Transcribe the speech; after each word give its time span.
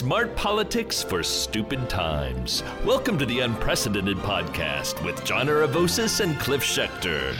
Smart 0.00 0.34
politics 0.34 1.02
for 1.02 1.22
stupid 1.22 1.90
times. 1.90 2.62
Welcome 2.86 3.18
to 3.18 3.26
the 3.26 3.40
Unprecedented 3.40 4.16
Podcast 4.16 5.04
with 5.04 5.22
John 5.26 5.48
Aravosis 5.48 6.20
and 6.20 6.40
Cliff 6.40 6.62
Schecter. 6.62 7.36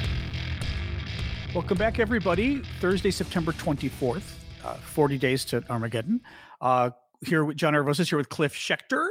Welcome 1.54 1.78
back, 1.78 1.98
everybody. 1.98 2.60
Thursday, 2.78 3.10
September 3.10 3.52
24th, 3.52 4.34
uh, 4.62 4.74
40 4.74 5.16
days 5.16 5.46
to 5.46 5.64
Armageddon. 5.70 6.20
Uh, 6.60 6.90
here 7.22 7.46
with 7.46 7.56
John 7.56 7.72
Aravosis, 7.72 8.10
here 8.10 8.18
with 8.18 8.28
Cliff 8.28 8.54
Schecter 8.54 9.08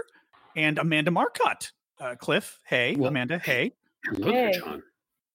and 0.55 0.77
Amanda 0.77 1.09
Marcotte. 1.09 1.71
Uh, 1.99 2.13
Cliff, 2.13 2.59
hey. 2.67 2.95
Well- 2.95 3.09
Amanda, 3.09 3.39
hey. 3.39 3.71
Hello 4.05 4.31
there, 4.31 4.51
John. 4.51 4.83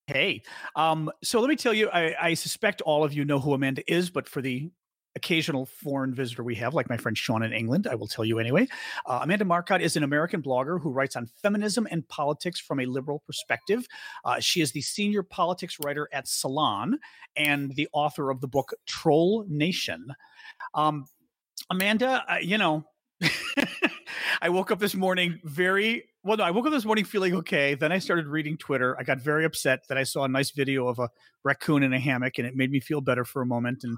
Hey. 0.06 0.42
Um, 0.76 1.10
so 1.24 1.40
let 1.40 1.48
me 1.48 1.56
tell 1.56 1.74
you, 1.74 1.90
I, 1.90 2.14
I 2.28 2.34
suspect 2.34 2.80
all 2.80 3.02
of 3.02 3.12
you 3.12 3.24
know 3.24 3.40
who 3.40 3.54
Amanda 3.54 3.82
is, 3.92 4.08
but 4.08 4.28
for 4.28 4.40
the 4.40 4.70
occasional 5.16 5.66
foreign 5.66 6.14
visitor 6.14 6.42
we 6.42 6.54
have, 6.56 6.74
like 6.74 6.88
my 6.88 6.96
friend 6.96 7.16
Sean 7.16 7.42
in 7.42 7.52
England, 7.52 7.86
I 7.90 7.94
will 7.94 8.06
tell 8.06 8.24
you 8.24 8.38
anyway. 8.38 8.66
Uh, 9.06 9.20
Amanda 9.22 9.44
Marcotte 9.44 9.82
is 9.82 9.96
an 9.96 10.02
American 10.02 10.42
blogger 10.42 10.80
who 10.80 10.90
writes 10.90 11.16
on 11.16 11.26
feminism 11.42 11.86
and 11.90 12.06
politics 12.08 12.60
from 12.60 12.80
a 12.80 12.86
liberal 12.86 13.22
perspective. 13.26 13.86
Uh, 14.24 14.40
she 14.40 14.60
is 14.60 14.72
the 14.72 14.80
senior 14.80 15.22
politics 15.22 15.78
writer 15.84 16.08
at 16.12 16.26
Salon 16.26 16.98
and 17.36 17.74
the 17.76 17.88
author 17.92 18.30
of 18.30 18.40
the 18.40 18.48
book 18.48 18.74
Troll 18.86 19.44
Nation. 19.48 20.14
Um, 20.74 21.06
Amanda, 21.70 22.24
uh, 22.28 22.36
you 22.40 22.58
know, 22.58 22.84
I 24.42 24.48
woke 24.48 24.70
up 24.70 24.78
this 24.78 24.94
morning 24.94 25.40
very 25.44 26.04
well. 26.22 26.36
No, 26.36 26.44
I 26.44 26.50
woke 26.50 26.66
up 26.66 26.72
this 26.72 26.84
morning 26.84 27.04
feeling 27.04 27.34
okay. 27.36 27.74
Then 27.74 27.92
I 27.92 27.98
started 27.98 28.26
reading 28.26 28.56
Twitter. 28.56 28.96
I 28.98 29.02
got 29.02 29.20
very 29.20 29.44
upset 29.44 29.80
that 29.88 29.96
I 29.96 30.02
saw 30.02 30.24
a 30.24 30.28
nice 30.28 30.50
video 30.50 30.88
of 30.88 30.98
a 30.98 31.08
raccoon 31.44 31.82
in 31.82 31.92
a 31.92 32.00
hammock, 32.00 32.38
and 32.38 32.46
it 32.46 32.56
made 32.56 32.70
me 32.70 32.80
feel 32.80 33.00
better 33.00 33.24
for 33.24 33.42
a 33.42 33.46
moment. 33.46 33.84
And 33.84 33.96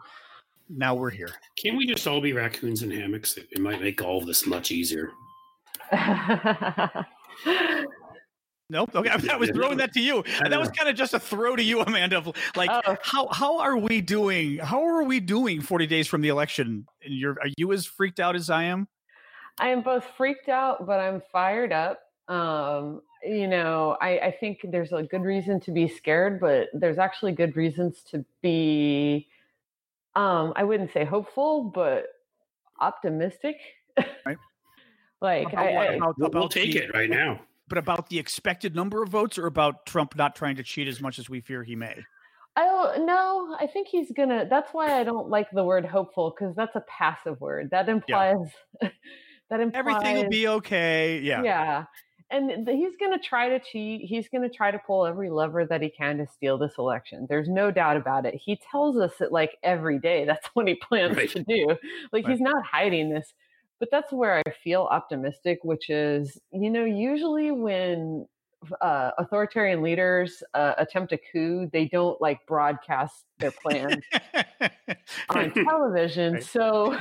now 0.68 0.94
we're 0.94 1.10
here. 1.10 1.30
Can't 1.62 1.76
we 1.76 1.86
just 1.86 2.06
all 2.06 2.20
be 2.20 2.32
raccoons 2.32 2.82
and 2.82 2.92
hammocks? 2.92 3.36
It, 3.36 3.48
it 3.52 3.60
might 3.60 3.80
make 3.80 4.02
all 4.02 4.18
of 4.18 4.26
this 4.26 4.46
much 4.46 4.70
easier. 4.72 5.10
Nope. 8.68 8.90
Okay, 8.96 9.08
I, 9.08 9.34
I 9.34 9.36
was 9.36 9.50
throwing 9.50 9.78
that 9.78 9.92
to 9.92 10.00
you. 10.00 10.24
And 10.42 10.52
that 10.52 10.58
was 10.58 10.70
kind 10.70 10.88
of 10.88 10.96
just 10.96 11.14
a 11.14 11.20
throw 11.20 11.54
to 11.54 11.62
you, 11.62 11.82
Amanda. 11.82 12.18
of, 12.18 12.32
Like, 12.56 12.68
Oh. 12.70 12.96
how 13.02 13.28
how 13.28 13.58
are 13.60 13.76
we 13.76 14.00
doing? 14.00 14.58
How 14.58 14.84
are 14.84 15.04
we 15.04 15.20
doing? 15.20 15.60
Forty 15.60 15.86
days 15.86 16.08
from 16.08 16.20
the 16.20 16.28
election, 16.30 16.84
and 17.04 17.14
you're 17.14 17.36
are 17.40 17.48
you 17.56 17.72
as 17.72 17.86
freaked 17.86 18.18
out 18.18 18.34
as 18.34 18.50
I 18.50 18.64
am? 18.64 18.88
I 19.58 19.68
am 19.68 19.82
both 19.82 20.04
freaked 20.16 20.48
out, 20.48 20.84
but 20.84 20.98
I'm 20.98 21.22
fired 21.30 21.72
up. 21.72 22.00
Um, 22.28 23.02
you 23.22 23.46
know, 23.46 23.96
I, 24.00 24.18
I 24.18 24.30
think 24.32 24.58
there's 24.64 24.92
a 24.92 25.04
good 25.04 25.22
reason 25.22 25.60
to 25.60 25.70
be 25.70 25.86
scared, 25.86 26.40
but 26.40 26.66
there's 26.74 26.98
actually 26.98 27.32
good 27.32 27.56
reasons 27.56 28.02
to 28.10 28.24
be, 28.42 29.28
um, 30.16 30.52
I 30.56 30.64
wouldn't 30.64 30.92
say 30.92 31.04
hopeful, 31.04 31.70
but 31.74 32.06
optimistic. 32.80 33.56
Right. 34.24 34.38
like, 35.20 35.52
About 35.52 35.66
I, 35.66 35.72
what? 35.72 35.88
I, 35.90 35.94
About- 35.94 36.18
We'll, 36.18 36.30
we'll 36.30 36.42
about 36.42 36.50
take 36.50 36.72
the- 36.72 36.84
it 36.84 36.94
right 36.94 37.10
now. 37.10 37.40
But 37.68 37.78
about 37.78 38.08
the 38.08 38.18
expected 38.20 38.76
number 38.76 39.02
of 39.02 39.08
votes, 39.08 39.38
or 39.38 39.46
about 39.46 39.86
Trump 39.86 40.14
not 40.16 40.36
trying 40.36 40.54
to 40.54 40.62
cheat 40.62 40.86
as 40.86 41.00
much 41.00 41.18
as 41.18 41.28
we 41.28 41.40
fear 41.40 41.64
he 41.64 41.74
may? 41.74 41.96
I 42.54 42.64
don't 42.64 43.06
know. 43.06 43.56
I 43.60 43.66
think 43.66 43.88
he's 43.88 44.12
gonna. 44.12 44.46
That's 44.48 44.72
why 44.72 45.00
I 45.00 45.02
don't 45.02 45.28
like 45.28 45.50
the 45.50 45.64
word 45.64 45.84
hopeful 45.84 46.32
because 46.32 46.54
that's 46.54 46.76
a 46.76 46.84
passive 46.88 47.40
word. 47.40 47.70
That 47.72 47.88
implies 47.88 48.36
that 48.80 49.60
implies 49.60 49.72
Everything 49.74 50.16
will 50.16 50.28
be 50.30 50.46
okay. 50.46 51.18
Yeah. 51.18 51.42
yeah. 51.42 51.84
And 52.30 52.66
he's 52.68 52.96
going 52.98 53.12
to 53.12 53.24
try 53.24 53.48
to 53.50 53.60
cheat. 53.60 54.00
He's 54.02 54.28
going 54.28 54.42
to 54.42 54.54
try 54.54 54.72
to 54.72 54.78
pull 54.84 55.06
every 55.06 55.30
lever 55.30 55.64
that 55.66 55.80
he 55.80 55.88
can 55.90 56.18
to 56.18 56.26
steal 56.26 56.58
this 56.58 56.72
election. 56.76 57.26
There's 57.28 57.48
no 57.48 57.70
doubt 57.70 57.96
about 57.96 58.26
it. 58.26 58.34
He 58.34 58.60
tells 58.70 58.96
us 58.98 59.20
it 59.20 59.30
like 59.30 59.56
every 59.62 59.98
day. 60.00 60.24
That's 60.26 60.46
what 60.54 60.66
he 60.66 60.74
plans 60.74 61.16
Right. 61.16 61.30
to 61.30 61.44
do. 61.44 61.76
Like 62.12 62.26
he's 62.26 62.40
not 62.40 62.64
hiding 62.64 63.10
this. 63.10 63.32
But 63.78 63.90
that's 63.90 64.10
where 64.10 64.38
I 64.38 64.50
feel 64.64 64.88
optimistic, 64.90 65.58
which 65.62 65.90
is, 65.90 66.40
you 66.50 66.70
know, 66.70 66.86
usually 66.86 67.50
when 67.50 68.26
uh, 68.80 69.10
authoritarian 69.18 69.82
leaders 69.82 70.42
uh, 70.54 70.74
attempt 70.78 71.12
a 71.12 71.18
coup, 71.32 71.68
they 71.72 71.86
don't 71.86 72.20
like 72.20 72.38
broadcast 72.46 73.24
their 73.38 73.52
plans 73.52 74.02
on 75.28 75.52
television. 75.52 76.34
Right. 76.34 76.42
So 76.44 76.96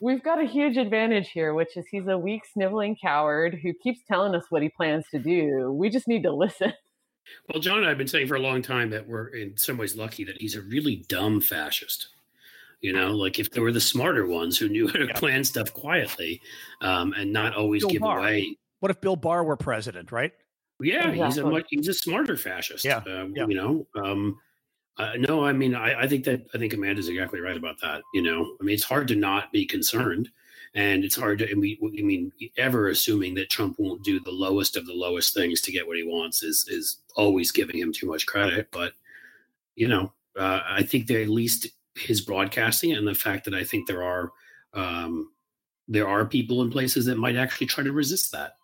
we've 0.00 0.22
got 0.22 0.40
a 0.40 0.46
huge 0.46 0.76
advantage 0.76 1.30
here, 1.30 1.54
which 1.54 1.76
is 1.76 1.86
he's 1.90 2.06
a 2.06 2.16
weak, 2.18 2.42
sniveling 2.52 2.96
coward 3.00 3.58
who 3.62 3.72
keeps 3.82 4.00
telling 4.06 4.34
us 4.34 4.44
what 4.50 4.62
he 4.62 4.68
plans 4.68 5.04
to 5.10 5.18
do. 5.18 5.72
We 5.72 5.90
just 5.90 6.08
need 6.08 6.22
to 6.22 6.32
listen. 6.32 6.72
Well, 7.48 7.60
John 7.60 7.78
and 7.78 7.86
I 7.86 7.88
have 7.88 7.98
been 7.98 8.06
saying 8.06 8.28
for 8.28 8.36
a 8.36 8.40
long 8.40 8.60
time 8.62 8.90
that 8.90 9.08
we're 9.08 9.28
in 9.28 9.56
some 9.56 9.78
ways 9.78 9.96
lucky 9.96 10.24
that 10.24 10.36
he's 10.40 10.56
a 10.56 10.60
really 10.62 11.04
dumb 11.08 11.40
fascist. 11.40 12.08
You 12.80 12.92
know, 12.92 13.12
like 13.12 13.38
if 13.38 13.50
there 13.50 13.62
were 13.62 13.72
the 13.72 13.80
smarter 13.80 14.26
ones 14.26 14.58
who 14.58 14.68
knew 14.68 14.86
how 14.86 14.94
to 14.98 15.06
Yeah. 15.06 15.14
plan 15.14 15.42
stuff 15.42 15.72
quietly 15.72 16.42
um, 16.82 17.14
and 17.14 17.32
not 17.32 17.54
always 17.56 17.82
Bill 17.82 17.90
give 17.90 18.02
Barr. 18.02 18.18
away. 18.18 18.58
what 18.80 18.90
if 18.90 19.00
Bill 19.00 19.16
Barr 19.16 19.42
were 19.42 19.56
president? 19.56 20.12
Right. 20.12 20.32
Yeah, 20.80 21.10
he's 21.12 21.38
a 21.38 21.48
much, 21.48 21.66
he's 21.68 21.88
a 21.88 21.94
smarter 21.94 22.36
fascist. 22.36 22.84
Yeah, 22.84 23.02
uh, 23.06 23.26
yeah. 23.34 23.46
you 23.46 23.54
know. 23.54 23.86
Um, 23.94 24.38
uh, 24.96 25.12
no, 25.18 25.44
I 25.44 25.52
mean, 25.52 25.74
I, 25.74 26.02
I 26.02 26.08
think 26.08 26.24
that 26.24 26.46
I 26.54 26.58
think 26.58 26.72
Amanda's 26.72 27.08
exactly 27.08 27.40
right 27.40 27.56
about 27.56 27.80
that. 27.82 28.02
You 28.12 28.22
know, 28.22 28.56
I 28.60 28.64
mean, 28.64 28.74
it's 28.74 28.84
hard 28.84 29.08
to 29.08 29.16
not 29.16 29.50
be 29.52 29.66
concerned, 29.66 30.28
and 30.74 31.04
it's 31.04 31.16
hard 31.16 31.40
to. 31.40 31.50
I 31.50 31.54
mean, 31.54 31.78
I 31.82 32.02
mean, 32.02 32.32
ever 32.56 32.88
assuming 32.88 33.34
that 33.34 33.50
Trump 33.50 33.76
won't 33.78 34.04
do 34.04 34.20
the 34.20 34.30
lowest 34.30 34.76
of 34.76 34.86
the 34.86 34.92
lowest 34.92 35.34
things 35.34 35.60
to 35.62 35.72
get 35.72 35.86
what 35.86 35.96
he 35.96 36.04
wants 36.04 36.42
is 36.42 36.66
is 36.68 36.98
always 37.16 37.50
giving 37.50 37.78
him 37.78 37.92
too 37.92 38.06
much 38.06 38.26
credit. 38.26 38.68
But 38.70 38.92
you 39.74 39.88
know, 39.88 40.12
uh, 40.38 40.60
I 40.68 40.82
think 40.82 41.06
that 41.08 41.22
at 41.22 41.28
least 41.28 41.68
his 41.96 42.20
broadcasting 42.20 42.92
and 42.92 43.06
the 43.06 43.14
fact 43.14 43.44
that 43.44 43.54
I 43.54 43.64
think 43.64 43.86
there 43.86 44.02
are 44.02 44.30
um, 44.74 45.30
there 45.88 46.08
are 46.08 46.24
people 46.24 46.62
in 46.62 46.70
places 46.70 47.06
that 47.06 47.18
might 47.18 47.36
actually 47.36 47.66
try 47.66 47.84
to 47.84 47.92
resist 47.92 48.32
that. 48.32 48.56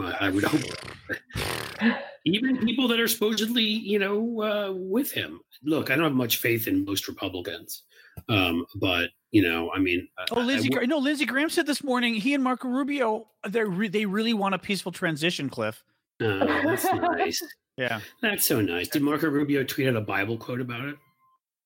Well, 0.00 0.16
I 0.20 0.30
would 0.30 0.44
hope 0.44 0.62
even 2.24 2.56
people 2.58 2.88
that 2.88 2.98
are 3.00 3.08
supposedly, 3.08 3.62
you 3.64 3.98
know, 3.98 4.42
uh, 4.42 4.72
with 4.74 5.12
him. 5.12 5.40
Look, 5.62 5.90
I 5.90 5.94
don't 5.96 6.04
have 6.04 6.14
much 6.14 6.38
faith 6.38 6.66
in 6.68 6.84
most 6.84 7.06
Republicans, 7.06 7.82
um, 8.28 8.64
but 8.76 9.10
you 9.30 9.42
know, 9.42 9.70
I 9.72 9.78
mean, 9.78 10.08
Oh, 10.30 10.40
I 10.40 10.44
Lindsey. 10.44 10.70
w- 10.70 10.86
no, 10.88 10.98
Lindsey 10.98 11.26
Graham 11.26 11.50
said 11.50 11.66
this 11.66 11.84
morning 11.84 12.14
he 12.14 12.32
and 12.34 12.42
Marco 12.42 12.68
Rubio 12.68 13.28
they 13.46 13.62
re- 13.62 13.88
they 13.88 14.06
really 14.06 14.32
want 14.32 14.54
a 14.54 14.58
peaceful 14.58 14.90
transition. 14.92 15.50
Cliff. 15.50 15.82
oh, 16.22 16.38
that's 16.64 16.84
nice. 16.84 17.42
Yeah. 17.76 18.00
That's 18.20 18.46
so 18.46 18.60
nice. 18.60 18.88
Did 18.88 19.00
Marco 19.00 19.28
Rubio 19.30 19.64
tweet 19.64 19.88
out 19.88 19.96
a 19.96 20.02
Bible 20.02 20.36
quote 20.36 20.60
about 20.60 20.84
it? 20.86 20.96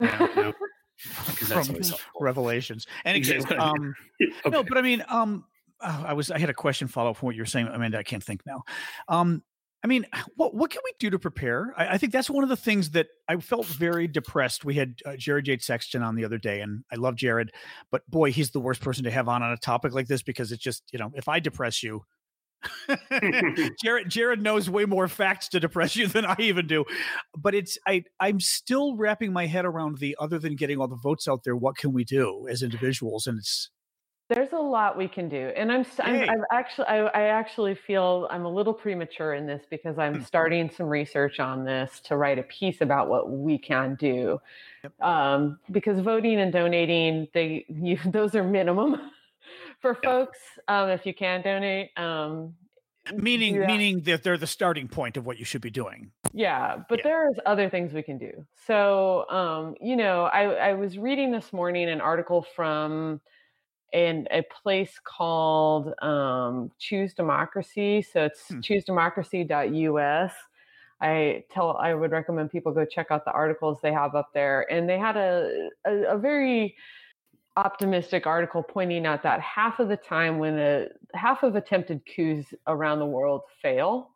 Because 1.27 1.49
that's 1.49 1.91
From. 1.91 1.99
Revelations. 2.21 2.87
And 3.05 3.17
Exactly. 3.17 3.57
um, 3.57 3.95
Okay. 4.23 4.33
no, 4.51 4.63
but 4.63 4.79
I 4.79 4.83
mean, 4.83 5.05
um, 5.09 5.45
oh, 5.81 6.05
I 6.07 6.13
was 6.13 6.31
I 6.31 6.39
had 6.39 6.51
a 6.51 6.55
question 6.55 6.89
follow 6.89 7.11
up 7.11 7.17
from 7.17 7.27
what 7.27 7.35
you 7.37 7.43
were 7.43 7.47
saying, 7.47 7.69
Amanda. 7.69 7.99
I 7.99 8.03
can't 8.03 8.23
think 8.23 8.43
now. 8.47 8.63
Um, 9.09 9.43
I 9.85 9.87
mean, 9.87 10.07
what 10.37 10.55
what 10.55 10.71
can 10.71 10.81
we 10.83 10.93
do 10.99 11.11
to 11.11 11.19
prepare? 11.19 11.75
I, 11.77 11.89
I 11.89 11.99
think 11.99 12.13
that's 12.13 12.31
one 12.31 12.43
of 12.43 12.49
the 12.49 12.57
things 12.57 12.91
that 12.91 13.09
I 13.29 13.37
felt 13.37 13.67
very 13.67 14.09
depressed. 14.09 14.65
We 14.65 14.75
had 14.75 14.95
uh, 15.05 15.17
Jared 15.17 15.47
Yates 15.47 15.67
Sexton 15.67 16.03
on 16.03 16.15
the 16.15 16.25
other 16.25 16.39
day, 16.39 16.63
and 16.63 16.85
I 16.91 16.97
love 16.97 17.17
Jared, 17.17 17.53
but 17.91 18.11
boy, 18.11 18.33
he's 18.33 18.51
the 18.51 18.61
worst 18.61 18.81
person 18.81 19.05
to 19.05 19.11
have 19.11 19.29
on 19.29 19.43
on 19.43 19.53
a 19.53 19.59
topic 19.59 19.93
like 19.93 20.07
this 20.07 20.23
because 20.23 20.53
it's 20.53 20.63
just 20.63 20.85
you 20.91 20.99
know, 20.99 21.13
if 21.15 21.29
I 21.29 21.39
depress 21.39 21.83
you. 21.83 22.03
Jared 23.83 24.09
Jared 24.09 24.41
knows 24.41 24.71
way 24.71 24.87
more 24.87 25.07
facts 25.07 25.49
to 25.49 25.61
depress 25.61 25.97
you 25.97 26.07
than 26.07 26.25
I 26.25 26.37
even 26.39 26.67
do. 26.67 26.87
But 27.37 27.55
it's 27.55 27.77
I 27.87 28.05
I'm 28.19 28.41
still 28.41 28.97
wrapping 28.97 29.35
my 29.35 29.45
head 29.45 29.67
around 29.67 29.99
the 29.99 30.17
other 30.19 30.39
than 30.39 30.57
getting 30.57 30.81
all 30.81 30.89
the 30.89 30.97
votes 30.97 31.29
out 31.29 31.45
there, 31.45 31.57
what 31.57 31.77
can 31.77 31.93
we 31.93 32.05
do 32.05 32.49
as 32.49 32.63
individuals? 32.63 33.27
And 33.27 33.39
it's 33.39 33.69
There's 34.31 34.53
a 34.53 34.59
lot 34.59 34.97
we 34.97 35.07
can 35.07 35.29
do, 35.29 35.53
and 35.55 35.71
I'm, 35.71 35.85
I'm 35.99 36.23
I've 36.23 36.45
actually 36.51 36.87
I, 36.87 36.97
I 37.09 37.23
actually 37.25 37.75
feel 37.75 38.27
I'm 38.31 38.47
a 38.47 38.49
little 38.51 38.73
premature 38.73 39.35
in 39.35 39.47
this 39.47 39.67
because 39.69 39.99
I'm 39.99 40.19
starting 40.25 40.71
some 40.71 40.87
research 40.87 41.41
on 41.41 41.65
this 41.67 42.01
to 42.05 42.17
write 42.17 42.39
a 42.39 42.43
piece 42.45 42.81
about 42.81 43.09
what 43.09 43.31
we 43.31 43.59
can 43.59 43.97
do. 43.97 44.41
Um, 45.03 45.59
because 45.71 46.01
voting 46.01 46.41
and 46.41 46.51
donating, 46.51 47.29
they 47.35 47.67
you, 47.69 47.99
those 48.07 48.35
are 48.35 48.43
minimum 48.43 49.11
for 49.81 49.95
Yeah. 50.03 50.15
folks. 50.17 50.39
Um, 50.69 50.89
if 50.89 51.05
you 51.05 51.13
can 51.13 51.43
donate, 51.43 51.91
um, 51.99 52.55
meaning 53.13 53.61
Yeah. 53.61 53.67
meaning 53.67 54.01
that 54.05 54.23
they're 54.23 54.39
the 54.39 54.47
starting 54.47 54.89
point 54.89 55.19
of 55.19 55.27
what 55.27 55.39
you 55.39 55.45
should 55.45 55.61
be 55.61 55.71
doing. 55.71 56.13
Yeah, 56.33 56.83
but 56.89 57.01
Yeah. 57.01 57.03
there's 57.03 57.37
other 57.45 57.69
things 57.69 57.93
we 57.93 58.03
can 58.03 58.17
do. 58.17 58.47
So, 58.67 59.29
um, 59.29 59.75
you 59.81 59.97
know, 59.97 60.25
I, 60.25 60.71
I 60.71 60.75
was 60.75 60.97
reading 60.99 61.31
this 61.31 61.53
morning 61.53 61.89
an 61.91 62.01
article 62.01 62.43
from 62.57 63.21
in 63.95 64.29
a 64.33 64.43
place 64.43 65.01
called 65.05 65.95
um, 66.03 66.73
Choose 66.81 67.15
Democracy. 67.15 68.03
So 68.03 68.25
it's 68.27 68.43
Hmm. 68.51 68.65
choosedemocracy.us. 68.65 70.35
I 71.01 71.45
tell 71.51 71.77
I 71.79 71.95
would 71.95 72.13
recommend 72.13 72.51
people 72.51 72.73
go 72.73 72.85
check 72.87 73.09
out 73.11 73.25
the 73.25 73.33
articles 73.33 73.81
they 73.83 73.93
have 73.93 74.17
up 74.17 74.31
there, 74.35 74.71
and 74.73 74.89
they 74.89 74.99
had 74.99 75.17
a 75.17 75.71
a, 75.87 76.17
a 76.17 76.19
very 76.19 76.77
optimistic 77.57 78.27
article 78.27 78.63
pointing 78.63 79.07
out 79.07 79.23
that 79.23 79.41
half 79.41 79.79
of 79.81 79.89
the 79.89 79.97
time 79.97 80.39
when 80.39 80.59
a 80.59 80.89
half 81.15 81.43
of 81.45 81.57
attempted 81.57 82.03
coups 82.07 82.55
around 82.67 82.99
the 83.01 83.07
world 83.07 83.43
fail, 83.63 84.11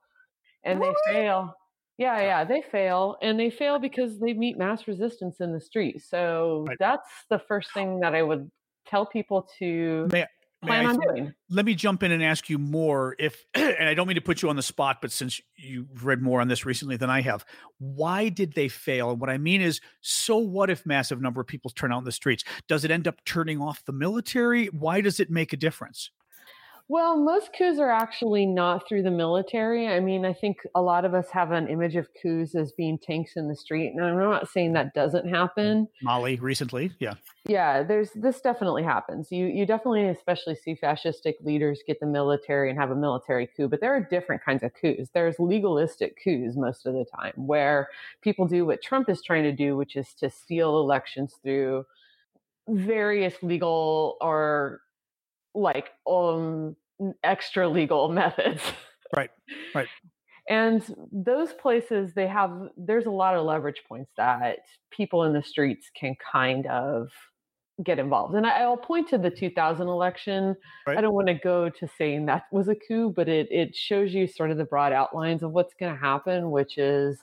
and 0.65 0.83
they 0.83 0.95
fail. 1.07 1.55
Yeah, 1.99 2.21
yeah, 2.21 2.45
they 2.45 2.63
fail, 2.63 3.17
and 3.23 3.39
they 3.41 3.51
fail 3.51 3.79
because 3.81 4.21
they 4.21 4.33
meet 4.33 4.57
mass 4.57 4.87
resistance 4.87 5.41
in 5.41 5.53
the 5.53 5.61
street. 5.61 6.01
So 6.03 6.71
Right. 6.71 6.79
that's 6.79 7.25
the 7.29 7.41
first 7.41 7.75
thing 7.75 8.01
that 8.01 8.15
I 8.15 8.23
would 8.23 8.51
tell 8.89 9.07
people 9.07 9.49
to 9.59 10.09
May 10.11 10.27
plan 10.63 10.87
on 10.87 10.99
doing. 10.99 11.35
Let 11.51 11.65
me 11.65 11.75
jump 11.75 12.03
in 12.03 12.13
and 12.13 12.23
ask 12.23 12.49
you 12.49 12.59
more. 12.59 13.15
If 13.19 13.45
and 13.55 13.89
I 13.89 13.95
don't 13.95 14.07
mean 14.07 14.17
to 14.17 14.21
put 14.21 14.43
you 14.43 14.49
on 14.49 14.57
the 14.57 14.63
spot, 14.63 14.99
but 15.01 15.13
since 15.13 15.41
you've 15.57 16.05
read 16.05 16.23
more 16.23 16.41
on 16.41 16.49
this 16.49 16.65
recently 16.65 16.97
than 16.97 17.11
I 17.11 17.21
have, 17.23 17.45
why 17.79 18.29
did 18.29 18.55
they 18.55 18.69
fail? 18.69 19.11
And 19.11 19.21
what 19.21 19.31
I 19.31 19.39
mean 19.39 19.63
is, 19.63 19.81
so 20.01 20.37
what 20.39 20.71
if 20.71 20.85
massive 20.87 21.21
number 21.21 21.41
of 21.41 21.47
people 21.47 21.71
turn 21.71 21.93
out 21.93 21.99
in 21.99 22.05
the 22.05 22.13
streets? 22.13 22.45
Does 22.67 22.85
it 22.85 22.91
end 22.91 23.07
up 23.07 23.25
turning 23.25 23.61
off 23.61 23.85
the 23.85 23.93
military? 23.93 24.67
Why 24.67 25.01
does 25.01 25.21
it 25.21 25.31
make 25.31 25.53
a 25.53 25.57
difference? 25.57 26.11
Well, 26.91 27.19
most 27.19 27.53
coups 27.53 27.79
are 27.79 27.91
actually 27.91 28.47
not 28.47 28.89
through 28.89 29.03
the 29.03 29.11
military. 29.11 29.87
I 29.87 30.01
mean, 30.01 30.25
I 30.25 30.33
think 30.33 30.57
a 30.75 30.81
lot 30.81 31.05
of 31.05 31.13
us 31.13 31.29
have 31.31 31.53
an 31.53 31.69
image 31.69 31.97
of 31.97 32.09
coups 32.23 32.55
as 32.55 32.73
being 32.73 32.99
tanks 32.99 33.33
in 33.37 33.47
the 33.47 33.55
street, 33.55 33.93
and 33.95 34.03
I'm 34.03 34.19
not 34.19 34.49
saying 34.49 34.73
that 34.73 34.95
doesn't 34.95 35.27
mm, 35.27 35.31
happen. 35.31 35.89
Mali 36.01 36.37
recently, 36.37 36.91
yeah, 36.99 37.15
yeah. 37.47 37.83
There's 37.83 38.11
this 38.13 38.41
definitely 38.41 38.85
happens. 38.85 39.31
You 39.31 39.45
you 39.47 39.67
definitely, 39.67 40.07
especially 40.09 40.55
see 40.55 40.77
fascistic 40.83 41.35
leaders 41.43 41.83
get 41.87 42.01
the 42.01 42.07
military 42.07 42.71
and 42.71 42.79
have 42.79 42.91
a 42.91 42.97
military 42.97 43.51
coup, 43.55 43.69
but 43.69 43.83
there 43.83 43.95
are 43.95 44.01
different 44.01 44.43
kinds 44.43 44.63
of 44.63 44.73
coups. 44.73 45.11
There's 45.13 45.39
legalistic 45.39 46.17
coups 46.25 46.57
most 46.57 46.87
of 46.87 46.95
the 46.95 47.05
time, 47.05 47.35
where 47.37 47.89
people 48.23 48.47
do 48.47 48.65
what 48.65 48.83
Trump 48.83 49.11
is 49.11 49.21
trying 49.21 49.45
to 49.45 49.53
do, 49.53 49.77
which 49.77 49.95
is 49.95 50.15
to 50.21 50.31
steal 50.31 50.81
elections 50.81 51.35
through 51.43 51.85
various 52.67 53.35
legal 53.43 54.17
or 54.23 54.81
like 55.61 55.91
um 56.09 56.77
extra 57.23 57.69
legal 57.69 58.09
methods. 58.21 58.63
Right. 59.17 59.31
Right. 59.75 59.89
and 60.49 60.83
those 61.13 61.53
places 61.55 62.13
they 62.15 62.27
have 62.27 62.51
there's 62.77 63.07
a 63.07 63.11
lot 63.11 63.35
of 63.35 63.45
leverage 63.45 63.83
points 63.89 64.11
that 64.17 64.59
people 64.91 65.25
in 65.25 65.33
the 65.33 65.43
streets 65.43 65.91
can 65.99 66.15
kind 66.33 66.67
of 66.67 67.09
get 67.85 67.99
involved. 67.99 68.35
And 68.35 68.47
I, 68.47 68.67
will 68.67 68.77
point 68.77 69.09
to 69.09 69.19
the 69.19 69.31
2000 69.31 69.87
election. 69.87 70.57
Right. 70.87 70.99
I 70.99 71.01
don't 71.01 71.15
want 71.15 71.29
to 71.29 71.35
go 71.35 71.69
to 71.69 71.89
saying 71.97 72.27
that 72.27 72.45
was 72.51 72.69
a 72.69 72.75
coup, 72.75 73.13
but 73.15 73.29
it 73.29 73.49
it 73.51 73.75
shows 73.75 74.13
you 74.13 74.27
sort 74.27 74.51
of 74.51 74.59
the 74.59 74.65
broad 74.65 74.93
outlines 74.93 75.43
of 75.43 75.53
what's 75.53 75.75
going 75.75 75.93
to 75.93 76.01
happen, 76.01 76.51
which 76.51 76.79
is 76.79 77.19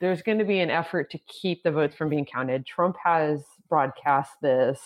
there's 0.00 0.22
going 0.22 0.38
to 0.38 0.44
be 0.44 0.60
an 0.60 0.70
effort 0.70 1.10
to 1.10 1.18
keep 1.18 1.62
the 1.62 1.70
votes 1.70 1.94
from 1.94 2.08
being 2.08 2.24
counted. 2.24 2.66
Trump 2.66 2.96
has 3.04 3.42
broadcast 3.68 4.30
this 4.40 4.80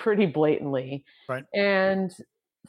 pretty 0.00 0.26
blatantly. 0.26 1.04
Right. 1.28 1.44
And 1.54 2.12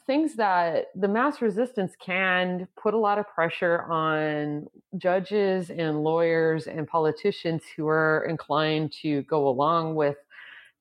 things 0.06 0.34
that 0.36 0.86
the 0.94 1.08
mass 1.08 1.40
resistance 1.40 1.94
can 1.98 2.68
put 2.80 2.92
a 2.92 2.98
lot 2.98 3.18
of 3.18 3.26
pressure 3.28 3.82
on 3.82 4.66
judges 4.98 5.70
and 5.70 6.02
lawyers 6.02 6.66
and 6.66 6.86
politicians 6.86 7.62
who 7.74 7.88
are 7.88 8.26
inclined 8.28 8.92
to 9.02 9.22
go 9.22 9.48
along 9.48 9.94
with 9.94 10.16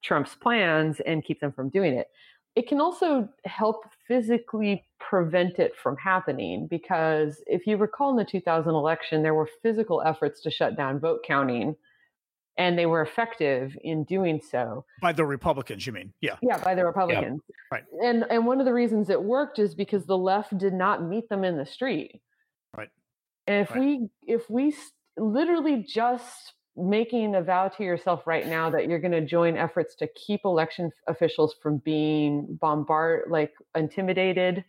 Trump's 0.03 0.35
plans 0.35 0.99
and 1.05 1.23
keep 1.23 1.39
them 1.39 1.51
from 1.51 1.69
doing 1.69 1.93
it. 1.93 2.07
It 2.55 2.67
can 2.67 2.81
also 2.81 3.29
help 3.45 3.85
physically 4.07 4.83
prevent 4.99 5.57
it 5.57 5.73
from 5.81 5.95
happening 5.95 6.67
because 6.67 7.41
if 7.47 7.65
you 7.65 7.77
recall 7.77 8.09
in 8.09 8.17
the 8.17 8.25
2000 8.25 8.73
election, 8.73 9.23
there 9.23 9.35
were 9.35 9.47
physical 9.61 10.01
efforts 10.01 10.41
to 10.41 10.51
shut 10.51 10.75
down 10.75 10.99
vote 10.99 11.21
counting 11.25 11.75
and 12.57 12.77
they 12.77 12.85
were 12.85 13.01
effective 13.01 13.77
in 13.83 14.03
doing 14.03 14.41
so. 14.41 14.85
By 15.01 15.13
the 15.13 15.25
republicans 15.25 15.85
you 15.85 15.93
mean? 15.93 16.13
Yeah. 16.21 16.35
Yeah 16.41 16.57
by 16.63 16.75
the 16.75 16.85
republicans. 16.85 17.41
Yeah. 17.47 17.55
right. 17.71 17.83
And 18.03 18.25
and 18.29 18.45
one 18.45 18.59
of 18.59 18.65
the 18.65 18.73
reasons 18.73 19.09
it 19.09 19.21
worked 19.21 19.59
is 19.59 19.73
because 19.73 20.05
the 20.05 20.17
left 20.17 20.57
did 20.57 20.73
not 20.73 21.03
meet 21.03 21.29
them 21.29 21.43
in 21.43 21.57
the 21.57 21.65
street. 21.65 22.21
Right. 22.75 22.89
And 23.47 23.61
if 23.61 23.71
right. 23.71 23.79
we 23.79 24.09
if 24.23 24.49
we 24.49 24.75
literally 25.17 25.85
just 25.87 26.53
making 26.77 27.35
a 27.35 27.41
vow 27.41 27.67
to 27.67 27.83
yourself 27.83 28.25
right 28.25 28.47
now 28.47 28.69
that 28.69 28.87
you're 28.87 28.99
going 28.99 29.11
to 29.11 29.25
join 29.25 29.57
efforts 29.57 29.95
to 29.95 30.07
keep 30.15 30.41
election 30.45 30.89
officials 31.07 31.53
from 31.61 31.77
being 31.79 32.57
bombarded 32.61 33.29
like 33.29 33.51
intimidated 33.75 34.63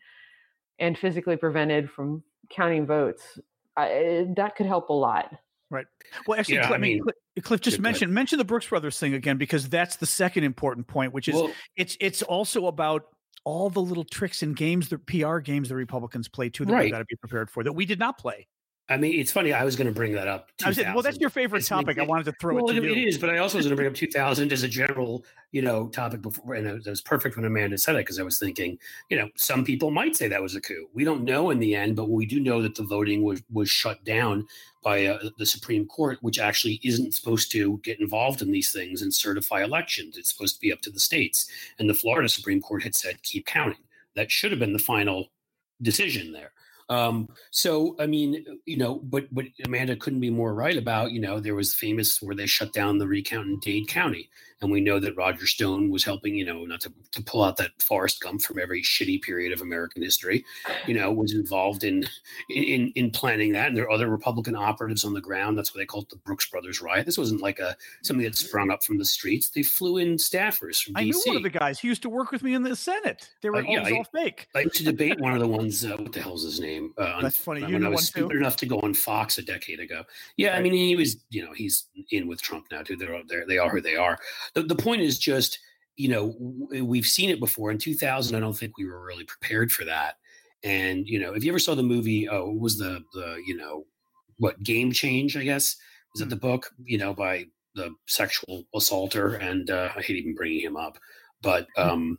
and 0.81 0.99
physically 0.99 1.37
prevented 1.37 1.88
from 1.88 2.23
counting 2.50 2.87
votes 2.87 3.38
I, 3.76 3.88
eh, 3.88 4.25
that 4.37 4.56
could 4.56 4.67
help 4.67 4.88
a 4.88 4.93
lot 4.93 5.32
Right. 5.73 5.87
Well, 6.27 6.39
actually, 6.39 6.57
yeah, 6.57 6.67
Cliff, 6.67 6.77
I 6.77 6.81
mean, 6.81 7.03
Cliff, 7.03 7.17
Cliff 7.45 7.61
just 7.63 7.81
mentioned 7.81 8.13
mention 8.13 8.37
the 8.37 8.45
Brooks 8.45 8.67
Brothers 8.67 8.99
thing 8.99 9.15
again 9.15 9.39
because 9.39 9.71
that's 9.71 9.97
the 9.97 10.05
second 10.05 10.45
important 10.45 10.87
point, 10.87 11.15
which 11.15 11.29
is 11.29 11.35
well, 11.35 11.51
it's 11.79 11.97
it's 11.99 12.21
also 12.21 12.67
about 12.67 13.05
all 13.45 13.71
the 13.71 13.81
little 13.81 14.05
tricks 14.05 14.43
and 14.43 14.55
games, 14.55 14.91
the 14.91 14.99
PR 14.99 15.39
games 15.39 15.71
the 15.71 15.75
Republicans 15.75 16.29
play 16.29 16.51
too 16.51 16.67
that 16.67 16.73
right. 16.75 16.85
we 16.85 16.91
got 16.91 16.99
to 16.99 17.07
be 17.07 17.17
prepared 17.17 17.49
for 17.49 17.65
that 17.65 17.73
we 17.73 17.87
did 17.87 17.99
not 17.99 18.19
play. 18.19 18.47
I 18.88 18.96
mean, 18.96 19.19
it's 19.19 19.31
funny. 19.31 19.52
I 19.52 19.64
was 19.64 19.76
going 19.76 19.87
to 19.87 19.93
bring 19.93 20.12
that 20.14 20.26
up. 20.26 20.50
Saying, 20.61 20.93
well, 20.93 21.02
that's 21.02 21.19
your 21.19 21.31
favorite 21.31 21.64
topic. 21.64 21.99
I 21.99 22.02
wanted 22.02 22.25
to 22.25 22.32
throw 22.40 22.56
well, 22.56 22.69
it. 22.69 22.75
To 22.75 22.84
it 22.84 22.96
you. 22.96 23.06
is, 23.06 23.17
but 23.17 23.31
I 23.31 23.38
also 23.38 23.56
was 23.56 23.67
going 23.67 23.70
to 23.70 23.76
bring 23.76 23.88
up 23.88 23.94
2000 23.94 24.52
as 24.52 24.64
a 24.64 24.69
general, 24.69 25.25
you 25.52 25.62
know, 25.62 25.87
topic 25.88 26.20
before, 26.20 26.55
and 26.55 26.67
it 26.67 26.87
was 26.87 27.00
perfect 27.00 27.37
when 27.37 27.44
Amanda 27.44 27.79
said 27.79 27.94
it 27.94 27.99
because 28.00 28.19
I 28.19 28.25
was 28.25 28.38
thinking, 28.38 28.79
you 29.08 29.17
know, 29.17 29.29
some 29.37 29.64
people 29.64 29.93
might 29.93 30.17
say 30.17 30.26
that 30.26 30.43
was 30.43 30.56
a 30.56 30.61
coup. 30.61 30.88
We 30.94 31.05
don't 31.05 31.23
know 31.23 31.50
in 31.50 31.61
the 31.61 31.76
end, 31.76 31.94
but 31.94 32.11
we 32.11 32.26
do 32.26 32.40
know 32.40 32.61
that 32.61 32.75
the 32.75 32.82
voting 32.82 33.23
was 33.23 33.43
was 33.52 33.70
shut 33.70 34.05
down 34.05 34.46
by 34.82 35.06
uh, 35.06 35.31
the 35.38 35.46
Supreme 35.46 35.87
Court, 35.87 36.19
which 36.20 36.40
actually 36.40 36.81
isn't 36.82 37.14
supposed 37.14 37.52
to 37.52 37.78
get 37.85 38.00
involved 38.00 38.43
in 38.43 38.50
these 38.50 38.73
things 38.73 39.00
and 39.00 39.14
certify 39.14 39.62
elections. 39.62 40.19
It's 40.19 40.32
supposed 40.32 40.56
to 40.56 40.61
be 40.61 40.73
up 40.73 40.81
to 40.82 40.90
the 40.90 41.00
states, 41.00 41.49
and 41.78 41.88
the 41.88 41.94
Florida 41.94 42.28
Supreme 42.28 42.61
Court 42.61 42.82
had 42.82 42.96
said 42.96 43.23
keep 43.23 43.46
counting. 43.46 43.85
That 44.17 44.31
should 44.31 44.50
have 44.50 44.61
been 44.61 44.73
the 44.73 44.78
final 44.78 45.28
decision 45.81 46.32
there. 46.32 46.52
Um, 46.88 47.29
so 47.50 47.96
I 47.99 48.06
mean, 48.06 48.44
you 48.67 48.76
know, 48.76 48.96
but 48.96 49.32
but 49.32 49.46
Amanda 49.64 49.96
couldn't 49.96 50.20
be 50.20 50.31
more 50.31 50.55
right 50.55 50.76
about, 50.76 51.12
you 51.12 51.20
know, 51.20 51.40
there 51.40 51.55
was 51.55 51.75
famous 51.75 52.20
where 52.20 52.37
they 52.37 52.46
shut 52.46 52.73
down 52.73 52.99
the 52.99 53.06
recount 53.06 53.46
in 53.46 53.58
Dade 53.61 53.88
County. 53.88 54.31
And 54.62 54.70
we 54.70 54.81
know 54.81 54.99
that 55.00 55.17
Roger 55.17 55.47
Stone 55.47 55.91
was 55.91 56.05
helping, 56.05 56.35
you 56.35 56.44
know, 56.44 56.64
not 56.64 56.81
to, 56.82 56.93
to 57.12 57.23
pull 57.23 57.43
out 57.43 57.56
that 57.56 57.70
Forrest 57.82 58.20
Gump 58.20 58.43
from 58.43 58.59
every 58.59 58.82
shitty 58.82 59.23
period 59.23 59.53
of 59.53 59.61
American 59.61 60.03
history, 60.03 60.44
you 60.87 60.94
know, 60.94 61.12
was 61.12 61.35
involved 61.35 61.85
in 61.85 62.05
in 62.49 62.93
in 62.94 63.11
planning 63.11 63.53
that. 63.53 63.69
And 63.69 63.76
there 63.76 63.85
are 63.85 63.91
other 63.91 64.09
Republican 64.09 64.56
operatives 64.56 65.05
on 65.05 65.12
the 65.12 65.20
ground. 65.20 65.59
That's 65.59 65.75
what 65.75 65.79
they 65.79 65.87
called 65.87 66.09
the 66.11 66.17
Brooks 66.17 66.49
Brothers 66.49 66.81
riot. 66.81 67.06
This 67.06 67.19
wasn't 67.19 67.43
like 67.43 67.59
a 67.59 67.76
something 68.03 68.25
that 68.25 68.37
sprung 68.37 68.70
up 68.70 68.82
from 68.82 68.99
the 68.99 69.05
streets. 69.05 69.50
They 69.50 69.62
flew 69.62 69.99
in 69.99 70.17
staffers 70.17 70.82
from 70.82 70.94
DC. 70.94 70.99
I 70.99 71.05
DC. 71.05 71.06
knew 71.06 71.23
one 71.26 71.37
of 71.37 71.43
the 71.43 71.50
guys. 71.50 71.81
He 71.81 71.88
used 71.88 72.03
to 72.03 72.11
work 72.11 72.31
with 72.31 72.43
me 72.43 72.55
in 72.55 72.62
the 72.62 72.76
Senate. 72.76 73.29
They 73.43 73.50
were 73.50 73.59
uh, 73.59 73.62
yeah, 73.62 73.91
all 73.91 74.06
I, 74.14 74.19
fake. 74.19 74.49
I 74.55 74.61
used 74.61 74.76
to 74.76 74.85
debate 74.85 75.20
one 75.20 75.32
of 75.32 75.41
the 75.41 75.49
ones. 75.59 75.85
Uh, 75.85 75.97
what 75.97 76.12
the 76.12 76.20
hell's 76.20 76.44
his 76.44 76.61
name? 76.61 76.94
Uh, 76.97 77.20
That's 77.20 77.37
funny. 77.37 77.61
You 77.61 77.75
when 77.75 77.85
I 77.85 77.88
was 77.88 78.06
stupid 78.06 78.32
too? 78.32 78.38
enough 78.38 78.56
to 78.56 78.67
go 78.67 78.79
on 78.81 78.94
Fox 78.94 79.38
a 79.38 79.43
decade 79.43 79.81
ago. 79.81 80.05
Yeah, 80.37 80.50
right. 80.50 80.59
I 80.59 80.62
mean, 80.62 80.73
he 80.73 80.97
was. 80.97 81.17
You 81.31 81.44
know, 81.44 81.53
he's 81.53 81.87
in 82.11 82.29
with 82.29 82.41
Trump 82.41 82.67
now 82.70 82.82
too. 82.82 82.97
They're 82.97 83.20
they're 83.29 83.47
they 83.47 83.59
are 83.59 83.69
who 83.69 83.81
they 83.81 83.97
are. 83.97 84.19
The, 84.54 84.62
the 84.62 84.76
point 84.76 85.02
is 85.02 85.18
just 85.18 85.59
you 85.97 86.09
know 86.09 86.35
we've 86.82 87.06
seen 87.06 87.30
it 87.30 87.40
before. 87.40 87.71
In 87.71 87.78
2000 87.78 88.35
i 88.35 88.40
don't 88.40 88.56
think 88.56 88.76
we 88.76 88.87
were 88.87 89.04
really 89.04 89.25
prepared 89.25 89.73
for 89.73 89.85
that. 89.85 90.16
And 90.64 91.06
you 91.06 91.18
know 91.18 91.35
if 91.35 91.44
you 91.44 91.50
ever 91.50 91.59
saw 91.59 91.75
the 91.75 91.82
movie 91.82 92.28
oh 92.28 92.50
was 92.50 92.78
the 92.78 93.02
the 93.14 93.42
you 93.47 93.56
know 93.56 93.85
what 94.38 94.62
game 94.62 94.92
change 94.92 95.37
i 95.37 95.44
guess? 95.44 95.76
Was 96.14 96.23
it 96.23 96.25
hmm. 96.25 96.30
the 96.30 96.37
book 96.37 96.71
you 96.85 96.99
know 96.99 97.14
by 97.14 97.47
the 97.75 97.90
sexual 98.06 98.64
assaulter? 98.75 99.35
And 99.35 99.71
uh, 99.71 99.90
i 99.97 100.02
hate 100.02 100.16
even 100.16 100.35
bringing 100.35 100.61
him 100.61 100.76
up. 100.76 100.99
But 101.42 101.66
hmm. 101.76 101.88
um 101.88 102.18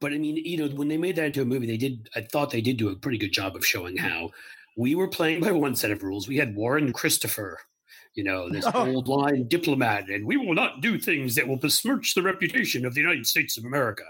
but 0.00 0.12
i 0.12 0.18
mean 0.18 0.36
you 0.36 0.58
know 0.58 0.68
when 0.76 0.88
they 0.88 0.96
made 0.98 1.16
that 1.16 1.26
into 1.26 1.42
a 1.42 1.44
movie 1.44 1.66
they 1.66 1.76
did 1.76 2.08
i 2.14 2.20
thought 2.20 2.50
they 2.50 2.60
did 2.60 2.76
do 2.76 2.88
a 2.88 2.96
pretty 2.96 3.18
good 3.18 3.32
job 3.32 3.56
of 3.56 3.66
showing 3.66 3.96
how 3.96 4.30
we 4.76 4.94
were 4.94 5.08
playing 5.08 5.40
by 5.44 5.50
one 5.50 5.74
set 5.74 5.90
of 5.90 6.02
rules. 6.02 6.28
We 6.28 6.36
had 6.36 6.54
warren 6.54 6.92
christopher 6.92 7.58
you 8.14 8.24
know, 8.24 8.48
this 8.48 8.66
oh. 8.74 8.86
old 8.86 9.08
line 9.08 9.46
diplomat, 9.48 10.08
and 10.08 10.26
we 10.26 10.36
will 10.36 10.54
not 10.54 10.80
do 10.80 10.98
things 10.98 11.34
that 11.34 11.46
will 11.46 11.56
besmirch 11.56 12.14
the 12.14 12.22
reputation 12.22 12.84
of 12.84 12.94
the 12.94 13.00
United 13.00 13.26
States 13.26 13.56
of 13.58 13.64
America. 13.64 14.04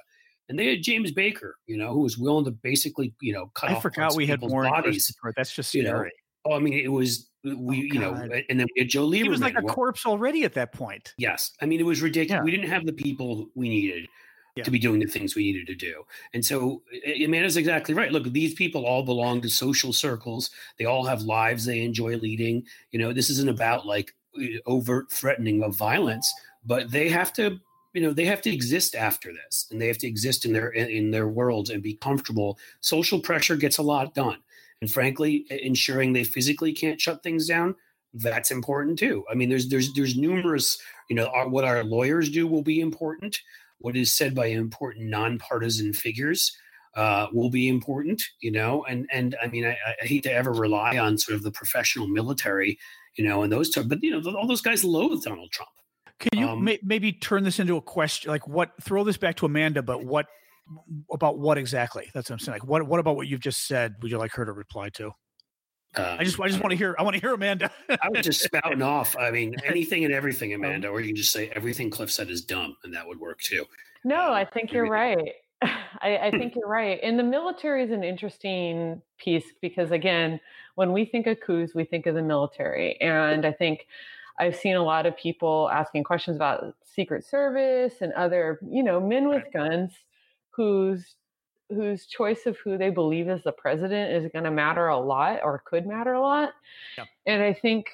And 0.48 0.58
they 0.58 0.68
had 0.68 0.82
James 0.82 1.10
Baker, 1.10 1.56
you 1.66 1.76
know, 1.76 1.92
who 1.92 2.00
was 2.00 2.16
willing 2.16 2.46
to 2.46 2.50
basically, 2.50 3.14
you 3.20 3.34
know, 3.34 3.50
cut 3.54 3.70
I 3.70 3.74
off 3.74 3.82
forgot 3.82 4.16
we 4.16 4.26
had 4.26 4.40
more 4.40 4.64
bodies. 4.64 5.14
That's 5.36 5.54
just 5.54 5.70
scary. 5.70 5.84
You 5.84 5.92
know, 5.92 6.04
oh, 6.46 6.52
I 6.54 6.58
mean, 6.58 6.72
it 6.72 6.88
was 6.88 7.28
we, 7.44 7.50
oh, 7.52 7.94
you 7.94 7.98
know, 7.98 8.14
and 8.48 8.58
then 8.58 8.66
we 8.74 8.80
had 8.80 8.88
Joe 8.88 9.06
Lieberman. 9.06 9.22
He 9.24 9.28
was 9.28 9.40
like 9.40 9.58
a 9.58 9.62
corpse 9.62 10.06
already 10.06 10.44
at 10.44 10.54
that 10.54 10.72
point. 10.72 11.14
Yes, 11.18 11.52
I 11.60 11.66
mean, 11.66 11.80
it 11.80 11.86
was 11.86 12.00
ridiculous. 12.00 12.40
Yeah. 12.40 12.44
We 12.44 12.50
didn't 12.50 12.70
have 12.70 12.86
the 12.86 12.92
people 12.92 13.48
we 13.54 13.68
needed 13.68 14.08
yeah. 14.58 14.64
to 14.64 14.70
be 14.70 14.78
doing 14.78 15.00
the 15.00 15.06
things 15.06 15.34
we 15.34 15.44
needed 15.44 15.66
to 15.66 15.74
do. 15.74 16.04
And 16.34 16.44
so 16.44 16.82
Amanda's 17.06 17.56
exactly 17.56 17.94
right. 17.94 18.12
Look, 18.12 18.24
these 18.24 18.54
people 18.54 18.86
all 18.86 19.02
belong 19.02 19.40
to 19.42 19.48
social 19.48 19.92
circles. 19.92 20.50
They 20.78 20.84
all 20.84 21.04
have 21.04 21.22
lives 21.22 21.64
they 21.64 21.82
enjoy 21.82 22.16
leading. 22.16 22.64
You 22.90 22.98
know, 22.98 23.12
this 23.12 23.30
isn't 23.30 23.48
about 23.48 23.86
like 23.86 24.14
uh, 24.38 24.58
overt 24.66 25.10
threatening 25.10 25.62
of 25.62 25.74
violence, 25.76 26.32
but 26.64 26.90
they 26.90 27.08
have 27.08 27.32
to 27.34 27.60
you 27.94 28.02
know 28.02 28.12
they 28.12 28.26
have 28.26 28.42
to 28.42 28.52
exist 28.52 28.94
after 28.94 29.32
this 29.32 29.66
and 29.70 29.80
they 29.80 29.88
have 29.88 29.98
to 29.98 30.06
exist 30.06 30.44
in 30.44 30.52
their 30.52 30.68
in 30.68 31.10
their 31.10 31.28
worlds 31.28 31.70
and 31.70 31.82
be 31.82 31.94
comfortable 31.94 32.58
social 32.80 33.18
pressure 33.18 33.56
gets 33.56 33.78
a 33.78 33.82
lot 33.82 34.14
done 34.14 34.38
and 34.80 34.90
frankly 34.90 35.46
ensuring 35.50 36.12
they 36.12 36.22
physically 36.22 36.72
can't 36.72 37.00
shut 37.00 37.22
things 37.22 37.48
down 37.48 37.74
that's 38.14 38.50
important 38.50 38.98
too 38.98 39.24
i 39.30 39.34
mean 39.34 39.48
there's 39.48 39.68
there's 39.68 39.92
there's 39.94 40.16
numerous 40.16 40.78
you 41.08 41.16
know 41.16 41.26
our, 41.28 41.48
what 41.48 41.64
our 41.64 41.82
lawyers 41.82 42.30
do 42.30 42.46
will 42.46 42.62
be 42.62 42.80
important 42.80 43.40
what 43.78 43.96
is 43.96 44.12
said 44.12 44.34
by 44.34 44.46
important 44.46 45.06
nonpartisan 45.06 45.92
figures 45.92 46.56
uh, 46.94 47.28
will 47.32 47.50
be 47.50 47.68
important, 47.68 48.22
you 48.40 48.50
know, 48.50 48.84
and 48.84 49.06
and 49.12 49.36
I 49.42 49.46
mean, 49.46 49.64
I, 49.64 49.76
I, 50.02 50.06
hate 50.06 50.24
to 50.24 50.32
ever 50.32 50.52
rely 50.52 50.98
on 50.98 51.16
sort 51.18 51.36
of 51.36 51.42
the 51.42 51.52
professional 51.52 52.08
military, 52.08 52.78
you 53.16 53.24
know, 53.24 53.42
and 53.42 53.52
those, 53.52 53.70
terms, 53.70 53.86
but 53.86 54.02
you 54.02 54.10
know, 54.10 54.36
all 54.36 54.48
those 54.48 54.62
guys 54.62 54.84
loathe 54.84 55.22
Donald 55.22 55.52
Trump. 55.52 55.70
Can 56.18 56.40
you 56.40 56.48
um, 56.48 56.64
may, 56.64 56.78
maybe 56.82 57.12
turn 57.12 57.44
this 57.44 57.60
into 57.60 57.76
a 57.76 57.82
question? 57.82 58.30
Like, 58.30 58.48
what? 58.48 58.72
Throw 58.82 59.04
this 59.04 59.16
back 59.16 59.36
to 59.36 59.46
Amanda, 59.46 59.82
but 59.82 60.04
what 60.04 60.26
about 61.12 61.38
what 61.38 61.58
exactly? 61.58 62.10
That's 62.14 62.28
what 62.28 62.34
I'm 62.34 62.40
saying. 62.40 62.54
Like, 62.60 62.68
what 62.68 62.86
what 62.86 62.98
about 62.98 63.16
what 63.16 63.28
you've 63.28 63.40
just 63.40 63.66
said? 63.66 63.94
Would 64.02 64.10
you 64.10 64.18
like 64.18 64.32
her 64.32 64.44
to 64.44 64.52
reply 64.52 64.88
to? 64.94 65.12
Um, 65.96 66.16
I 66.18 66.24
just 66.24 66.38
I 66.38 66.48
just 66.48 66.60
want 66.60 66.70
to 66.70 66.76
hear 66.76 66.94
I 66.98 67.02
want 67.02 67.14
to 67.14 67.20
hear 67.20 67.34
Amanda. 67.34 67.70
I 67.88 68.08
was 68.10 68.24
just 68.24 68.42
spouting 68.42 68.82
off. 68.82 69.16
I 69.16 69.30
mean, 69.30 69.54
anything 69.64 70.04
and 70.04 70.12
everything, 70.12 70.54
um, 70.54 70.62
Amanda, 70.62 70.88
or 70.88 71.00
you 71.00 71.08
can 71.08 71.16
just 71.16 71.32
say 71.32 71.50
everything 71.54 71.90
Cliff 71.90 72.10
said 72.10 72.30
is 72.30 72.42
dumb, 72.42 72.76
and 72.84 72.94
that 72.94 73.06
would 73.06 73.18
work 73.18 73.40
too. 73.40 73.64
No, 74.04 74.26
um, 74.26 74.32
I 74.32 74.44
think 74.44 74.72
you're 74.72 74.88
right. 74.88 75.34
I, 75.62 76.18
I 76.18 76.30
think 76.30 76.54
you're 76.54 76.68
right. 76.68 77.00
And 77.02 77.18
the 77.18 77.24
military 77.24 77.82
is 77.82 77.90
an 77.90 78.04
interesting 78.04 79.02
piece 79.18 79.46
because, 79.60 79.90
again, 79.90 80.40
when 80.76 80.92
we 80.92 81.04
think 81.04 81.26
of 81.26 81.40
coups, 81.40 81.74
we 81.74 81.84
think 81.84 82.06
of 82.06 82.14
the 82.14 82.22
military. 82.22 83.00
And 83.00 83.44
I 83.44 83.52
think 83.52 83.86
I've 84.38 84.54
seen 84.54 84.76
a 84.76 84.84
lot 84.84 85.06
of 85.06 85.16
people 85.16 85.68
asking 85.72 86.04
questions 86.04 86.36
about 86.36 86.76
Secret 86.84 87.24
Service 87.24 87.94
and 88.00 88.12
other, 88.12 88.60
you 88.62 88.82
know, 88.84 89.00
men 89.00 89.28
with 89.28 89.44
guns 89.52 89.92
whose 90.50 91.16
whose 91.70 92.06
choice 92.06 92.46
of 92.46 92.56
who 92.58 92.78
they 92.78 92.90
believe 92.90 93.28
is 93.28 93.42
the 93.44 93.52
president 93.52 94.12
is 94.12 94.30
going 94.32 94.44
to 94.44 94.50
matter 94.50 94.88
a 94.88 94.98
lot 94.98 95.40
or 95.42 95.62
could 95.66 95.86
matter 95.86 96.14
a 96.14 96.20
lot. 96.20 96.50
Yeah. 96.96 97.04
And 97.26 97.42
I 97.42 97.52
think 97.52 97.86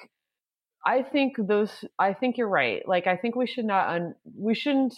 I 0.86 1.02
think 1.02 1.34
those 1.38 1.84
I 1.98 2.12
think 2.12 2.36
you're 2.36 2.48
right. 2.48 2.86
Like 2.86 3.06
I 3.06 3.16
think 3.16 3.36
we 3.36 3.46
should 3.46 3.64
not 3.64 3.88
un, 3.88 4.14
we 4.36 4.54
shouldn't 4.54 4.94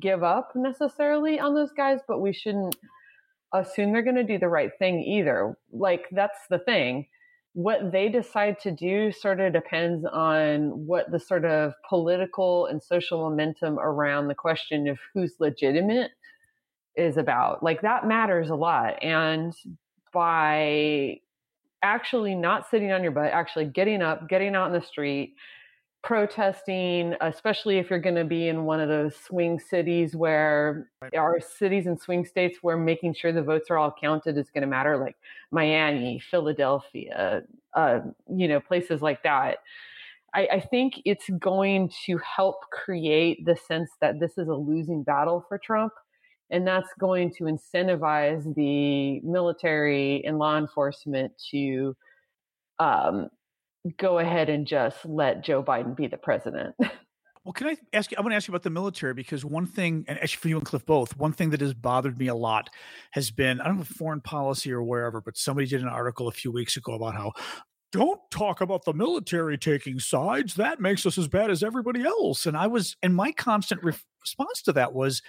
give 0.00 0.22
up 0.22 0.52
necessarily 0.54 1.38
on 1.38 1.54
those 1.54 1.72
guys, 1.72 2.00
but 2.08 2.20
we 2.20 2.32
shouldn't 2.32 2.76
assume 3.54 3.92
they're 3.92 4.02
going 4.02 4.16
to 4.16 4.24
do 4.24 4.38
the 4.38 4.48
right 4.48 4.70
thing 4.78 5.02
either. 5.02 5.56
Like 5.72 6.06
that's 6.10 6.38
the 6.50 6.58
thing. 6.58 7.06
What 7.52 7.90
they 7.92 8.08
decide 8.08 8.58
to 8.60 8.70
do 8.70 9.12
sort 9.12 9.40
of 9.40 9.52
depends 9.52 10.04
on 10.04 10.86
what 10.86 11.10
the 11.10 11.20
sort 11.20 11.44
of 11.44 11.72
political 11.88 12.66
and 12.66 12.82
social 12.82 13.28
momentum 13.28 13.78
around 13.78 14.28
the 14.28 14.34
question 14.34 14.88
of 14.88 14.98
who's 15.14 15.36
legitimate 15.38 16.10
is 16.96 17.16
about. 17.16 17.62
Like 17.62 17.82
that 17.82 18.06
matters 18.06 18.50
a 18.50 18.54
lot. 18.54 19.02
And 19.02 19.54
by 20.12 21.20
actually 21.82 22.34
not 22.34 22.68
sitting 22.70 22.92
on 22.92 23.02
your 23.02 23.12
butt, 23.12 23.32
actually 23.32 23.66
getting 23.66 24.02
up, 24.02 24.28
getting 24.28 24.54
out 24.54 24.66
in 24.66 24.72
the 24.72 24.84
street, 24.84 25.34
protesting, 26.02 27.14
especially 27.20 27.78
if 27.78 27.90
you're 27.90 27.98
going 27.98 28.14
to 28.14 28.24
be 28.24 28.48
in 28.48 28.64
one 28.64 28.80
of 28.80 28.88
those 28.88 29.16
swing 29.16 29.58
cities 29.58 30.14
where 30.14 30.88
are 31.16 31.40
cities 31.40 31.86
and 31.86 32.00
swing 32.00 32.24
states 32.24 32.58
where 32.62 32.76
making 32.76 33.12
sure 33.12 33.32
the 33.32 33.42
votes 33.42 33.70
are 33.70 33.76
all 33.76 33.94
counted 34.00 34.38
is 34.38 34.48
going 34.50 34.62
to 34.62 34.68
matter, 34.68 34.96
like 34.96 35.16
Miami, 35.50 36.20
Philadelphia, 36.30 37.42
uh, 37.74 37.98
you 38.32 38.46
know, 38.46 38.60
places 38.60 39.02
like 39.02 39.22
that. 39.24 39.58
I, 40.32 40.48
I 40.52 40.60
think 40.60 41.00
it's 41.04 41.28
going 41.40 41.90
to 42.06 42.18
help 42.18 42.70
create 42.70 43.44
the 43.44 43.56
sense 43.56 43.90
that 44.00 44.20
this 44.20 44.38
is 44.38 44.48
a 44.48 44.54
losing 44.54 45.02
battle 45.02 45.44
for 45.48 45.58
Trump. 45.58 45.92
And 46.50 46.66
that's 46.66 46.88
going 46.98 47.32
to 47.38 47.44
incentivize 47.44 48.54
the 48.54 49.20
military 49.20 50.24
and 50.24 50.38
law 50.38 50.56
enforcement 50.58 51.32
to 51.50 51.96
um, 52.78 53.28
go 53.96 54.18
ahead 54.18 54.48
and 54.48 54.66
just 54.66 55.04
let 55.04 55.44
Joe 55.44 55.62
Biden 55.62 55.96
be 55.96 56.06
the 56.06 56.18
president. 56.18 56.74
Well, 57.44 57.52
can 57.52 57.68
I 57.68 57.76
ask 57.92 58.10
you? 58.10 58.16
I 58.18 58.22
want 58.22 58.32
to 58.32 58.36
ask 58.36 58.48
you 58.48 58.52
about 58.52 58.64
the 58.64 58.70
military 58.70 59.14
because 59.14 59.44
one 59.44 59.66
thing, 59.66 60.04
and 60.08 60.18
actually 60.18 60.40
for 60.40 60.48
you 60.48 60.56
and 60.56 60.66
Cliff 60.66 60.84
both, 60.84 61.16
one 61.16 61.30
thing 61.30 61.50
that 61.50 61.60
has 61.60 61.74
bothered 61.74 62.18
me 62.18 62.26
a 62.26 62.34
lot 62.34 62.70
has 63.12 63.30
been 63.30 63.60
I 63.60 63.68
don't 63.68 63.76
know 63.76 63.84
foreign 63.84 64.20
policy 64.20 64.72
or 64.72 64.82
wherever, 64.82 65.20
but 65.20 65.36
somebody 65.36 65.68
did 65.68 65.80
an 65.80 65.86
article 65.86 66.26
a 66.26 66.32
few 66.32 66.50
weeks 66.50 66.76
ago 66.76 66.94
about 66.94 67.14
how 67.14 67.34
don't 67.92 68.20
talk 68.32 68.62
about 68.62 68.84
the 68.84 68.92
military 68.92 69.56
taking 69.56 70.00
sides. 70.00 70.54
That 70.54 70.80
makes 70.80 71.06
us 71.06 71.18
as 71.18 71.28
bad 71.28 71.52
as 71.52 71.62
everybody 71.62 72.04
else. 72.04 72.46
And 72.46 72.56
I 72.56 72.66
was, 72.66 72.96
and 73.00 73.14
my 73.14 73.30
constant 73.30 73.80
re- 73.84 73.94
response 74.20 74.62
to 74.62 74.72
that 74.72 74.92
was, 74.92 75.22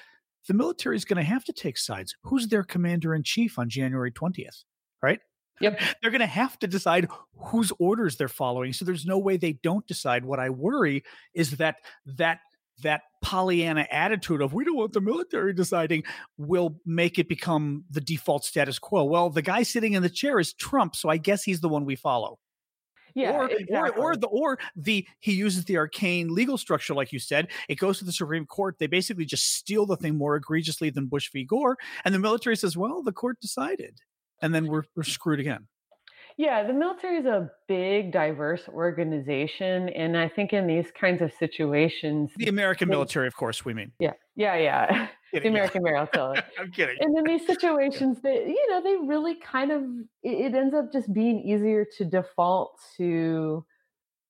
the 0.47 0.53
military 0.53 0.95
is 0.95 1.05
going 1.05 1.17
to 1.17 1.23
have 1.23 1.45
to 1.45 1.53
take 1.53 1.77
sides. 1.77 2.15
Who's 2.23 2.47
their 2.47 2.63
commander 2.63 3.13
in 3.13 3.23
chief 3.23 3.59
on 3.59 3.69
January 3.69 4.11
twentieth? 4.11 4.63
Right? 5.01 5.19
Yep. 5.61 5.79
They're 6.01 6.11
going 6.11 6.21
to 6.21 6.27
have 6.27 6.57
to 6.59 6.67
decide 6.67 7.07
whose 7.37 7.71
orders 7.79 8.15
they're 8.15 8.27
following. 8.27 8.73
So 8.73 8.85
there's 8.85 9.05
no 9.05 9.17
way 9.17 9.37
they 9.37 9.53
don't 9.53 9.87
decide. 9.87 10.25
What 10.25 10.39
I 10.39 10.49
worry 10.49 11.03
is 11.33 11.51
that 11.57 11.77
that 12.05 12.39
that 12.83 13.01
Pollyanna 13.23 13.87
attitude 13.91 14.41
of 14.41 14.53
we 14.53 14.63
don't 14.63 14.75
want 14.75 14.93
the 14.93 15.01
military 15.01 15.53
deciding 15.53 16.03
will 16.37 16.79
make 16.85 17.17
it 17.17 17.27
become 17.27 17.83
the 17.89 18.01
default 18.01 18.45
status 18.45 18.77
quo. 18.77 19.03
Well, 19.03 19.29
the 19.29 19.41
guy 19.41 19.63
sitting 19.63 19.93
in 19.93 20.03
the 20.03 20.09
chair 20.09 20.39
is 20.39 20.53
Trump, 20.53 20.95
so 20.95 21.09
I 21.09 21.17
guess 21.17 21.43
he's 21.43 21.59
the 21.59 21.69
one 21.69 21.85
we 21.85 21.95
follow. 21.95 22.37
Yeah, 23.13 23.31
or, 23.31 23.49
exactly. 23.49 24.01
or, 24.01 24.11
or 24.11 24.15
the 24.15 24.27
or 24.27 24.59
the 24.75 25.05
he 25.19 25.33
uses 25.33 25.65
the 25.65 25.77
arcane 25.77 26.33
legal 26.33 26.57
structure, 26.57 26.93
like 26.93 27.11
you 27.11 27.19
said. 27.19 27.47
It 27.69 27.75
goes 27.75 27.99
to 27.99 28.05
the 28.05 28.11
Supreme 28.11 28.45
Court. 28.45 28.77
They 28.79 28.87
basically 28.87 29.25
just 29.25 29.55
steal 29.55 29.85
the 29.85 29.97
thing 29.97 30.17
more 30.17 30.35
egregiously 30.35 30.89
than 30.89 31.07
Bush 31.07 31.31
v. 31.31 31.43
Gore, 31.43 31.77
and 32.05 32.13
the 32.13 32.19
military 32.19 32.55
says, 32.55 32.77
"Well, 32.77 33.03
the 33.03 33.11
court 33.11 33.39
decided." 33.39 33.99
and 34.41 34.53
then 34.53 34.67
we're, 34.67 34.83
we're 34.95 35.03
screwed 35.03 35.39
again. 35.39 35.67
Yeah, 36.37 36.63
the 36.63 36.73
military 36.73 37.17
is 37.17 37.25
a 37.25 37.49
big, 37.67 38.11
diverse 38.11 38.69
organization. 38.69 39.89
And 39.89 40.15
I 40.15 40.29
think 40.29 40.53
in 40.53 40.67
these 40.67 40.91
kinds 40.91 41.23
of 41.23 41.33
situations, 41.33 42.31
the 42.37 42.47
American 42.47 42.89
military, 42.89 43.25
of 43.25 43.35
course, 43.35 43.65
we 43.65 43.73
mean. 43.73 43.91
Yeah, 43.97 44.13
yeah, 44.35 44.55
yeah. 44.55 45.07
the 45.33 45.47
American 45.47 45.83
yeah. 45.83 45.93
military. 45.93 46.43
I'm 46.59 46.71
kidding. 46.71 46.97
And 46.99 47.17
in 47.17 47.23
these 47.23 47.47
situations, 47.47 48.21
that 48.21 48.47
you 48.47 48.69
know, 48.69 48.83
they 48.83 49.07
really 49.07 49.35
kind 49.35 49.71
of 49.71 49.83
it, 50.21 50.53
ends 50.53 50.75
up 50.75 50.93
just 50.93 51.11
being 51.11 51.39
easier 51.39 51.85
to 51.97 52.05
default 52.05 52.79
to 52.97 53.65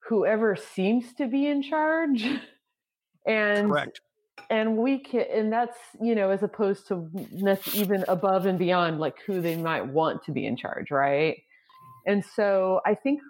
whoever 0.07 0.55
seems 0.55 1.13
to 1.15 1.27
be 1.27 1.47
in 1.47 1.61
charge. 1.61 2.25
And 3.25 3.69
Correct 3.69 3.99
and 4.49 4.77
we 4.77 4.99
can 4.99 5.25
and 5.33 5.51
that's 5.51 5.77
you 6.01 6.15
know 6.15 6.29
as 6.29 6.43
opposed 6.43 6.87
to 6.87 7.09
even 7.73 8.05
above 8.07 8.45
and 8.45 8.57
beyond 8.57 8.99
like 8.99 9.15
who 9.25 9.41
they 9.41 9.55
might 9.57 9.85
want 9.85 10.23
to 10.23 10.31
be 10.31 10.45
in 10.45 10.55
charge 10.55 10.91
right 10.91 11.41
and 12.07 12.25
so 12.25 12.81
i 12.85 12.95
think 12.95 13.21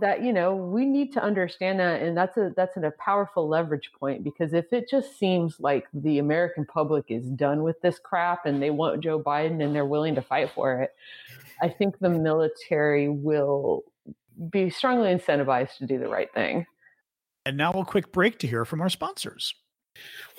that 0.00 0.22
you 0.22 0.34
know 0.34 0.54
we 0.54 0.84
need 0.84 1.12
to 1.14 1.22
understand 1.22 1.80
that 1.80 2.02
and 2.02 2.14
that's 2.14 2.36
a 2.36 2.52
that's 2.54 2.76
a 2.76 2.92
powerful 2.98 3.48
leverage 3.48 3.90
point 3.98 4.22
because 4.22 4.52
if 4.52 4.70
it 4.70 4.86
just 4.90 5.18
seems 5.18 5.58
like 5.58 5.86
the 5.94 6.18
american 6.18 6.66
public 6.66 7.06
is 7.08 7.24
done 7.30 7.62
with 7.62 7.80
this 7.80 7.98
crap 7.98 8.44
and 8.44 8.62
they 8.62 8.68
want 8.68 9.02
joe 9.02 9.18
biden 9.18 9.64
and 9.64 9.74
they're 9.74 9.86
willing 9.86 10.14
to 10.14 10.20
fight 10.20 10.50
for 10.54 10.82
it 10.82 10.94
i 11.62 11.68
think 11.68 11.98
the 12.00 12.10
military 12.10 13.08
will 13.08 13.82
be 14.50 14.70
strongly 14.70 15.12
incentivized 15.14 15.76
to 15.78 15.86
do 15.86 15.98
the 15.98 16.08
right 16.08 16.32
thing. 16.32 16.66
And 17.44 17.56
now 17.56 17.72
a 17.72 17.84
quick 17.84 18.12
break 18.12 18.38
to 18.40 18.46
hear 18.46 18.64
from 18.64 18.80
our 18.80 18.88
sponsors 18.88 19.54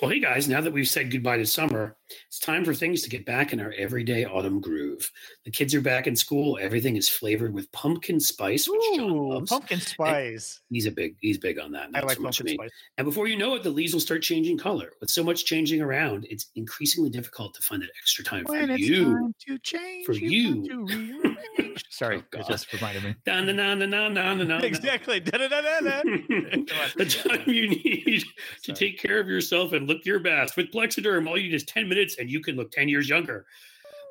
well, 0.00 0.10
hey 0.10 0.20
guys, 0.20 0.48
now 0.48 0.60
that 0.60 0.72
we've 0.72 0.88
said 0.88 1.10
goodbye 1.10 1.36
to 1.36 1.46
summer, 1.46 1.96
it's 2.26 2.38
time 2.38 2.64
for 2.64 2.72
things 2.72 3.02
to 3.02 3.10
get 3.10 3.26
back 3.26 3.52
in 3.52 3.60
our 3.60 3.72
everyday 3.76 4.24
autumn 4.24 4.60
groove. 4.60 5.10
The 5.44 5.50
kids 5.50 5.74
are 5.74 5.80
back 5.80 6.06
in 6.06 6.16
school. 6.16 6.58
Everything 6.60 6.96
is 6.96 7.08
flavored 7.08 7.52
with 7.52 7.70
pumpkin 7.72 8.18
spice, 8.18 8.66
which 8.66 8.80
Ooh, 8.92 8.96
John 8.96 9.28
loves. 9.28 9.50
Pumpkin 9.50 9.80
spice. 9.80 10.60
And 10.70 10.76
he's 10.76 10.86
a 10.86 10.90
big 10.90 11.16
he's 11.20 11.38
big 11.38 11.58
on 11.58 11.72
that. 11.72 11.90
I 11.94 12.00
like 12.00 12.16
so 12.16 12.22
pumpkin 12.22 12.48
spice. 12.48 12.70
And 12.96 13.04
before 13.04 13.28
you 13.28 13.36
know 13.36 13.54
it, 13.56 13.62
the 13.62 13.70
leaves 13.70 13.92
will 13.92 14.00
start 14.00 14.22
changing 14.22 14.58
color. 14.58 14.90
With 15.00 15.10
so 15.10 15.22
much 15.22 15.44
changing 15.44 15.82
around, 15.82 16.26
it's 16.30 16.46
increasingly 16.56 17.10
difficult 17.10 17.54
to 17.54 17.62
find 17.62 17.82
that 17.82 17.90
extra 18.00 18.24
time 18.24 18.44
when 18.44 18.68
for 18.68 18.76
you. 18.76 19.04
Time 19.04 19.34
to 19.46 19.58
change, 19.58 20.06
for 20.06 20.12
you. 20.12 20.64
you. 20.64 21.36
Sorry, 21.90 22.22
oh, 22.34 22.38
it 22.38 22.46
just 22.46 22.72
reminded 22.72 23.04
me. 23.04 23.14
Da, 23.26 23.40
na, 23.40 23.52
na, 23.52 23.74
na, 23.74 23.86
na, 23.86 24.08
na, 24.08 24.34
na, 24.34 24.58
exactly. 24.58 25.20
Da, 25.20 25.38
da, 25.38 25.48
da, 25.48 25.60
da, 25.60 25.80
da. 25.80 26.02
the 26.96 27.04
time 27.06 27.42
you 27.46 27.68
need 27.68 28.24
to 28.62 28.72
take 28.72 28.98
care 28.98 29.20
of 29.20 29.28
yourself 29.28 29.72
and 29.72 29.86
look 29.90 30.06
your 30.06 30.20
best. 30.20 30.56
With 30.56 30.70
Plexaderm, 30.70 31.28
all 31.28 31.36
you 31.36 31.44
need 31.44 31.54
is 31.54 31.64
10 31.64 31.88
minutes 31.88 32.16
and 32.18 32.30
you 32.30 32.40
can 32.40 32.54
look 32.54 32.70
10 32.70 32.88
years 32.88 33.08
younger. 33.08 33.44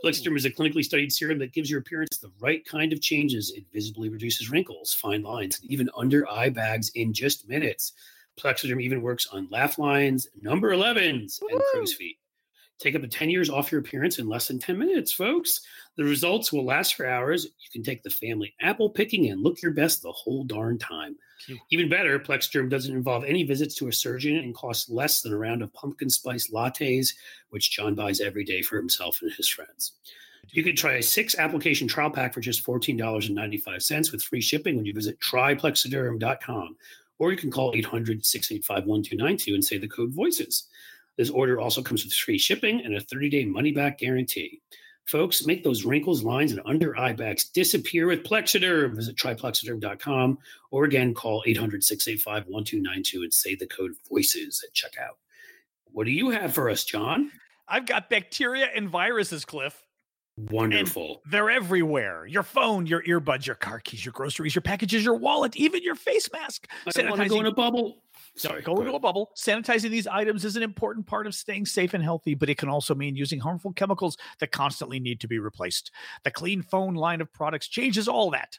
Plexaderm 0.04 0.36
is 0.36 0.46
a 0.46 0.50
clinically 0.50 0.84
studied 0.84 1.12
serum 1.12 1.40
that 1.40 1.54
gives 1.54 1.70
your 1.70 1.80
appearance 1.80 2.18
the 2.18 2.32
right 2.40 2.66
kind 2.66 2.92
of 2.92 3.02
changes. 3.02 3.52
It 3.56 3.66
visibly 3.74 4.10
reduces 4.10 4.50
wrinkles, 4.50 4.94
fine 4.94 5.24
lines, 5.24 5.60
and 5.62 5.72
even 5.72 5.90
under 5.98 6.30
eye 6.30 6.50
bags 6.50 6.92
in 6.96 7.14
just 7.14 7.48
minutes. 7.48 7.94
Plexaderm 8.40 8.82
even 8.82 9.02
works 9.02 9.28
on 9.32 9.48
laugh 9.50 9.78
lines, 9.78 10.28
number 10.42 10.72
11s, 10.72 11.40
and 11.50 11.62
crow's 11.72 11.94
feet. 11.94 12.18
Take 12.80 12.96
up 12.96 13.02
to 13.02 13.08
10 13.08 13.30
years 13.30 13.50
off 13.50 13.72
your 13.72 13.82
appearance 13.82 14.20
in 14.20 14.30
less 14.30 14.48
than 14.48 14.58
10 14.58 14.80
minutes, 14.80 15.12
folks. 15.12 15.62
The 15.98 16.04
results 16.06 16.54
will 16.54 16.66
last 16.66 16.96
for 16.96 17.06
hours. 17.06 17.44
You 17.44 17.70
can 17.72 17.84
take 17.84 18.04
the 18.04 18.10
family 18.10 18.54
apple 18.62 18.90
picking 18.90 19.30
and 19.30 19.44
look 19.44 19.62
your 19.62 19.74
best 19.74 20.02
the 20.02 20.12
whole 20.12 20.46
darn 20.46 20.78
time. 20.78 21.18
Even 21.72 21.90
better, 21.90 22.20
Plexaderm 22.20 22.70
doesn't 22.70 22.96
involve 22.96 23.24
any 23.26 23.44
visits 23.44 23.76
to 23.76 23.88
a 23.88 23.94
surgeon 23.94 24.38
and 24.38 24.56
costs 24.56 24.90
less 24.90 25.22
than 25.22 25.34
a 25.34 25.38
round 25.38 25.62
of 25.62 25.74
pumpkin 25.74 26.10
spice 26.10 26.52
lattes, 26.52 27.14
which 27.50 27.72
John 27.72 27.96
buys 27.96 28.22
every 28.22 28.44
day 28.44 28.62
for 28.62 28.78
himself 28.78 29.22
and 29.22 29.32
his 29.34 29.48
friends. 29.48 29.94
You 30.52 30.64
can 30.64 30.76
try 30.76 30.96
a 30.96 31.04
six 31.04 31.36
application 31.38 31.88
trial 31.88 32.10
pack 32.10 32.34
for 32.34 32.40
just 32.40 32.66
$14.95 32.66 34.12
with 34.12 34.24
free 34.24 34.42
shipping 34.42 34.78
when 34.78 34.86
you 34.86 34.94
visit 34.94 35.20
tryplexaderm.com. 35.20 36.78
Or 37.20 37.32
you 37.32 37.38
can 37.38 37.52
call 37.52 37.74
800 37.76 38.26
685 38.26 38.88
1292 38.88 39.54
and 39.54 39.64
say 39.64 39.78
the 39.78 39.88
code 39.88 40.14
VOICES. 40.14 40.68
This 41.20 41.30
order 41.30 41.60
also 41.60 41.82
comes 41.82 42.06
with 42.06 42.14
free 42.14 42.38
shipping 42.38 42.80
and 42.86 42.96
a 42.96 43.02
30 43.02 43.30
day 43.30 43.44
money 43.44 43.74
back 43.74 43.98
guarantee. 43.98 44.62
Folks, 45.04 45.46
make 45.46 45.66
those 45.66 45.84
wrinkles, 45.84 46.24
lines, 46.24 46.54
and 46.54 46.62
under 46.64 46.98
eye 46.98 47.12
bags 47.12 47.50
disappear 47.50 48.08
with 48.08 48.24
Plexaderm. 48.24 48.96
Visit 48.96 49.18
tryplexaderm.com 49.18 50.38
or 50.72 50.86
again 50.86 51.14
call 51.14 51.44
800 51.46 51.84
685 51.84 52.48
1292 52.48 53.24
and 53.24 53.34
say 53.34 53.54
the 53.54 53.68
code 53.68 53.92
VOICES 54.10 54.64
at 54.64 54.74
checkout. 54.74 55.18
What 55.92 56.06
do 56.06 56.12
you 56.12 56.30
have 56.30 56.54
for 56.54 56.70
us, 56.70 56.86
John? 56.86 57.32
I've 57.68 57.86
got 57.86 58.10
bacteria 58.10 58.70
and 58.74 58.88
viruses, 58.88 59.44
Cliff. 59.44 59.86
Wonderful. 60.38 61.22
And 61.26 61.34
they're 61.34 61.50
everywhere. 61.50 62.26
Your 62.28 62.44
phone, 62.44 62.86
your 62.86 63.04
earbuds, 63.04 63.46
your 63.46 63.58
car 63.58 63.80
keys, 63.80 64.06
your 64.06 64.14
groceries, 64.14 64.56
your 64.56 64.62
packages, 64.62 65.04
your 65.04 65.16
wallet, 65.16 65.58
even 65.58 65.84
your 65.84 65.96
face 65.96 66.30
mask. 66.32 66.66
I 66.96 67.10
want 67.10 67.22
to 67.22 67.28
go 67.28 67.42
in 67.42 67.46
a 67.46 67.52
bubble. 67.52 68.04
Sorry, 68.40 68.62
go, 68.62 68.74
go 68.74 68.82
into 68.82 68.94
a 68.94 69.00
bubble. 69.00 69.32
Sanitizing 69.36 69.90
these 69.90 70.08
items 70.08 70.46
is 70.46 70.56
an 70.56 70.64
important 70.64 71.06
part 71.06 71.28
of 71.28 71.36
staying 71.36 71.66
safe 71.66 71.94
and 71.94 72.02
healthy, 72.02 72.36
but 72.36 72.50
it 72.50 72.58
can 72.58 72.70
also 72.70 72.96
mean 72.96 73.18
using 73.18 73.42
harmful 73.42 73.74
chemicals 73.74 74.18
that 74.40 74.54
constantly 74.54 74.98
need 74.98 75.20
to 75.20 75.28
be 75.28 75.40
replaced. 75.40 75.92
The 76.24 76.32
Clean 76.32 76.62
Phone 76.62 76.94
line 76.94 77.20
of 77.20 77.34
products 77.34 77.68
changes 77.68 78.08
all 78.08 78.32
that. 78.32 78.58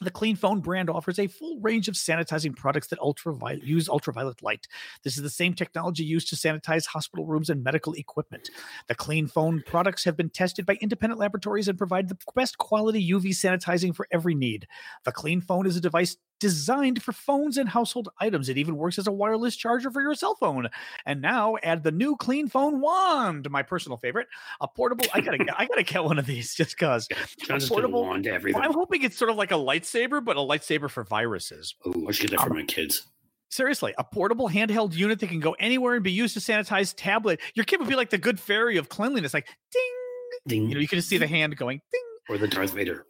The 0.00 0.10
Clean 0.10 0.36
Phone 0.36 0.60
brand 0.60 0.88
offers 0.88 1.18
a 1.18 1.26
full 1.26 1.58
range 1.60 1.88
of 1.88 1.94
sanitizing 1.94 2.56
products 2.56 2.86
that 2.86 3.00
ultraviolet, 3.00 3.64
use 3.64 3.88
ultraviolet 3.88 4.42
light. 4.42 4.66
This 5.02 5.16
is 5.16 5.24
the 5.24 5.28
same 5.28 5.54
technology 5.54 6.04
used 6.04 6.28
to 6.28 6.36
sanitize 6.36 6.86
hospital 6.86 7.26
rooms 7.26 7.50
and 7.50 7.64
medical 7.64 7.94
equipment. 7.94 8.48
The 8.86 8.94
Clean 8.94 9.26
Phone 9.26 9.62
products 9.66 10.04
have 10.04 10.16
been 10.16 10.30
tested 10.30 10.64
by 10.64 10.78
independent 10.80 11.18
laboratories 11.18 11.66
and 11.66 11.76
provide 11.76 12.08
the 12.08 12.18
best 12.34 12.58
quality 12.58 13.10
UV 13.10 13.30
sanitizing 13.30 13.94
for 13.94 14.06
every 14.12 14.36
need. 14.36 14.68
The 15.04 15.12
Clean 15.12 15.40
Phone 15.40 15.66
is 15.66 15.76
a 15.76 15.80
device 15.80 16.16
designed 16.40 17.02
for 17.02 17.12
phones 17.12 17.58
and 17.58 17.68
household 17.68 18.08
items. 18.20 18.48
It 18.48 18.58
even 18.58 18.76
works 18.76 18.98
as 18.98 19.06
a 19.06 19.12
wireless 19.12 19.56
charger 19.56 19.90
for 19.90 20.00
your 20.00 20.14
cell 20.14 20.34
phone. 20.34 20.68
And 21.06 21.20
now 21.20 21.56
add 21.62 21.82
the 21.82 21.92
new 21.92 22.16
Clean 22.16 22.48
Phone 22.48 22.80
Wand, 22.80 23.50
my 23.50 23.62
personal 23.62 23.98
favorite, 23.98 24.28
a 24.60 24.68
portable. 24.68 25.06
I 25.12 25.20
gotta 25.20 25.38
get, 25.38 25.58
I 25.58 25.66
gotta 25.66 25.82
get 25.82 26.04
one 26.04 26.18
of 26.18 26.26
these 26.26 26.54
just 26.54 26.76
because. 26.76 27.08
a 27.50 27.60
portable 27.60 28.04
wand 28.04 28.26
everything. 28.26 28.60
I'm 28.60 28.72
hoping 28.72 29.02
it's 29.02 29.16
sort 29.16 29.30
of 29.30 29.36
like 29.36 29.50
a 29.50 29.56
lightsaber, 29.56 30.24
but 30.24 30.36
a 30.36 30.40
lightsaber 30.40 30.90
for 30.90 31.04
viruses. 31.04 31.74
Oh, 31.84 32.06
I 32.08 32.12
should 32.12 32.30
get 32.30 32.38
that 32.38 32.44
for 32.44 32.50
um, 32.50 32.58
my 32.58 32.64
kids. 32.64 33.06
Seriously, 33.50 33.94
a 33.96 34.04
portable 34.04 34.48
handheld 34.48 34.94
unit 34.94 35.20
that 35.20 35.28
can 35.28 35.40
go 35.40 35.52
anywhere 35.58 35.94
and 35.94 36.04
be 36.04 36.12
used 36.12 36.34
to 36.34 36.40
sanitize 36.40 36.92
tablet. 36.96 37.40
Your 37.54 37.64
kid 37.64 37.80
would 37.80 37.88
be 37.88 37.96
like 37.96 38.10
the 38.10 38.18
good 38.18 38.38
fairy 38.38 38.76
of 38.76 38.90
cleanliness, 38.90 39.32
like 39.32 39.46
ding, 39.72 39.82
ding. 40.46 40.68
You 40.68 40.74
know, 40.74 40.80
you 40.80 40.88
can 40.88 40.98
just 40.98 41.08
see 41.08 41.16
the 41.16 41.26
hand 41.26 41.56
going 41.56 41.80
ding 41.90 42.07
or 42.28 42.38
the 42.38 42.48
Darth 42.48 42.74
Vader. 42.74 43.06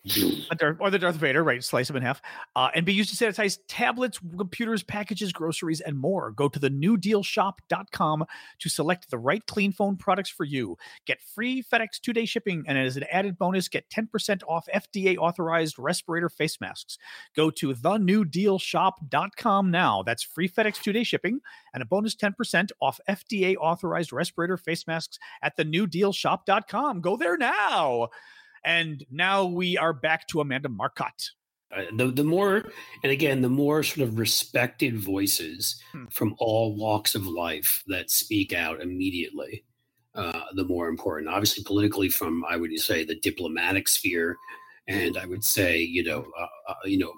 or 0.81 0.91
the 0.91 0.99
Darth 0.99 1.17
Vader, 1.17 1.43
right? 1.43 1.63
Slice 1.63 1.89
them 1.89 1.97
in 1.97 2.03
half. 2.03 2.23
Uh, 2.55 2.71
and 2.75 2.87
be 2.87 2.93
used 2.95 3.17
to 3.17 3.25
sanitize 3.25 3.59
tablets, 3.67 4.21
computers, 4.37 4.83
packages, 4.83 5.33
groceries, 5.33 5.81
and 5.81 5.99
more. 5.99 6.31
Go 6.31 6.49
to 6.49 6.59
the 6.59 6.71
newdealshop.com 6.71 8.25
to 8.61 8.69
select 8.69 9.11
the 9.11 9.19
right 9.19 9.45
clean 9.47 9.73
phone 9.73 9.97
products 9.97 10.31
for 10.31 10.45
you. 10.45 10.77
Get 11.07 11.21
free 11.23 11.63
FedEx 11.63 12.01
two 12.01 12.13
day 12.13 12.25
shipping. 12.25 12.65
And 12.67 12.79
as 12.79 12.97
an 12.97 13.05
added 13.11 13.39
bonus, 13.39 13.69
get 13.69 13.91
10% 13.91 14.43
off 14.49 14.69
FDA 14.75 15.17
authorized 15.17 15.79
respirator 15.79 16.29
face 16.29 16.61
masks. 16.61 16.99
Go 17.35 17.51
to 17.51 17.75
thenewdealshop.com 17.75 19.71
now. 19.71 20.03
That's 20.03 20.23
free 20.23 20.49
FedEx 20.49 20.81
two 20.81 20.93
day 20.93 21.05
shipping 21.05 21.41
and 21.75 21.83
a 21.83 21.87
bonus 21.87 22.15
10% 22.15 22.71
off 22.81 23.01
FDA 23.09 23.57
authorized 23.57 24.13
respirator 24.13 24.57
face 24.57 24.87
masks 24.87 25.19
at 25.43 25.57
thenewdealshop.com. 25.57 27.01
Go 27.01 27.17
there 27.17 27.37
now. 27.37 28.09
And 28.69 29.03
now 29.11 29.47
we 29.47 29.79
are 29.79 29.95
back 29.95 30.29
to 30.29 30.43
Amanda 30.43 30.69
Marcotte. 30.69 31.31
Uh, 31.75 31.85
the 31.97 32.07
the 32.07 32.25
more 32.25 32.65
and 33.03 33.13
again 33.13 33.43
the 33.43 33.49
more 33.49 33.83
sort 33.83 34.07
of 34.09 34.19
respected 34.19 34.99
voices 34.99 35.83
hmm. 35.93 36.05
from 36.11 36.35
all 36.39 36.75
walks 36.77 37.15
of 37.15 37.27
life 37.27 37.83
that 37.87 38.11
speak 38.11 38.55
out 38.55 38.81
immediately 38.81 39.65
uh, 40.15 40.41
the 40.55 40.65
more 40.65 40.89
important 40.89 41.29
obviously 41.29 41.63
politically 41.65 42.09
from 42.09 42.43
i 42.49 42.57
would 42.57 42.75
say 42.79 43.05
the 43.05 43.21
diplomatic 43.21 43.87
sphere 43.87 44.35
and 44.87 45.19
i 45.19 45.27
would 45.27 45.45
say 45.45 45.79
you 45.79 46.03
know 46.03 46.25
uh, 46.41 46.47
uh 46.71 46.75
you 46.87 46.97
know 46.97 47.13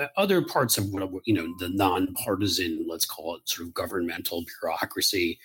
uh, 0.00 0.08
other 0.16 0.42
parts 0.42 0.78
of 0.78 0.88
what 0.88 1.08
you 1.24 1.34
know 1.34 1.46
the 1.60 1.68
nonpartisan 1.68 2.84
let's 2.88 3.06
call 3.06 3.36
it 3.36 3.48
sort 3.48 3.68
of 3.68 3.72
governmental 3.72 4.44
bureaucracy 4.60 5.38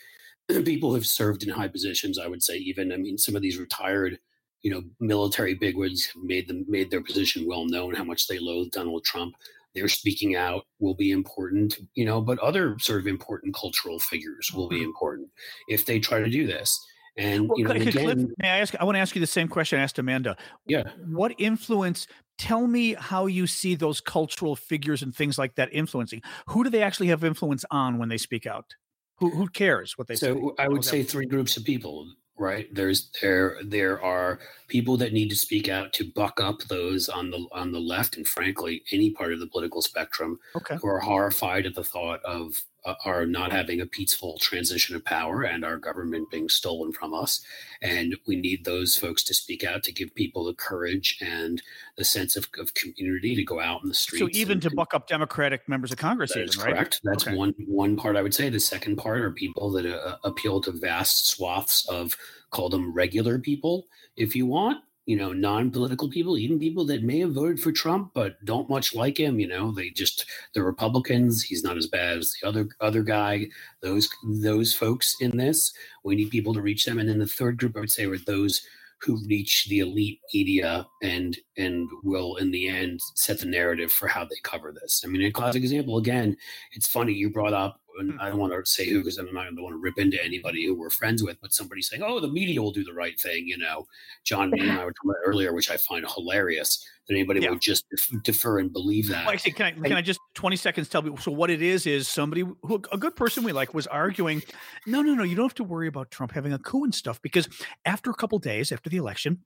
people 0.65 0.95
who've 0.95 1.05
served 1.05 1.43
in 1.43 1.49
high 1.49 1.67
positions 1.67 2.17
i 2.17 2.25
would 2.25 2.41
say 2.41 2.57
even 2.57 2.91
i 2.91 2.97
mean 2.97 3.19
some 3.19 3.35
of 3.35 3.43
these 3.43 3.59
retired 3.59 4.17
you 4.63 4.71
know, 4.71 4.83
military 4.99 5.53
bigwigs 5.53 6.05
have 6.07 6.23
made 6.23 6.47
them 6.47 6.65
made 6.67 6.91
their 6.91 7.01
position 7.01 7.45
well 7.47 7.65
known 7.65 7.93
how 7.93 8.03
much 8.03 8.27
they 8.27 8.39
loathe 8.39 8.71
Donald 8.71 9.03
Trump. 9.03 9.35
Their 9.75 9.87
speaking 9.87 10.35
out 10.35 10.65
will 10.79 10.95
be 10.95 11.11
important, 11.11 11.77
you 11.93 12.05
know, 12.05 12.19
but 12.19 12.39
other 12.39 12.77
sort 12.79 12.99
of 12.99 13.07
important 13.07 13.53
cultural 13.53 13.99
figures 13.99 14.51
will 14.51 14.67
be 14.67 14.77
mm-hmm. 14.77 14.85
important 14.85 15.29
if 15.67 15.85
they 15.85 15.99
try 15.99 16.19
to 16.19 16.29
do 16.29 16.47
this. 16.47 16.83
And 17.17 17.49
well, 17.49 17.57
you 17.57 17.65
know, 17.65 17.71
again, 17.71 17.91
Cliff, 17.91 18.17
may 18.37 18.49
I 18.49 18.59
ask? 18.59 18.75
I 18.79 18.83
want 18.83 18.95
to 18.95 18.99
ask 18.99 19.15
you 19.15 19.19
the 19.19 19.27
same 19.27 19.47
question 19.47 19.79
I 19.79 19.83
asked 19.83 19.97
Amanda. 19.99 20.37
Yeah. 20.67 20.83
What 21.05 21.33
influence? 21.37 22.07
Tell 22.37 22.67
me 22.67 22.93
how 22.93 23.25
you 23.25 23.47
see 23.47 23.73
those 23.73 23.99
cultural 23.99 24.55
figures 24.55 25.01
and 25.01 25.15
things 25.15 25.39
like 25.39 25.55
that 25.55 25.69
influencing. 25.73 26.21
Who 26.47 26.63
do 26.63 26.69
they 26.69 26.83
actually 26.83 27.07
have 27.07 27.23
influence 27.23 27.65
on 27.71 27.97
when 27.97 28.09
they 28.09 28.17
speak 28.17 28.45
out? 28.45 28.75
Who, 29.17 29.31
who 29.31 29.47
cares 29.47 29.97
what 29.97 30.07
they 30.07 30.15
so 30.15 30.35
say? 30.35 30.39
So 30.39 30.55
I 30.59 30.67
would 30.67 30.83
say 30.83 31.01
three 31.01 31.25
groups 31.25 31.57
of 31.57 31.63
people 31.65 32.07
right 32.37 32.73
there's 32.73 33.09
there 33.21 33.57
there 33.63 34.01
are 34.01 34.39
people 34.67 34.97
that 34.97 35.13
need 35.13 35.29
to 35.29 35.35
speak 35.35 35.67
out 35.67 35.93
to 35.93 36.11
buck 36.11 36.39
up 36.39 36.59
those 36.63 37.09
on 37.09 37.31
the 37.31 37.45
on 37.51 37.71
the 37.71 37.79
left 37.79 38.15
and 38.17 38.27
frankly 38.27 38.83
any 38.91 39.09
part 39.09 39.33
of 39.33 39.39
the 39.39 39.47
political 39.47 39.81
spectrum 39.81 40.39
okay. 40.55 40.75
who 40.81 40.87
are 40.87 40.99
horrified 40.99 41.65
at 41.65 41.75
the 41.75 41.83
thought 41.83 42.23
of 42.23 42.63
uh, 42.85 42.93
our 43.05 43.25
not 43.25 43.51
having 43.51 43.81
a 43.81 43.85
peaceful 43.85 44.37
transition 44.39 44.95
of 44.95 45.03
power 45.03 45.41
and 45.43 45.65
our 45.65 45.77
government 45.77 46.29
being 46.31 46.49
stolen 46.49 46.91
from 46.91 47.13
us 47.13 47.41
and 47.81 48.15
we 48.25 48.35
need 48.35 48.65
those 48.65 48.95
folks 48.95 49.23
to 49.23 49.33
speak 49.33 49.63
out 49.63 49.83
to 49.83 49.91
give 49.91 50.13
people 50.15 50.45
the 50.45 50.53
courage 50.53 51.17
and 51.21 51.61
the 51.97 52.03
sense 52.03 52.35
of, 52.35 52.47
of 52.59 52.73
community 52.73 53.35
to 53.35 53.43
go 53.43 53.59
out 53.59 53.81
in 53.83 53.89
the 53.89 53.95
streets 53.95 54.21
so 54.21 54.39
even 54.39 54.59
to 54.59 54.69
buck 54.71 54.93
up 54.93 55.07
democratic 55.07 55.67
members 55.67 55.91
of 55.91 55.97
congress 55.97 56.33
that 56.33 56.39
even, 56.39 56.49
is 56.49 56.57
right? 56.57 56.73
correct 56.73 57.01
that's 57.03 57.27
okay. 57.27 57.35
one 57.35 57.53
one 57.67 57.95
part 57.95 58.15
i 58.15 58.21
would 58.21 58.33
say 58.33 58.49
the 58.49 58.59
second 58.59 58.95
part 58.95 59.19
are 59.19 59.31
people 59.31 59.71
that 59.71 59.85
uh, 59.85 60.17
appeal 60.23 60.61
to 60.61 60.71
vast 60.71 61.27
swaths 61.27 61.87
of 61.89 62.15
call 62.51 62.69
them 62.69 62.93
regular 62.93 63.39
people 63.39 63.87
if 64.15 64.35
you 64.35 64.45
want 64.45 64.77
you 65.07 65.17
know 65.17 65.33
non-political 65.33 66.09
people 66.09 66.37
even 66.37 66.59
people 66.59 66.85
that 66.85 67.01
may 67.01 67.19
have 67.19 67.31
voted 67.33 67.59
for 67.59 67.71
trump 67.71 68.11
but 68.13 68.43
don't 68.45 68.69
much 68.69 68.93
like 68.93 69.19
him 69.19 69.39
you 69.39 69.47
know 69.47 69.71
they 69.71 69.89
just 69.89 70.25
the 70.53 70.61
republicans 70.61 71.41
he's 71.41 71.63
not 71.63 71.77
as 71.77 71.87
bad 71.87 72.19
as 72.19 72.35
the 72.39 72.47
other 72.47 72.67
other 72.81 73.01
guy 73.01 73.47
those 73.81 74.09
those 74.23 74.73
folks 74.73 75.15
in 75.19 75.37
this. 75.37 75.73
We 76.03 76.15
need 76.15 76.29
people 76.29 76.53
to 76.53 76.61
reach 76.61 76.85
them. 76.85 76.99
And 76.99 77.09
then 77.09 77.19
the 77.19 77.27
third 77.27 77.57
group 77.57 77.75
i 77.75 77.79
would 77.79 77.91
say 77.91 78.05
are 78.05 78.17
those 78.17 78.61
who 78.99 79.23
reach 79.27 79.67
the 79.69 79.79
elite 79.79 80.19
media 80.33 80.85
and 81.03 81.37
and 81.57 81.87
will 82.03 82.35
in 82.37 82.51
the 82.51 82.67
end 82.67 82.99
set 83.15 83.39
the 83.39 83.45
narrative 83.45 83.91
for 83.91 84.07
how 84.07 84.23
they 84.25 84.37
cover 84.43 84.73
this. 84.73 85.03
I 85.05 85.07
mean 85.07 85.21
a 85.23 85.31
classic 85.31 85.63
example 85.63 85.97
again 85.97 86.35
it's 86.71 86.87
funny 86.87 87.13
you 87.13 87.29
brought 87.29 87.53
up 87.53 87.79
and 87.99 88.11
hmm. 88.13 88.21
I 88.21 88.29
don't 88.29 88.39
want 88.39 88.53
to 88.53 88.65
say 88.69 88.89
who 88.89 88.99
because 88.99 89.17
I'm 89.17 89.25
not 89.33 89.43
going 89.43 89.55
to 89.55 89.63
want 89.63 89.73
to 89.73 89.79
rip 89.79 89.97
into 89.97 90.23
anybody 90.23 90.65
who 90.65 90.75
we're 90.75 90.89
friends 90.89 91.23
with, 91.23 91.37
but 91.41 91.53
somebody 91.53 91.81
saying, 91.81 92.03
"Oh, 92.05 92.19
the 92.19 92.27
media 92.27 92.61
will 92.61 92.71
do 92.71 92.83
the 92.83 92.93
right 92.93 93.19
thing," 93.19 93.47
you 93.47 93.57
know. 93.57 93.87
John 94.23 94.53
and 94.53 94.71
I 94.71 94.85
were 94.85 94.91
talking 94.91 95.09
about 95.09 95.17
earlier, 95.25 95.53
which 95.53 95.69
I 95.69 95.77
find 95.77 96.05
hilarious 96.07 96.85
that 97.07 97.13
anybody 97.13 97.41
yeah. 97.41 97.51
would 97.51 97.61
just 97.61 97.85
defer 98.23 98.59
and 98.59 98.71
believe 98.71 99.07
that. 99.09 99.25
Well, 99.25 99.33
actually, 99.33 99.53
can 99.53 99.65
I 99.65 99.71
can 99.71 99.93
I 99.93 100.01
just 100.01 100.19
20 100.35 100.55
seconds 100.55 100.89
tell 100.89 101.01
people? 101.01 101.17
So 101.17 101.31
what 101.31 101.49
it 101.49 101.61
is 101.61 101.85
is 101.85 102.07
somebody 102.07 102.41
who 102.41 102.81
a 102.91 102.97
good 102.97 103.15
person 103.15 103.43
we 103.43 103.51
like 103.51 103.73
was 103.73 103.87
arguing, 103.87 104.43
no, 104.85 105.01
no, 105.01 105.13
no, 105.13 105.23
you 105.23 105.35
don't 105.35 105.45
have 105.45 105.55
to 105.55 105.63
worry 105.63 105.87
about 105.87 106.11
Trump 106.11 106.31
having 106.33 106.53
a 106.53 106.59
coup 106.59 106.83
and 106.83 106.93
stuff 106.93 107.21
because 107.21 107.47
after 107.85 108.09
a 108.09 108.15
couple 108.15 108.39
days 108.39 108.71
after 108.71 108.89
the 108.89 108.97
election, 108.97 109.39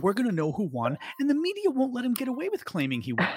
we're 0.00 0.14
going 0.14 0.28
to 0.28 0.34
know 0.34 0.52
who 0.52 0.64
won, 0.64 0.96
and 1.20 1.28
the 1.28 1.34
media 1.34 1.70
won't 1.70 1.92
let 1.92 2.04
him 2.04 2.14
get 2.14 2.28
away 2.28 2.48
with 2.48 2.64
claiming 2.64 3.02
he 3.02 3.12
won. 3.12 3.28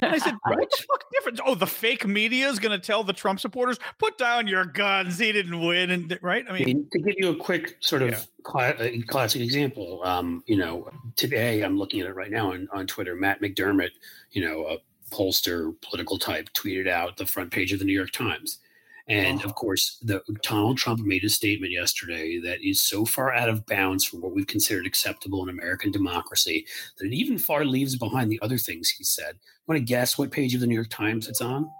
And 0.00 0.12
I 0.14 0.18
said, 0.18 0.34
right. 0.46 0.58
what 0.58 0.70
the 0.70 0.84
fuck 0.88 1.04
difference? 1.12 1.40
Oh, 1.44 1.54
the 1.54 1.66
fake 1.66 2.06
media 2.06 2.48
is 2.48 2.58
going 2.58 2.78
to 2.78 2.84
tell 2.84 3.04
the 3.04 3.12
Trump 3.12 3.40
supporters, 3.40 3.78
put 3.98 4.18
down 4.18 4.46
your 4.46 4.64
guns. 4.64 5.18
He 5.18 5.32
didn't 5.32 5.60
win. 5.60 5.90
And 5.90 6.18
right. 6.22 6.44
I 6.48 6.52
mean, 6.52 6.88
to 6.92 6.98
give 6.98 7.14
you 7.18 7.30
a 7.30 7.36
quick 7.36 7.76
sort 7.80 8.02
of 8.02 8.10
yeah. 8.10 9.00
classic 9.06 9.42
example, 9.42 10.02
um, 10.04 10.42
you 10.46 10.56
know, 10.56 10.90
today 11.16 11.62
I'm 11.62 11.78
looking 11.78 12.00
at 12.00 12.06
it 12.06 12.14
right 12.14 12.30
now 12.30 12.52
on, 12.52 12.68
on 12.72 12.86
Twitter, 12.86 13.14
Matt 13.14 13.40
McDermott, 13.40 13.90
you 14.32 14.44
know, 14.44 14.66
a 14.66 14.78
pollster 15.14 15.74
political 15.80 16.18
type 16.18 16.48
tweeted 16.52 16.88
out 16.88 17.16
the 17.16 17.26
front 17.26 17.50
page 17.50 17.72
of 17.72 17.78
the 17.78 17.84
New 17.84 17.94
York 17.94 18.12
Times 18.12 18.58
and 19.08 19.42
of 19.44 19.54
course, 19.54 19.98
the 20.02 20.22
Donald 20.42 20.76
Trump 20.76 21.00
made 21.00 21.24
a 21.24 21.30
statement 21.30 21.72
yesterday 21.72 22.38
that 22.40 22.62
is 22.62 22.82
so 22.82 23.06
far 23.06 23.32
out 23.32 23.48
of 23.48 23.64
bounds 23.64 24.04
from 24.04 24.20
what 24.20 24.32
we've 24.32 24.46
considered 24.46 24.86
acceptable 24.86 25.42
in 25.42 25.48
American 25.48 25.90
democracy 25.90 26.66
that 26.98 27.06
it 27.06 27.14
even 27.14 27.38
far 27.38 27.64
leaves 27.64 27.96
behind 27.96 28.30
the 28.30 28.40
other 28.42 28.58
things 28.58 28.90
he 28.90 29.04
said. 29.04 29.38
Want 29.66 29.78
to 29.78 29.84
guess 29.84 30.18
what 30.18 30.30
page 30.30 30.54
of 30.54 30.60
the 30.60 30.66
New 30.66 30.74
York 30.74 30.90
Times 30.90 31.26
it's 31.26 31.40
on? 31.40 31.70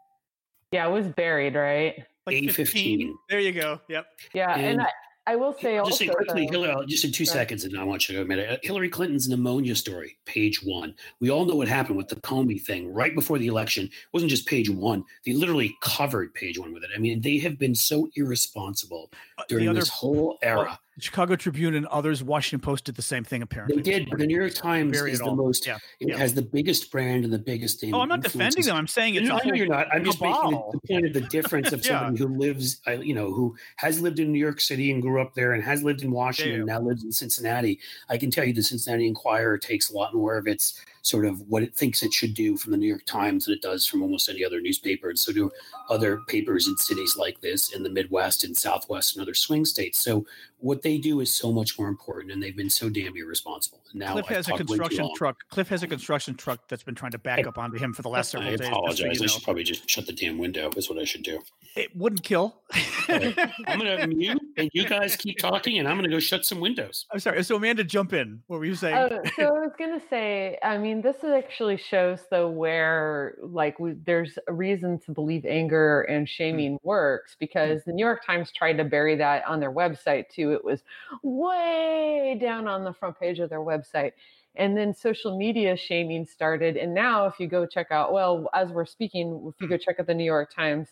Yeah, 0.73 0.89
it 0.89 0.93
was 0.93 1.07
buried, 1.09 1.55
right? 1.55 2.03
Like 2.27 2.37
A15. 2.37 3.13
There 3.29 3.41
you 3.41 3.53
go. 3.53 3.81
Yep. 3.89 4.07
Yeah, 4.33 4.55
and, 4.55 4.67
and 4.67 4.83
I, 4.83 4.89
I 5.29 5.37
will 5.37 5.53
say 5.53 5.77
just 5.77 5.85
also 5.85 6.05
say 6.07 6.09
quickly, 6.09 6.47
Hillary, 6.47 6.87
just 6.87 7.05
in 7.05 7.13
two 7.13 7.27
seconds, 7.27 7.65
and 7.65 7.79
I 7.79 7.85
want 7.85 8.09
you 8.09 8.17
to 8.17 8.23
go 8.23 8.27
minute. 8.27 8.49
Uh, 8.49 8.57
Hillary 8.63 8.89
Clinton's 8.89 9.29
pneumonia 9.29 9.77
story, 9.77 10.17
page 10.25 10.65
one. 10.65 10.95
We 11.21 11.31
all 11.31 11.45
know 11.45 11.55
what 11.55 11.69
happened 11.69 11.99
with 11.99 12.09
the 12.09 12.17
Comey 12.17 12.59
thing 12.59 12.91
right 12.91 13.15
before 13.15 13.39
the 13.39 13.47
election. 13.47 13.85
It 13.85 13.93
wasn't 14.15 14.31
just 14.31 14.47
page 14.47 14.71
one; 14.71 15.05
they 15.27 15.35
literally 15.35 15.77
covered 15.83 16.33
page 16.33 16.59
one 16.59 16.73
with 16.73 16.83
it. 16.83 16.89
I 16.97 16.99
mean, 16.99 17.21
they 17.21 17.37
have 17.41 17.59
been 17.59 17.75
so 17.75 18.09
irresponsible 18.17 19.11
uh, 19.37 19.43
during 19.51 19.69
other, 19.69 19.81
this 19.81 19.91
whole 19.91 20.39
era. 20.41 20.81
Chicago 20.99 21.37
Tribune 21.37 21.75
and 21.75 21.87
others, 21.87 22.23
Washington 22.23 22.65
Post 22.65 22.85
did 22.85 22.97
the 22.97 23.03
same 23.03 23.25
thing. 23.25 23.43
Apparently, 23.43 23.77
they 23.77 23.83
did. 23.83 24.11
But 24.11 24.19
the 24.19 24.27
New 24.27 24.37
York 24.37 24.55
Times 24.55 25.01
is 25.01 25.19
the 25.21 25.35
most. 25.35 25.67
Yeah. 25.67 25.79
It 26.01 26.09
yeah. 26.09 26.17
has 26.17 26.35
the 26.35 26.43
biggest 26.43 26.91
brand 26.91 27.25
and 27.25 27.33
the 27.33 27.39
biggest. 27.39 27.85
Oh, 27.93 28.01
I'm 28.01 28.09
not 28.09 28.23
defending 28.23 28.65
them. 28.65 28.77
I'm 28.77 28.87
saying 28.87 29.15
it's. 29.15 29.29
No, 29.29 29.39
I 29.43 29.47
know 29.47 29.55
you're 29.55 29.67
not. 29.67 29.87
I'm 29.93 30.05
just 30.05 30.21
making 30.21 30.51
the 30.51 30.81
point 30.89 31.07
of 31.07 31.13
the 31.13 31.21
difference 31.23 31.73
of 31.73 31.81
yeah. 31.85 32.01
somebody 32.01 32.19
who 32.19 32.39
lives, 32.39 32.81
uh, 32.87 32.93
you 32.93 33.15
know, 33.15 33.33
who 33.33 33.57
has 33.77 34.01
lived 34.01 34.19
in 34.19 34.33
New 34.33 34.39
York 34.39 34.61
City 34.61 34.91
and 34.91 35.03
grew 35.03 35.21
up 35.21 35.35
there, 35.35 35.53
and 35.53 35.63
has 35.63 35.83
lived 35.83 36.03
in 36.03 36.11
Washington, 36.11 36.57
and 36.57 36.67
now 36.67 36.81
lives 36.81 37.05
in 37.05 37.13
Cincinnati. 37.13 37.79
I 38.09 38.19
can 38.19 38.31
tell 38.31 38.45
you, 38.45 38.53
the 38.53 38.63
Cincinnati 38.63 39.07
Enquirer 39.07 39.59
takes 39.59 39.91
a 39.91 39.95
lot 39.95 40.15
more 40.15 40.37
of 40.37 40.47
its 40.47 40.81
sort 41.09 41.25
of 41.25 41.41
what 41.49 41.63
it 41.63 41.75
thinks 41.75 42.03
it 42.03 42.13
should 42.13 42.35
do 42.35 42.57
from 42.57 42.73
the 42.73 42.79
New 42.79 42.87
York 42.87 43.05
Times 43.07 43.47
than 43.47 43.55
it 43.55 43.63
does 43.63 43.87
from 43.87 44.03
almost 44.03 44.29
any 44.29 44.45
other 44.45 44.61
newspaper. 44.61 45.09
And 45.09 45.19
so 45.19 45.33
do 45.33 45.51
other 45.89 46.19
papers 46.29 46.69
in 46.69 46.77
cities 46.77 47.17
like 47.17 47.41
this 47.41 47.75
in 47.75 47.83
the 47.83 47.91
Midwest 47.91 48.45
and 48.45 48.57
Southwest 48.57 49.17
and 49.17 49.23
other 49.23 49.35
swing 49.35 49.65
states. 49.65 50.03
So 50.03 50.27
what 50.61 50.83
they 50.83 50.99
do 50.99 51.21
is 51.21 51.35
so 51.35 51.53
much 51.53 51.79
more 51.79 51.89
important 51.89 52.33
and 52.33 52.43
they've 52.43 52.57
been 52.57 52.71
so 52.71 52.89
damn 52.89 53.17
irresponsible. 53.17 53.81
And 53.93 54.01
now 54.01 54.13
Cliff 54.13 54.27
has 54.27 54.49
a 54.49 54.53
construction 54.53 55.09
truck. 55.17 55.37
Cliff 55.51 55.69
has 55.69 55.83
a 55.83 55.87
construction 55.87 56.35
truck 56.35 56.69
that's 56.69 56.83
been 56.83 56.97
trying 56.97 57.13
to 57.13 57.19
back 57.19 57.41
I, 57.41 57.49
up 57.49 57.59
onto 57.59 57.79
him 57.79 57.93
for 57.95 58.03
the 58.03 58.09
last 58.09 58.31
several 58.33 58.53
I 58.53 58.57
days. 58.57 58.67
I 58.67 58.71
apologize. 58.71 59.23
I 59.23 59.27
should 59.27 59.43
probably 59.45 59.63
just 59.63 59.89
shut 59.89 60.07
the 60.07 60.13
damn 60.13 60.37
window 60.37 60.71
is 60.77 60.89
what 60.91 60.99
I 60.99 61.05
should 61.05 61.23
do. 61.23 61.41
It 61.77 61.95
wouldn't 61.97 62.23
kill. 62.23 62.63
I'm 63.09 63.79
going 63.79 63.99
to 63.99 64.07
mute 64.09 64.43
and 64.57 64.69
you 64.73 64.85
guys 64.85 65.17
keep 65.17 65.39
talking 65.39 65.79
and 65.79 65.87
I'm 65.87 65.97
going 65.97 66.11
to 66.11 66.15
go 66.15 66.19
shut 66.19 66.45
some 66.45 66.61
windows. 66.61 67.07
I'm 67.13 67.21
sorry. 67.21 67.43
So 67.45 67.57
Amanda, 67.57 67.85
jump 67.85 68.13
in. 68.13 68.43
What 68.49 68.59
were 68.59 68.67
you 68.67 68.75
saying? 68.75 68.97
Uh, 68.97 69.21
so 69.37 69.45
I 69.45 69.61
was 69.61 69.73
going 69.79 69.99
to 69.99 70.05
say, 70.09 70.59
I 70.63 70.77
mean, 70.77 70.98
this 71.03 71.25
actually 71.25 71.77
shows 71.77 72.21
though 72.31 72.49
where 72.49 73.37
like 73.43 73.79
we, 73.79 73.93
there's 74.05 74.39
a 74.49 74.53
reason 74.53 74.99
to 75.01 75.13
believe 75.13 75.45
anger 75.45 76.03
and 76.03 76.27
mm. 76.27 76.31
shaming 76.31 76.79
works 76.83 77.37
because 77.39 77.85
the 77.85 77.93
New 77.93 78.05
York 78.05 78.25
Times 78.25 78.53
tried 78.53 78.75
to 78.75 78.85
bury 78.85 79.17
that 79.17 79.45
on 79.47 79.61
their 79.61 79.73
website 79.73 80.29
too. 80.29 80.53
It 80.53 80.65
was 80.65 80.83
way 81.23 82.39
down 82.41 82.69
on 82.69 82.85
the 82.85 82.93
front 82.93 83.19
page 83.19 83.39
of 83.39 83.51
their 83.51 83.61
website. 83.61 84.13
And 84.57 84.77
then 84.77 84.93
social 84.95 85.37
media 85.37 85.77
shaming 85.77 86.27
started. 86.27 86.77
And 86.77 86.93
now, 86.93 87.27
if 87.27 87.39
you 87.39 87.47
go 87.47 87.65
check 87.65 87.93
out, 87.93 88.13
well, 88.13 88.49
as 88.55 88.71
we're 88.71 88.87
speaking, 88.87 89.53
if 89.55 89.61
you 89.61 89.69
go 89.69 89.77
check 89.77 90.01
out 90.01 90.09
the 90.09 90.15
New 90.15 90.25
York 90.25 90.53
Times, 90.53 90.89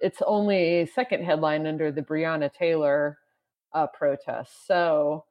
it's 0.00 0.20
only 0.26 0.80
a 0.80 0.86
second 0.86 1.24
headline 1.24 1.66
under 1.66 1.90
the 1.90 2.02
Breonna 2.02 2.52
Taylor 2.52 3.18
uh, 3.72 3.86
protest. 3.86 4.66
So, 4.66 5.24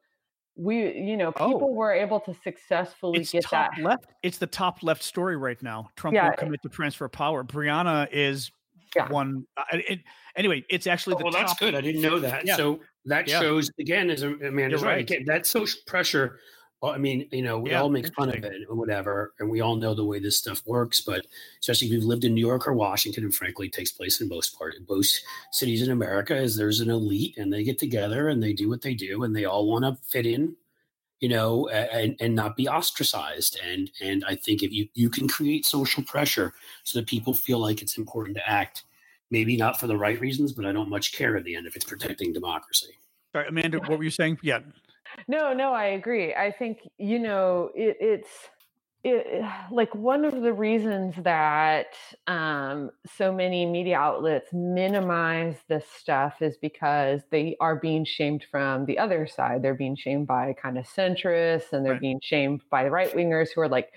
we 0.57 0.93
you 0.93 1.17
know 1.17 1.31
people 1.31 1.69
oh. 1.69 1.73
were 1.73 1.91
able 1.91 2.19
to 2.19 2.33
successfully 2.43 3.19
it's 3.19 3.31
get 3.31 3.43
top 3.43 3.71
that 3.75 3.83
left 3.83 4.05
it's 4.23 4.37
the 4.37 4.47
top 4.47 4.81
left 4.83 5.03
story 5.03 5.35
right 5.35 5.61
now 5.61 5.89
trump 5.95 6.15
yeah. 6.15 6.29
will 6.29 6.37
commit 6.37 6.61
to 6.61 6.69
transfer 6.69 7.07
power 7.09 7.43
Breonna 7.43 8.07
is 8.11 8.51
yeah. 8.95 9.09
one 9.09 9.45
uh, 9.57 9.63
it, 9.73 9.99
anyway 10.37 10.63
it's 10.69 10.87
actually 10.87 11.15
oh, 11.15 11.17
the 11.17 11.23
well 11.25 11.33
top, 11.33 11.47
that's 11.47 11.59
good 11.59 11.75
i 11.75 11.81
didn't 11.81 12.01
know 12.01 12.19
that 12.19 12.45
yeah. 12.45 12.55
so 12.55 12.79
that 13.03 13.27
yeah. 13.27 13.39
shows 13.41 13.69
again 13.79 14.09
as 14.09 14.23
amanda's 14.23 14.81
right. 14.81 14.91
right 14.91 15.01
again, 15.01 15.25
that 15.25 15.45
social 15.45 15.79
pressure 15.87 16.39
I 16.83 16.97
mean, 16.97 17.27
you 17.31 17.41
know, 17.41 17.57
we 17.57 17.73
all 17.73 17.89
make 17.89 18.13
fun 18.13 18.29
of 18.29 18.43
it 18.43 18.61
or 18.69 18.75
whatever, 18.75 19.33
and 19.39 19.49
we 19.49 19.61
all 19.61 19.75
know 19.75 19.95
the 19.95 20.05
way 20.05 20.19
this 20.19 20.38
stuff 20.38 20.61
works. 20.65 21.01
But 21.01 21.25
especially 21.59 21.88
if 21.88 21.93
you've 21.93 22.03
lived 22.03 22.25
in 22.25 22.35
New 22.35 22.45
York 22.45 22.67
or 22.67 22.73
Washington, 22.73 23.23
and 23.23 23.33
frankly, 23.33 23.67
it 23.67 23.73
takes 23.73 23.91
place 23.91 24.21
in 24.21 24.27
most 24.27 24.57
part 24.57 24.75
in 24.75 24.85
most 24.88 25.23
cities 25.51 25.81
in 25.81 25.91
America, 25.91 26.35
is 26.35 26.55
there's 26.55 26.81
an 26.81 26.89
elite, 26.89 27.38
and 27.38 27.51
they 27.51 27.63
get 27.63 27.79
together 27.79 28.29
and 28.29 28.43
they 28.43 28.53
do 28.53 28.69
what 28.69 28.81
they 28.81 28.93
do, 28.93 29.23
and 29.23 29.35
they 29.35 29.45
all 29.45 29.67
want 29.67 29.83
to 29.85 29.97
fit 30.07 30.25
in 30.25 30.55
you 31.19 31.29
know, 31.29 31.67
and, 31.69 32.15
and 32.19 32.35
not 32.35 32.55
be 32.55 32.67
ostracized. 32.67 33.59
And 33.65 33.89
and 34.01 34.23
I 34.27 34.35
think 34.35 34.61
if 34.63 34.71
you 34.71 34.88
you 34.93 35.09
can 35.09 35.27
create 35.27 35.65
social 35.65 36.03
pressure 36.03 36.53
so 36.83 36.99
that 36.99 37.07
people 37.07 37.33
feel 37.33 37.59
like 37.59 37.81
it's 37.81 37.97
important 37.97 38.38
to 38.38 38.47
act, 38.47 38.83
maybe 39.31 39.57
not 39.57 39.79
for 39.79 39.88
the 39.88 39.97
right 39.97 40.19
reasons, 40.19 40.51
but 40.51 40.65
I 40.65 40.71
don't 40.71 40.89
much 40.89 41.13
care 41.13 41.38
at 41.38 41.43
the 41.43 41.55
end 41.55 41.67
if 41.67 41.75
it's 41.75 41.85
protecting 41.85 42.33
democracy. 42.33 42.93
Sorry, 43.33 43.47
Amanda, 43.47 43.79
what 43.79 43.97
were 43.97 44.03
you 44.03 44.09
saying? 44.09 44.39
Yeah. 44.43 44.59
No, 45.28 45.54
no, 45.54 45.73
I 45.73 45.86
agree. 45.86 46.34
I 46.34 46.51
think 46.51 46.80
you 46.97 47.19
know 47.19 47.71
it, 47.75 47.97
it's 47.99 48.30
it, 49.06 49.45
like 49.71 49.93
one 49.95 50.25
of 50.25 50.41
the 50.41 50.51
reasons 50.51 51.15
that 51.23 51.93
um, 52.28 52.89
so 53.15 53.32
many 53.32 53.65
media 53.65 53.97
outlets 53.97 54.51
minimize 54.51 55.56
this 55.69 55.86
stuff 55.97 56.41
is 56.41 56.58
because 56.58 57.21
they 57.32 57.56
are 57.62 57.75
being 57.75 58.04
shamed 58.04 58.45
from 58.49 58.86
the 58.86 58.99
other 58.99 59.28
side. 59.28 59.62
They're 59.62 59.75
being 59.75 59.95
shamed 59.95 60.28
by 60.28 60.54
kind 60.62 60.78
of 60.78 60.86
centrists 60.86 61.71
and 61.71 61.86
they're 61.86 61.93
right. 61.93 62.01
being 62.01 62.19
shamed 62.21 62.62
by 62.69 62.88
right 62.88 63.13
wingers 63.13 63.49
who 63.54 63.62
are 63.62 63.69
like, 63.69 63.91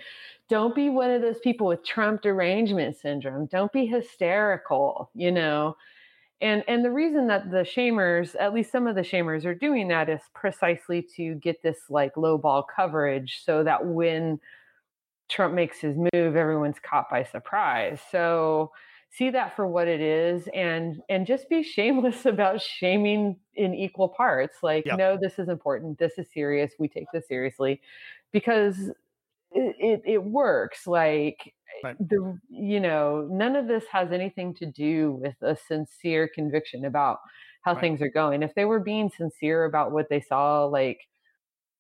don't 0.49 0.75
be 0.75 0.89
one 0.89 1.11
of 1.11 1.21
those 1.21 1.39
people 1.41 1.67
with 1.67 1.85
Trump 1.85 2.23
derangement 2.23 2.97
syndrome. 2.97 3.47
Don't 3.47 3.73
be 3.73 3.87
hysterical, 3.87 5.11
you 5.15 5.31
know. 5.31 5.77
And 6.40 6.62
and 6.68 6.85
the 6.85 6.90
reason 6.90 7.27
that 7.29 7.51
the 7.51 7.59
shamers, 7.59 8.37
at 8.38 8.55
least 8.55 8.70
some 8.70 8.87
of 8.87 8.94
the 8.94 9.03
shamers, 9.03 9.44
are 9.44 9.55
doing 9.55 9.88
that 9.88 10.09
is 10.09 10.20
precisely 10.35 11.07
to 11.16 11.35
get 11.37 11.62
this 11.62 11.79
like 11.90 12.16
low 12.16 12.38
ball 12.38 12.62
coverage, 12.62 13.42
so 13.44 13.64
that 13.64 13.85
when 13.85 14.38
Trump 15.29 15.55
makes 15.55 15.81
his 15.81 15.96
move, 15.96 16.37
everyone's 16.37 16.79
caught 16.79 17.11
by 17.11 17.24
surprise. 17.24 17.98
So 18.11 18.70
see 19.11 19.31
that 19.31 19.57
for 19.57 19.66
what 19.66 19.88
it 19.88 20.01
is 20.01 20.48
and 20.55 21.03
and 21.09 21.27
just 21.27 21.48
be 21.48 21.62
shameless 21.77 22.27
about 22.27 22.61
shaming 22.61 23.37
in 23.55 23.74
equal 23.74 24.09
parts 24.09 24.59
like 24.62 24.85
yep. 24.87 24.98
no 24.98 25.18
this 25.20 25.38
is 25.38 25.48
important 25.48 25.98
this 25.98 26.18
is 26.18 26.27
serious 26.33 26.72
we 26.79 26.88
take 26.88 27.07
this 27.12 27.27
seriously 27.27 27.81
because 28.33 28.90
it, 29.53 30.03
it, 30.05 30.23
works 30.23 30.87
like 30.87 31.55
right. 31.83 31.97
the 31.99 32.39
you 32.51 32.81
know 32.81 33.27
none 33.31 33.57
of 33.57 33.67
this 33.67 33.85
has 33.91 34.13
anything 34.13 34.55
to 34.55 34.67
do 34.67 35.13
with 35.13 35.35
a 35.43 35.57
sincere 35.69 36.29
conviction 36.29 36.85
about 36.85 37.19
how 37.63 37.73
right. 37.73 37.81
things 37.81 38.03
are 38.03 38.11
going 38.11 38.43
if 38.43 38.55
they 38.55 38.65
were 38.65 38.81
being 38.81 39.11
sincere 39.17 39.65
about 39.65 39.93
what 39.93 40.09
they 40.09 40.21
saw 40.21 40.65
like 40.65 41.01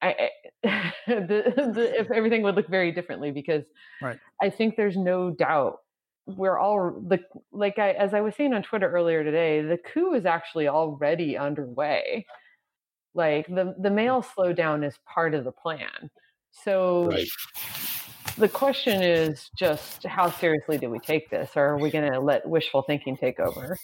I, 0.00 0.30
the, 0.62 1.72
the, 1.74 2.00
if 2.00 2.10
everything 2.10 2.42
would 2.42 2.54
look 2.54 2.68
very 2.68 2.92
differently 2.92 3.32
because 3.32 3.64
right. 4.00 4.18
I 4.40 4.48
think 4.48 4.76
there's 4.76 4.96
no 4.96 5.30
doubt 5.30 5.78
we're 6.36 6.58
all 6.58 7.02
the 7.08 7.20
like 7.52 7.78
I 7.78 7.92
as 7.92 8.12
I 8.12 8.20
was 8.20 8.34
saying 8.36 8.52
on 8.52 8.62
Twitter 8.62 8.90
earlier 8.90 9.24
today, 9.24 9.62
the 9.62 9.78
coup 9.78 10.14
is 10.14 10.26
actually 10.26 10.68
already 10.68 11.36
underway. 11.36 12.26
Like 13.14 13.46
the 13.46 13.74
the 13.78 13.90
mail 13.90 14.22
slowdown 14.22 14.86
is 14.86 14.98
part 15.06 15.34
of 15.34 15.44
the 15.44 15.52
plan. 15.52 16.10
So 16.52 17.06
right. 17.06 17.28
the 18.36 18.48
question 18.48 19.02
is 19.02 19.50
just 19.56 20.04
how 20.04 20.30
seriously 20.30 20.78
do 20.78 20.90
we 20.90 20.98
take 20.98 21.30
this, 21.30 21.50
or 21.56 21.66
are 21.66 21.78
we 21.78 21.90
going 21.90 22.10
to 22.10 22.20
let 22.20 22.48
wishful 22.48 22.82
thinking 22.82 23.16
take 23.16 23.40
over? 23.40 23.76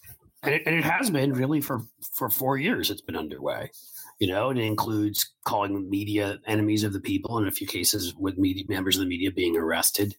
And 0.42 0.54
it, 0.54 0.62
and 0.66 0.76
it 0.76 0.84
has 0.84 1.10
been 1.10 1.32
really 1.32 1.60
for 1.60 1.82
for 2.12 2.28
four 2.28 2.58
years. 2.58 2.90
It's 2.90 3.00
been 3.00 3.16
underway. 3.16 3.70
You 4.18 4.28
know, 4.28 4.50
it 4.50 4.58
includes 4.58 5.32
calling 5.44 5.88
media 5.88 6.38
enemies 6.46 6.84
of 6.84 6.92
the 6.92 7.00
people 7.00 7.38
in 7.38 7.46
a 7.46 7.50
few 7.50 7.66
cases 7.66 8.14
with 8.16 8.38
media, 8.38 8.64
members 8.68 8.96
of 8.96 9.00
the 9.00 9.08
media 9.08 9.30
being 9.30 9.56
arrested. 9.56 10.16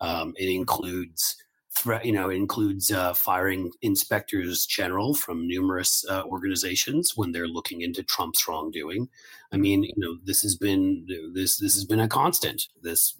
Um, 0.00 0.34
it 0.36 0.48
includes 0.48 1.36
threat, 1.76 2.04
you 2.04 2.12
know, 2.12 2.30
includes 2.30 2.90
uh, 2.90 3.14
firing 3.14 3.70
inspectors 3.82 4.66
general 4.66 5.14
from 5.14 5.46
numerous 5.46 6.04
uh, 6.08 6.22
organizations 6.24 7.16
when 7.16 7.32
they're 7.32 7.48
looking 7.48 7.82
into 7.82 8.02
Trump's 8.02 8.46
wrongdoing. 8.48 9.08
I 9.52 9.56
mean, 9.56 9.84
you 9.84 9.94
know, 9.96 10.18
this 10.24 10.42
has 10.42 10.56
been 10.56 11.06
this 11.34 11.58
this 11.58 11.74
has 11.74 11.84
been 11.84 12.00
a 12.00 12.08
constant. 12.08 12.68
This 12.82 13.14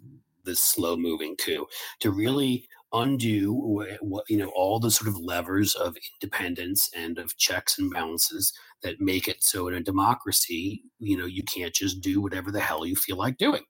this 0.45 0.61
slow 0.61 0.97
moving 0.97 1.37
coup 1.37 1.67
to 2.01 2.11
really 2.11 2.67
undo 2.95 3.53
what 4.01 4.25
you 4.31 4.39
know 4.39 4.51
all 4.57 4.81
the 4.81 4.91
sort 4.91 5.09
of 5.09 5.19
levers 5.19 5.75
of 5.75 5.95
independence 6.15 6.89
and 6.97 7.19
of 7.19 7.37
checks 7.37 7.79
and 7.79 7.93
balances 7.93 8.53
that 8.83 8.99
make 8.99 9.29
it 9.29 9.45
so 9.45 9.69
in 9.69 9.75
a 9.75 9.81
democracy 9.81 10.83
you 10.99 11.15
know 11.15 11.27
you 11.27 11.43
can't 11.43 11.75
just 11.75 12.01
do 12.01 12.23
whatever 12.23 12.51
the 12.51 12.61
hell 12.61 12.87
you 12.87 12.97
feel 12.97 13.17
like 13.17 13.37
doing 13.37 13.63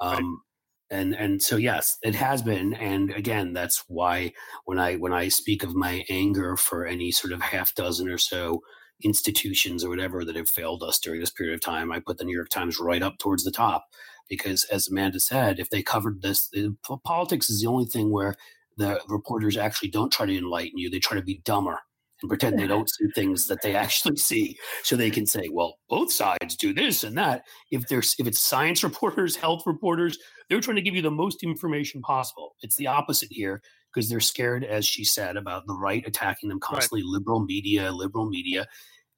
um. 0.00 0.40
And 0.90 1.14
and 1.14 1.42
so 1.42 1.56
yes 1.56 1.96
it 2.02 2.14
has 2.14 2.42
been 2.42 2.74
and 2.74 3.10
again 3.12 3.52
that's 3.52 3.84
why 3.88 4.32
when 4.64 4.78
i 4.78 4.96
when 4.96 5.12
i 5.12 5.28
speak 5.28 5.62
of 5.62 5.74
my 5.74 6.04
anger 6.10 6.56
for 6.56 6.84
any 6.84 7.10
sort 7.10 7.32
of 7.32 7.40
half 7.40 7.74
dozen 7.74 8.08
or 8.08 8.18
so 8.18 8.60
institutions 9.02 9.82
or 9.82 9.88
whatever 9.88 10.24
that 10.24 10.36
have 10.36 10.48
failed 10.48 10.82
us 10.82 10.98
during 10.98 11.20
this 11.20 11.30
period 11.30 11.54
of 11.54 11.60
time 11.60 11.90
i 11.90 11.98
put 11.98 12.18
the 12.18 12.24
new 12.24 12.36
york 12.36 12.48
times 12.48 12.78
right 12.78 13.02
up 13.02 13.18
towards 13.18 13.44
the 13.44 13.50
top 13.50 13.86
because 14.28 14.64
as 14.64 14.88
Amanda 14.88 15.20
said, 15.20 15.58
if 15.58 15.70
they 15.70 15.82
covered 15.82 16.22
this, 16.22 16.48
eh, 16.54 16.68
politics 17.04 17.50
is 17.50 17.60
the 17.60 17.68
only 17.68 17.86
thing 17.86 18.10
where 18.10 18.34
the 18.76 19.00
reporters 19.08 19.56
actually 19.56 19.90
don't 19.90 20.12
try 20.12 20.26
to 20.26 20.36
enlighten 20.36 20.78
you; 20.78 20.90
they 20.90 20.98
try 20.98 21.16
to 21.16 21.22
be 21.22 21.40
dumber 21.44 21.80
and 22.24 22.28
pretend 22.30 22.58
they 22.58 22.66
don't 22.66 22.90
see 22.90 23.06
things 23.14 23.46
that 23.48 23.62
they 23.62 23.74
actually 23.74 24.16
see, 24.16 24.56
so 24.82 24.96
they 24.96 25.10
can 25.10 25.26
say, 25.26 25.48
"Well, 25.50 25.76
both 25.88 26.12
sides 26.12 26.56
do 26.56 26.72
this 26.72 27.04
and 27.04 27.16
that." 27.18 27.42
If 27.70 27.88
there's 27.88 28.14
if 28.18 28.26
it's 28.26 28.40
science 28.40 28.82
reporters, 28.82 29.36
health 29.36 29.62
reporters, 29.66 30.18
they're 30.48 30.60
trying 30.60 30.76
to 30.76 30.82
give 30.82 30.94
you 30.94 31.02
the 31.02 31.10
most 31.10 31.42
information 31.42 32.00
possible. 32.00 32.54
It's 32.62 32.76
the 32.76 32.86
opposite 32.86 33.28
here 33.30 33.62
because 33.92 34.08
they're 34.08 34.20
scared, 34.20 34.64
as 34.64 34.86
she 34.86 35.04
said, 35.04 35.36
about 35.36 35.66
the 35.66 35.74
right 35.74 36.02
attacking 36.06 36.48
them 36.48 36.60
constantly, 36.60 37.02
right. 37.02 37.18
liberal 37.18 37.44
media, 37.44 37.92
liberal 37.92 38.28
media. 38.28 38.66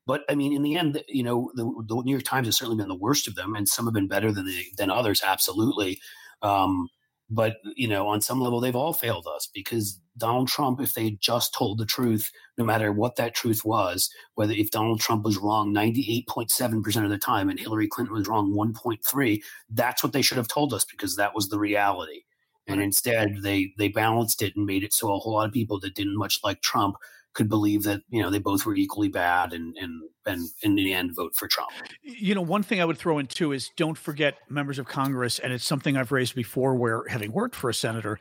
But 0.07 0.23
I 0.29 0.35
mean, 0.35 0.53
in 0.53 0.63
the 0.63 0.77
end, 0.77 1.03
you 1.09 1.23
know, 1.23 1.51
the, 1.55 1.65
the, 1.89 2.03
New 2.03 2.13
York 2.13 2.25
Times 2.25 2.47
has 2.47 2.57
certainly 2.57 2.77
been 2.77 2.89
the 2.89 2.95
worst 2.95 3.27
of 3.27 3.35
them, 3.35 3.55
and 3.55 3.69
some 3.69 3.87
have 3.87 3.95
been 3.95 4.09
better 4.09 4.33
than 4.33 4.47
the, 4.47 4.65
than 4.77 4.91
others, 4.91 5.23
absolutely. 5.25 5.99
Um, 6.43 6.89
but 7.29 7.57
you 7.75 7.89
know, 7.89 8.07
on 8.07 8.21
some 8.21 8.41
level, 8.41 8.61
they've 8.61 8.77
all 8.77 8.93
failed 8.93 9.27
us 9.27 9.49
because 9.53 10.01
Donald 10.17 10.49
Trump, 10.49 10.81
if 10.81 10.95
they 10.95 11.11
just 11.21 11.55
told 11.55 11.79
the 11.79 11.87
truth, 11.87 12.31
no 12.57 12.65
matter 12.65 12.93
what 12.93 13.17
that 13.17 13.35
truth 13.35 13.65
was, 13.65 14.11
whether 14.35 14.53
if 14.53 14.71
Donald 14.71 15.01
Trump 15.01 15.25
was 15.25 15.37
wrong 15.37 15.75
98.7% 15.75 17.05
of 17.05 17.11
the 17.11 17.19
time 17.19 17.49
and 17.49 17.59
Hillary 17.59 17.89
Clinton 17.89 18.15
was 18.15 18.29
wrong 18.29 18.53
1.3, 18.53 19.43
that's 19.71 20.03
what 20.03 20.13
they 20.13 20.23
should 20.23 20.39
have 20.39 20.49
told 20.49 20.73
us 20.73 20.85
because 20.85 21.17
that 21.17 21.35
was 21.35 21.49
the 21.49 21.59
reality. 21.59 22.23
And 22.69 22.83
instead, 22.83 23.43
they 23.43 23.73
they 23.79 23.89
balanced 23.89 24.43
it 24.43 24.57
and 24.57 24.67
made 24.67 24.83
it 24.83 24.93
so 24.93 25.15
a 25.15 25.19
whole 25.19 25.35
lot 25.35 25.47
of 25.47 25.53
people 25.53 25.79
that 25.81 25.95
didn't 25.95 26.19
much 26.19 26.41
like 26.43 26.63
Trump 26.63 26.97
could 27.37 27.49
believe 27.49 27.83
that 27.85 28.01
you 28.09 28.23
know 28.23 28.31
they 28.31 28.39
both 28.39 28.65
were 28.67 28.75
equally 28.75 29.09
bad 29.09 29.53
and 29.53 29.77
and 29.77 30.03
and 30.25 30.49
in 30.63 30.75
the 30.75 30.93
end 30.93 31.15
vote 31.15 31.37
for 31.37 31.47
Trump. 31.47 31.71
You 32.03 32.35
know, 32.35 32.41
one 32.41 32.63
thing 32.63 32.81
I 32.81 32.85
would 32.85 32.99
throw 32.99 33.19
in 33.19 33.27
too 33.27 33.53
is 33.53 33.71
don't 33.77 33.97
forget 33.97 34.35
members 34.49 34.79
of 34.79 34.87
Congress, 34.87 35.39
and 35.39 35.53
it's 35.53 35.65
something 35.65 35.97
I've 35.97 36.11
raised 36.11 36.35
before 36.35 36.75
where 36.75 37.05
having 37.09 37.33
worked 37.33 37.55
for 37.55 37.71
a 37.71 37.75
senator, 37.75 38.19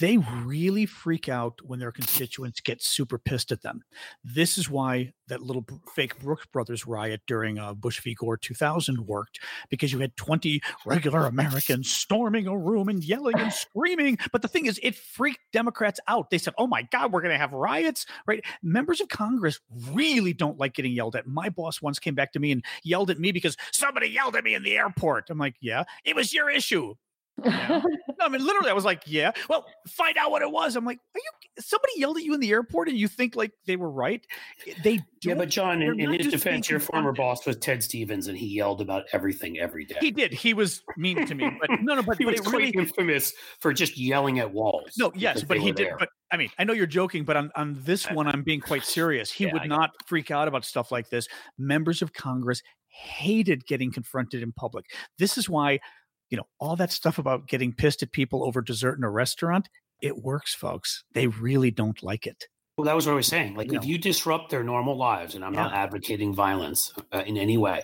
they 0.00 0.18
really 0.18 0.86
freak 0.86 1.28
out 1.28 1.60
when 1.62 1.78
their 1.78 1.92
constituents 1.92 2.60
get 2.60 2.82
super 2.82 3.18
pissed 3.18 3.52
at 3.52 3.62
them. 3.62 3.82
This 4.22 4.58
is 4.58 4.70
why 4.70 5.12
that 5.28 5.42
little 5.42 5.64
fake 5.94 6.18
Brooks 6.20 6.46
Brothers 6.46 6.86
riot 6.86 7.20
during 7.26 7.58
uh, 7.58 7.74
Bush 7.74 8.00
v. 8.00 8.14
Gore 8.14 8.36
2000 8.36 9.06
worked 9.06 9.40
because 9.68 9.92
you 9.92 9.98
had 9.98 10.16
20 10.16 10.60
regular 10.86 11.26
Americans 11.26 11.92
storming 11.92 12.46
a 12.46 12.56
room 12.56 12.88
and 12.88 13.02
yelling 13.02 13.38
and 13.38 13.52
screaming. 13.68 14.18
But 14.32 14.42
the 14.42 14.48
thing 14.48 14.66
is, 14.66 14.80
it 14.82 14.94
freaked 14.94 15.40
Democrats 15.52 16.00
out. 16.08 16.30
They 16.30 16.38
said, 16.38 16.54
oh 16.58 16.66
my 16.66 16.82
God, 16.82 17.12
we're 17.12 17.22
going 17.22 17.34
to 17.34 17.38
have 17.38 17.52
riots, 17.52 18.06
right? 18.26 18.44
Members 18.62 19.00
of 19.00 19.08
Congress 19.08 19.60
really 19.92 20.32
don't 20.32 20.58
like 20.58 20.74
getting 20.74 20.92
yelled 20.92 21.16
at. 21.16 21.26
My 21.26 21.48
boss 21.48 21.82
once 21.82 21.98
came 21.98 22.14
back 22.14 22.32
to 22.32 22.40
me 22.40 22.52
and 22.52 22.64
yelled 22.82 23.10
at 23.10 23.18
me 23.18 23.32
because 23.32 23.56
somebody 23.72 24.08
yelled 24.08 24.36
at 24.36 24.44
me 24.44 24.54
in 24.54 24.62
the 24.62 24.76
airport. 24.76 25.30
I'm 25.30 25.38
like, 25.38 25.56
yeah, 25.60 25.84
it 26.04 26.14
was 26.14 26.32
your 26.32 26.48
issue. 26.48 26.94
No, 27.44 28.26
I 28.26 28.28
mean, 28.28 28.44
literally, 28.44 28.70
I 28.70 28.72
was 28.72 28.84
like, 28.84 29.02
yeah. 29.06 29.32
Well, 29.48 29.64
find 29.86 30.16
out 30.16 30.30
what 30.30 30.42
it 30.42 30.50
was. 30.50 30.74
I'm 30.76 30.84
like, 30.84 30.98
are 31.14 31.18
you? 31.18 31.62
Somebody 31.62 31.92
yelled 31.96 32.16
at 32.16 32.24
you 32.24 32.34
in 32.34 32.40
the 32.40 32.50
airport, 32.50 32.88
and 32.88 32.98
you 32.98 33.06
think 33.06 33.36
like 33.36 33.52
they 33.66 33.76
were 33.76 33.90
right? 33.90 34.26
They 34.82 35.00
yeah, 35.22 35.34
but 35.34 35.48
John, 35.48 35.82
in, 35.82 36.00
in 36.00 36.12
his 36.12 36.28
defense, 36.28 36.68
your 36.68 36.80
former 36.80 37.12
boss 37.12 37.46
was 37.46 37.56
Ted 37.56 37.82
Stevens, 37.82 38.26
and 38.28 38.36
he 38.36 38.46
yelled 38.46 38.80
about 38.80 39.04
everything 39.12 39.58
every 39.58 39.84
day. 39.84 39.96
He 40.00 40.10
did. 40.10 40.32
He 40.32 40.54
was 40.54 40.82
mean 40.96 41.26
to 41.26 41.34
me, 41.34 41.50
but 41.60 41.70
no, 41.80 41.94
no, 41.94 42.02
but 42.02 42.16
he 42.18 42.24
but 42.24 42.32
was 42.32 42.40
quite 42.40 42.58
really, 42.58 42.70
infamous 42.70 43.32
for 43.60 43.72
just 43.72 43.98
yelling 43.98 44.38
at 44.38 44.52
walls. 44.52 44.94
No, 44.98 45.12
yes, 45.14 45.42
but 45.42 45.58
he 45.58 45.72
did. 45.72 45.88
There. 45.88 45.96
But 45.98 46.08
I 46.30 46.36
mean, 46.36 46.50
I 46.58 46.64
know 46.64 46.72
you're 46.72 46.86
joking, 46.86 47.24
but 47.24 47.36
on 47.36 47.50
on 47.54 47.78
this 47.82 48.10
one, 48.10 48.26
I'm 48.26 48.42
being 48.42 48.60
quite 48.60 48.84
serious. 48.84 49.30
He 49.30 49.44
yeah, 49.44 49.52
would 49.52 49.68
not 49.68 49.90
freak 50.06 50.30
out 50.30 50.48
about 50.48 50.64
stuff 50.64 50.90
like 50.90 51.08
this. 51.10 51.28
Members 51.56 52.02
of 52.02 52.12
Congress 52.12 52.62
hated 52.88 53.66
getting 53.66 53.92
confronted 53.92 54.42
in 54.42 54.52
public. 54.52 54.86
This 55.18 55.38
is 55.38 55.48
why 55.48 55.78
you 56.30 56.36
know, 56.36 56.46
all 56.58 56.76
that 56.76 56.92
stuff 56.92 57.18
about 57.18 57.46
getting 57.46 57.72
pissed 57.72 58.02
at 58.02 58.12
people 58.12 58.44
over 58.44 58.60
dessert 58.60 58.98
in 58.98 59.04
a 59.04 59.10
restaurant, 59.10 59.68
it 60.02 60.22
works, 60.22 60.54
folks. 60.54 61.04
They 61.12 61.26
really 61.26 61.70
don't 61.70 62.02
like 62.02 62.26
it. 62.26 62.46
Well, 62.76 62.84
that 62.84 62.94
was 62.94 63.06
what 63.06 63.12
I 63.12 63.16
was 63.16 63.26
saying. 63.26 63.54
Like, 63.56 63.72
you 63.72 63.78
if 63.78 63.82
know. 63.82 63.88
you 63.88 63.98
disrupt 63.98 64.50
their 64.50 64.62
normal 64.62 64.96
lives, 64.96 65.34
and 65.34 65.44
I'm 65.44 65.54
yeah. 65.54 65.64
not 65.64 65.74
advocating 65.74 66.34
violence 66.34 66.92
uh, 67.12 67.24
in 67.26 67.36
any 67.36 67.58
way, 67.58 67.82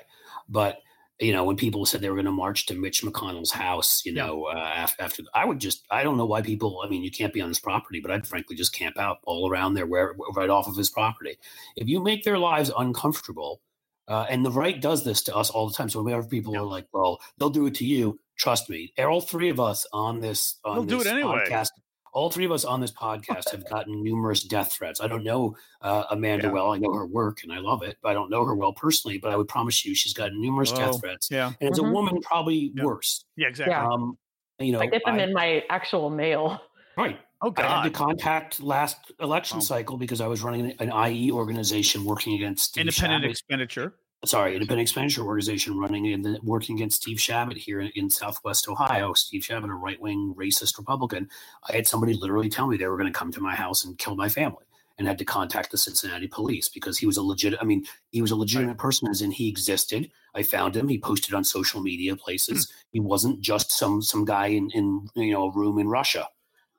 but 0.49 0.79
you 1.21 1.33
know, 1.33 1.45
when 1.45 1.57
people 1.57 1.87
said 1.87 2.01
they 2.01 2.09
were 2.09 2.17
going 2.17 2.27
to 2.27 2.33
march 2.33 2.67
to 2.67 2.75
Mitch 2.75 3.03
McConnell's 3.03 3.53
house, 3.53 4.03
you 4.05 4.13
yeah. 4.13 4.27
know, 4.27 4.45
uh, 4.47 4.59
after, 4.59 5.03
after, 5.03 5.23
I 5.33 5.45
would 5.45 5.61
just, 5.61 5.85
I 5.91 6.03
don't 6.03 6.17
know 6.17 6.27
why 6.27 6.43
people, 6.43 6.83
I 6.85 6.89
mean, 6.89 7.05
you 7.05 7.11
can't 7.11 7.33
be 7.33 7.41
on 7.41 7.49
this 7.49 7.61
property, 7.61 8.01
but 8.01 8.11
I'd 8.11 8.27
frankly 8.27 8.57
just 8.57 8.75
camp 8.75 8.99
out 8.99 9.19
all 9.25 9.49
around 9.49 9.75
there, 9.75 9.87
where 9.87 10.15
right 10.35 10.51
off 10.51 10.67
of 10.67 10.77
his 10.77 10.91
property. 10.91 11.39
If 11.77 11.89
you 11.89 12.03
make 12.03 12.25
their 12.25 12.39
lives 12.39 12.71
uncomfortable, 12.77 13.61
uh, 14.09 14.27
and 14.29 14.45
the 14.45 14.51
right 14.51 14.81
does 14.81 15.05
this 15.05 15.23
to 15.25 15.37
us 15.37 15.51
all 15.51 15.69
the 15.69 15.75
time. 15.75 15.89
So 15.89 16.03
whenever 16.03 16.27
people 16.27 16.55
yeah. 16.55 16.61
are 16.61 16.65
like, 16.65 16.87
well, 16.93 17.21
they'll 17.39 17.51
do 17.51 17.67
it 17.67 17.77
to 17.77 17.85
you, 17.85 18.19
trust 18.37 18.69
me, 18.69 18.93
all 18.99 19.21
three 19.21 19.49
of 19.49 19.61
us 19.61 19.87
on 19.93 20.21
this 20.21 20.57
on 20.65 20.77
we'll 20.77 20.85
this 20.85 21.05
do 21.05 21.09
it 21.09 21.13
anyway. 21.13 21.45
podcast, 21.47 21.71
all 22.13 22.31
three 22.31 22.45
of 22.45 22.53
us 22.53 22.65
on 22.65 22.81
this 22.81 22.93
podcast 22.93 23.51
have 23.51 23.69
gotten 23.69 24.03
numerous 24.03 24.43
death 24.43 24.73
threats. 24.73 25.01
I 25.01 25.09
don't 25.09 25.25
know 25.25 25.57
uh, 25.81 26.05
Amanda 26.11 26.47
yeah. 26.47 26.53
well. 26.53 26.73
I 26.73 26.79
know 26.79 26.93
her 26.93 27.07
work 27.07 27.43
and 27.43 27.53
I 27.53 27.59
love 27.59 27.83
it, 27.83 27.97
but 28.03 28.11
I 28.11 28.13
don't 28.15 28.31
know 28.31 28.45
her 28.45 28.55
well 28.55 28.73
personally. 28.73 29.19
But 29.19 29.33
I 29.33 29.37
would 29.37 29.49
promise 29.49 29.85
you, 29.85 29.95
she's 29.95 30.13
gotten 30.13 30.41
numerous 30.41 30.73
oh, 30.73 30.77
death 30.77 31.01
threats. 31.01 31.29
Yeah, 31.31 31.53
and 31.61 31.71
as 31.71 31.79
mm-hmm. 31.79 31.91
a 31.91 31.93
woman, 31.93 32.21
probably 32.21 32.73
yeah. 32.75 32.85
worse. 32.85 33.25
Yeah, 33.37 33.49
exactly. 33.49 33.75
Um, 33.75 34.19
you 34.59 34.73
know, 34.73 34.81
I 34.81 34.87
get 34.87 35.03
them 35.05 35.17
I, 35.17 35.23
in 35.25 35.33
my 35.33 35.63
actual 35.69 36.11
mail. 36.11 36.61
Right. 36.97 37.19
Oh, 37.41 37.51
God. 37.51 37.65
I 37.65 37.83
had 37.83 37.85
to 37.85 37.91
contact 37.91 38.63
last 38.63 39.13
election 39.21 39.59
oh. 39.59 39.61
cycle 39.61 39.97
because 39.97 40.21
I 40.21 40.27
was 40.27 40.43
running 40.43 40.73
an 40.79 40.93
IE 41.11 41.31
organization 41.31 42.05
working 42.05 42.35
against 42.35 42.65
Steve 42.65 42.83
independent 42.83 43.25
expenditure 43.25 43.95
sorry, 44.27 44.55
independent 44.55 44.83
expenditure 44.83 45.23
organization 45.23 45.79
running 45.79 46.13
and 46.13 46.39
working 46.43 46.77
against 46.77 47.03
Steve 47.03 47.21
Chabot 47.21 47.57
here 47.57 47.81
in, 47.81 47.91
in 47.95 48.11
Southwest 48.11 48.69
Ohio. 48.69 49.13
Steve 49.13 49.45
Chabot, 49.45 49.69
a 49.69 49.75
right 49.75 50.01
wing 50.01 50.35
racist 50.37 50.79
Republican. 50.79 51.29
I 51.69 51.77
had 51.77 51.87
somebody 51.87 52.15
literally 52.15 52.49
tell 52.49 52.67
me 52.67 52.77
they 52.77 52.87
were 52.87 52.97
going 52.97 53.13
to 53.13 53.19
come 53.19 53.33
to 53.33 53.41
my 53.41 53.55
house 53.55 53.85
and 53.85 53.99
kill 53.99 54.17
my 54.17 54.29
family 54.29 54.65
and 54.97 55.09
had 55.09 55.19
to 55.19 55.25
contact 55.25 55.73
the 55.73 55.79
Cincinnati 55.79 56.29
police 56.29 56.69
because 56.69 56.97
he 56.99 57.07
was 57.07 57.17
a 57.17 57.23
legit 57.23 57.55
I 57.61 57.65
mean, 57.65 57.85
he 58.13 58.23
was 58.23 58.31
a 58.31 58.37
legitimate 58.37 58.79
person 58.79 59.09
as 59.09 59.23
in 59.23 59.31
he 59.31 59.49
existed. 59.49 60.11
I 60.35 60.43
found 60.43 60.77
him. 60.77 60.89
He 60.89 60.99
posted 60.99 61.35
on 61.35 61.45
social 61.45 61.81
media 61.81 62.17
places. 62.17 62.71
Hmm. 62.71 62.77
He 62.93 63.01
wasn't 63.01 63.41
just 63.41 63.73
some 63.73 64.03
some 64.03 64.25
guy 64.25 64.47
in, 64.49 64.71
in 64.71 65.09
you 65.15 65.33
know 65.33 65.45
a 65.45 65.53
room 65.53 65.79
in 65.79 65.89
Russia. 65.89 66.29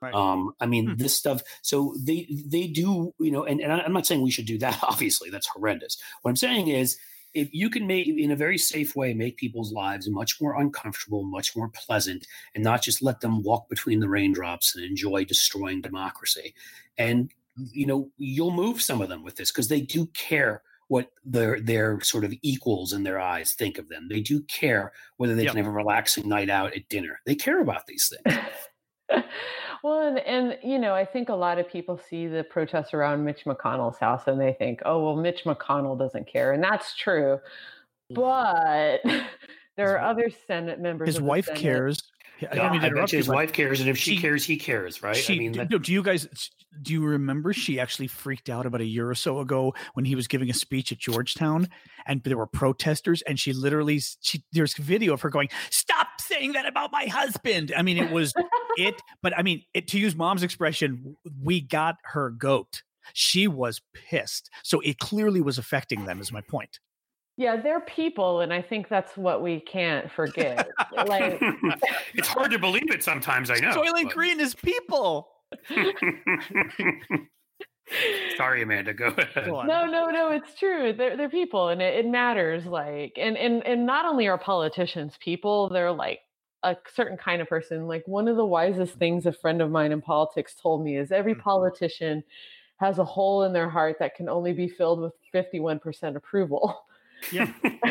Right. 0.06 0.14
Um, 0.14 0.54
I 0.60 0.68
mean, 0.68 0.90
hmm. 0.90 0.96
this 0.96 1.16
stuff. 1.16 1.42
So 1.62 1.96
they 2.00 2.28
they 2.46 2.68
do, 2.68 3.14
you 3.20 3.32
know, 3.32 3.44
and, 3.44 3.60
and 3.60 3.72
I'm 3.72 3.94
not 3.94 4.06
saying 4.06 4.22
we 4.22 4.32
should 4.32 4.46
do 4.46 4.60
that. 4.60 4.80
Obviously, 4.84 5.30
that's 5.30 5.48
horrendous. 5.48 5.98
What 6.22 6.30
I'm 6.30 6.36
saying 6.36 6.68
is 6.68 6.98
if 7.34 7.54
you 7.54 7.70
can 7.70 7.86
make 7.86 8.08
in 8.08 8.32
a 8.32 8.36
very 8.36 8.58
safe 8.58 8.96
way 8.96 9.14
make 9.14 9.36
people's 9.36 9.74
lives 9.74 10.10
much 10.10 10.40
more 10.42 10.60
uncomfortable 10.60 11.24
much 11.24 11.56
more 11.56 11.70
pleasant 11.70 12.26
and 12.56 12.64
not 12.64 12.82
just 12.82 13.02
let 13.04 13.20
them 13.20 13.44
walk 13.44 13.68
between 13.68 14.00
the 14.00 14.08
raindrops 14.08 14.74
and 14.74 14.86
enjoy 14.86 15.26
destroying 15.26 15.82
democracy 15.82 16.54
and 16.98 17.32
you 17.72 17.86
know 17.86 18.10
you'll 18.18 18.52
move 18.52 18.82
some 18.82 19.02
of 19.02 19.10
them 19.10 19.22
with 19.22 19.36
this 19.36 19.52
because 19.52 19.68
they 19.68 19.82
do 19.82 20.06
care 20.08 20.64
what 20.88 21.12
their 21.26 21.60
their 21.60 22.00
sort 22.02 22.24
of 22.24 22.34
equals 22.42 22.94
in 22.94 23.04
their 23.04 23.20
eyes 23.20 23.54
think 23.54 23.78
of 23.78 23.90
them 23.90 24.08
they 24.10 24.22
do 24.22 24.42
care 24.44 24.94
whether 25.18 25.36
they 25.36 25.44
yep. 25.44 25.52
can 25.52 25.64
have 25.64 25.72
a 25.72 25.76
relaxing 25.76 26.30
night 26.30 26.50
out 26.50 26.74
at 26.74 26.88
dinner 26.88 27.20
they 27.26 27.36
care 27.36 27.60
about 27.60 27.86
these 27.86 28.14
things 28.24 28.40
Well, 29.84 30.08
and, 30.08 30.20
and 30.20 30.58
you 30.64 30.80
know, 30.80 30.94
I 30.94 31.06
think 31.06 31.30
a 31.30 31.36
lot 31.36 31.60
of 31.60 31.68
people 31.70 31.98
see 31.98 32.28
the 32.28 32.44
protests 32.44 32.94
around 32.94 33.24
Mitch 33.24 33.46
McConnell's 33.46 33.98
house 33.98 34.24
and 34.28 34.40
they 34.40 34.54
think, 34.54 34.82
oh, 34.86 35.04
well, 35.04 35.16
Mitch 35.16 35.44
McConnell 35.46 35.98
doesn't 35.98 36.28
care. 36.28 36.54
And 36.54 36.64
that's 36.64 36.96
true. 36.96 37.40
But 38.10 39.00
there 39.78 39.96
are 39.96 40.00
other 40.00 40.30
Senate 40.48 40.80
members. 40.80 41.08
His 41.08 41.22
wife 41.22 41.46
Senate. 41.46 41.62
cares. 41.62 42.12
I, 42.42 42.60
I, 42.60 42.72
mean, 42.72 42.82
I 42.82 42.90
bet 42.90 43.12
his 43.12 43.28
wife 43.28 43.54
cares, 43.54 43.80
and 43.80 43.90
if 43.90 43.98
she, 43.98 44.16
she, 44.16 44.22
cares, 44.22 44.44
he 44.44 44.58
cares, 44.58 45.02
right? 45.02 45.16
She, 45.16 45.36
I 45.36 45.38
mean, 45.38 45.68
do, 45.68 45.80
do 45.80 45.94
you 45.94 46.04
guys 46.04 46.28
do 46.82 46.94
you 46.94 47.04
remember 47.04 47.54
she 47.54 47.80
actually 47.80 48.08
freaked 48.08 48.50
out 48.50 48.66
about 48.66 48.82
a 48.82 48.86
year 48.86 49.10
or 49.10 49.16
so 49.16 49.40
ago 49.40 49.74
when 49.94 50.06
he 50.06 50.16
was 50.16 50.28
giving 50.28 50.50
a 50.50 50.54
speech 50.54 50.92
at 50.92 50.98
Georgetown, 50.98 51.68
and 52.06 52.22
there 52.24 52.38
were 52.38 52.48
protesters, 52.48 53.22
and 53.24 53.40
she 53.40 53.54
literally 53.54 54.02
she 54.22 54.44
there's 54.52 54.74
video 54.76 55.14
of 55.14 55.22
her 55.22 55.30
going, 55.30 55.50
"Stop 55.70 56.08
saying 56.20 56.54
that 56.54 56.68
about 56.68 56.92
my 56.92 57.06
husband." 57.06 57.74
I 57.76 57.82
mean, 57.82 57.98
it 57.98 58.12
was 58.12 58.34
it, 58.78 59.02
but 59.22 59.38
I 59.38 59.42
mean, 59.42 59.64
it, 59.74 59.88
to 59.90 60.00
use 60.00 60.16
mom's 60.16 60.44
expression, 60.44 61.16
we 61.42 61.62
got 61.62 61.96
her 62.04 62.30
goat. 62.30 62.84
She 63.14 63.48
was 63.48 63.82
pissed, 63.94 64.50
so 64.64 64.80
it 64.82 65.00
clearly 65.00 65.42
was 65.42 65.58
affecting 65.58 66.06
them. 66.06 66.20
Is 66.20 66.32
my 66.32 66.42
point. 66.42 66.80
Yeah, 67.38 67.58
they're 67.62 67.82
people, 67.82 68.40
and 68.42 68.54
I 68.54 68.62
think 68.62 68.88
that's 68.88 69.18
what 69.18 69.42
we 69.42 69.60
can't 69.60 70.10
forget. 70.10 70.70
like, 71.06 71.38
it's 72.14 72.30
hard 72.30 72.52
to 72.52 72.60
believe 72.60 72.90
it 72.92 73.04
sometimes. 73.04 73.50
I 73.50 73.56
know. 73.56 73.72
Soylent 73.72 74.12
Green 74.12 74.40
is 74.40 74.56
people. 74.56 75.28
Sorry, 78.38 78.64
Amanda. 78.64 78.94
Go 78.94 79.08
ahead. 79.08 79.46
Go 79.46 79.64
no, 79.64 79.86
no, 79.86 80.10
no. 80.10 80.32
It's 80.32 80.58
true. 80.58 80.94
They're 80.94 81.18
they're 81.18 81.30
people, 81.30 81.68
and 81.70 81.82
it, 81.82 82.06
it 82.06 82.08
matters. 82.08 82.66
Like, 82.66 83.14
and 83.18 83.38
and 83.38 83.66
and 83.66 83.86
not 83.86 84.06
only 84.06 84.28
are 84.28 84.38
politicians 84.38 85.18
people, 85.20 85.70
they're 85.70 85.92
like 85.92 86.22
a 86.64 86.78
certain 86.94 87.18
kind 87.18 87.42
of 87.42 87.50
person. 87.50 87.86
Like 87.86 88.04
one 88.08 88.30
of 88.30 88.38
the 88.38 88.46
wisest 88.46 88.96
things 88.96 89.26
a 89.26 89.34
friend 89.34 89.62
of 89.62 89.70
mine 89.70 89.92
in 89.92 90.02
politics 90.02 90.56
told 90.60 90.84
me 90.84 90.98
is 90.98 91.12
every 91.12 91.34
mm-hmm. 91.34 91.42
politician 91.42 92.24
has 92.78 92.98
a 92.98 93.06
hole 93.06 93.44
in 93.44 93.54
their 93.54 93.70
heart 93.70 93.98
that 94.00 94.16
can 94.16 94.28
only 94.28 94.54
be 94.54 94.68
filled 94.68 95.00
with 95.00 95.14
51% 95.34 96.16
approval. 96.16 96.85
Yeah. 97.32 97.52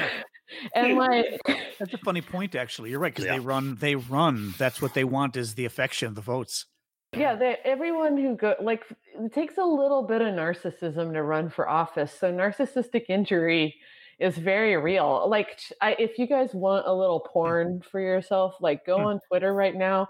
and 0.74 0.96
like 0.98 1.40
that's 1.78 1.94
a 1.94 1.98
funny 1.98 2.20
point 2.20 2.54
actually 2.54 2.90
you're 2.90 2.98
right 2.98 3.12
because 3.12 3.24
yeah. 3.24 3.32
they 3.32 3.40
run 3.40 3.76
they 3.76 3.94
run 3.94 4.54
that's 4.58 4.80
what 4.80 4.94
they 4.94 5.04
want 5.04 5.36
is 5.36 5.54
the 5.54 5.64
affection 5.64 6.14
the 6.14 6.20
votes 6.20 6.66
yeah 7.16 7.34
they, 7.34 7.56
everyone 7.64 8.16
who 8.16 8.36
go 8.36 8.54
like 8.60 8.84
it 9.18 9.32
takes 9.32 9.58
a 9.58 9.64
little 9.64 10.02
bit 10.02 10.20
of 10.20 10.28
narcissism 10.28 11.12
to 11.12 11.22
run 11.22 11.48
for 11.48 11.68
office 11.68 12.12
so 12.18 12.32
narcissistic 12.32 13.04
injury 13.08 13.74
is 14.20 14.36
very 14.36 14.76
real 14.76 15.28
like 15.28 15.58
I, 15.80 15.96
if 15.98 16.18
you 16.18 16.26
guys 16.26 16.54
want 16.54 16.86
a 16.86 16.92
little 16.92 17.20
mm. 17.20 17.32
porn 17.32 17.82
for 17.90 18.00
yourself 18.00 18.54
like 18.60 18.86
go 18.86 18.98
mm. 18.98 19.06
on 19.06 19.20
twitter 19.28 19.52
right 19.54 19.74
now 19.74 20.08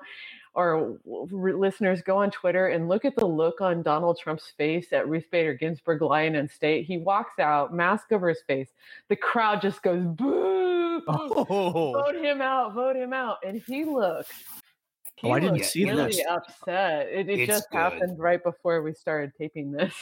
or 0.55 0.99
listeners 1.05 2.01
go 2.03 2.17
on 2.19 2.31
Twitter 2.31 2.69
and 2.69 2.89
look 2.89 3.05
at 3.05 3.17
the 3.17 3.27
look 3.27 3.61
on 3.61 3.83
Donald 3.83 4.19
Trump's 4.19 4.53
face 4.57 4.93
at 4.93 5.09
Ruth 5.09 5.25
Bader 5.31 5.55
Ginsburg 5.55 6.01
lying 6.03 6.35
in 6.37 6.49
state. 6.49 6.87
He 6.87 6.99
walks 6.99 7.39
out, 7.39 7.75
mask 7.75 8.13
over 8.13 8.29
his 8.29 8.43
face. 8.47 8.69
The 9.09 9.17
crowd 9.17 9.61
just 9.61 9.83
goes 9.83 10.05
boo, 10.05 11.03
oh. 11.09 11.93
vote 11.93 12.17
him 12.17 12.41
out, 12.41 12.75
vote 12.75 12.97
him 12.97 13.13
out, 13.13 13.39
and 13.47 13.61
he 13.67 13.85
looks 13.85 14.31
oh, 14.47 14.61
He 15.17 15.29
Oh, 15.29 15.33
I 15.33 15.41
didn't 15.41 15.59
was 15.59 15.69
see 15.71 15.85
really 15.85 16.07
this. 16.13 16.23
upset. 16.29 17.09
It, 17.09 17.29
it 17.29 17.41
It's 17.41 17.47
just 17.53 17.71
good. 17.71 17.79
happened 17.79 18.19
right 18.19 18.43
before 18.43 18.83
we 18.83 18.93
started 18.95 19.33
taping 19.37 19.73
this. 19.73 19.93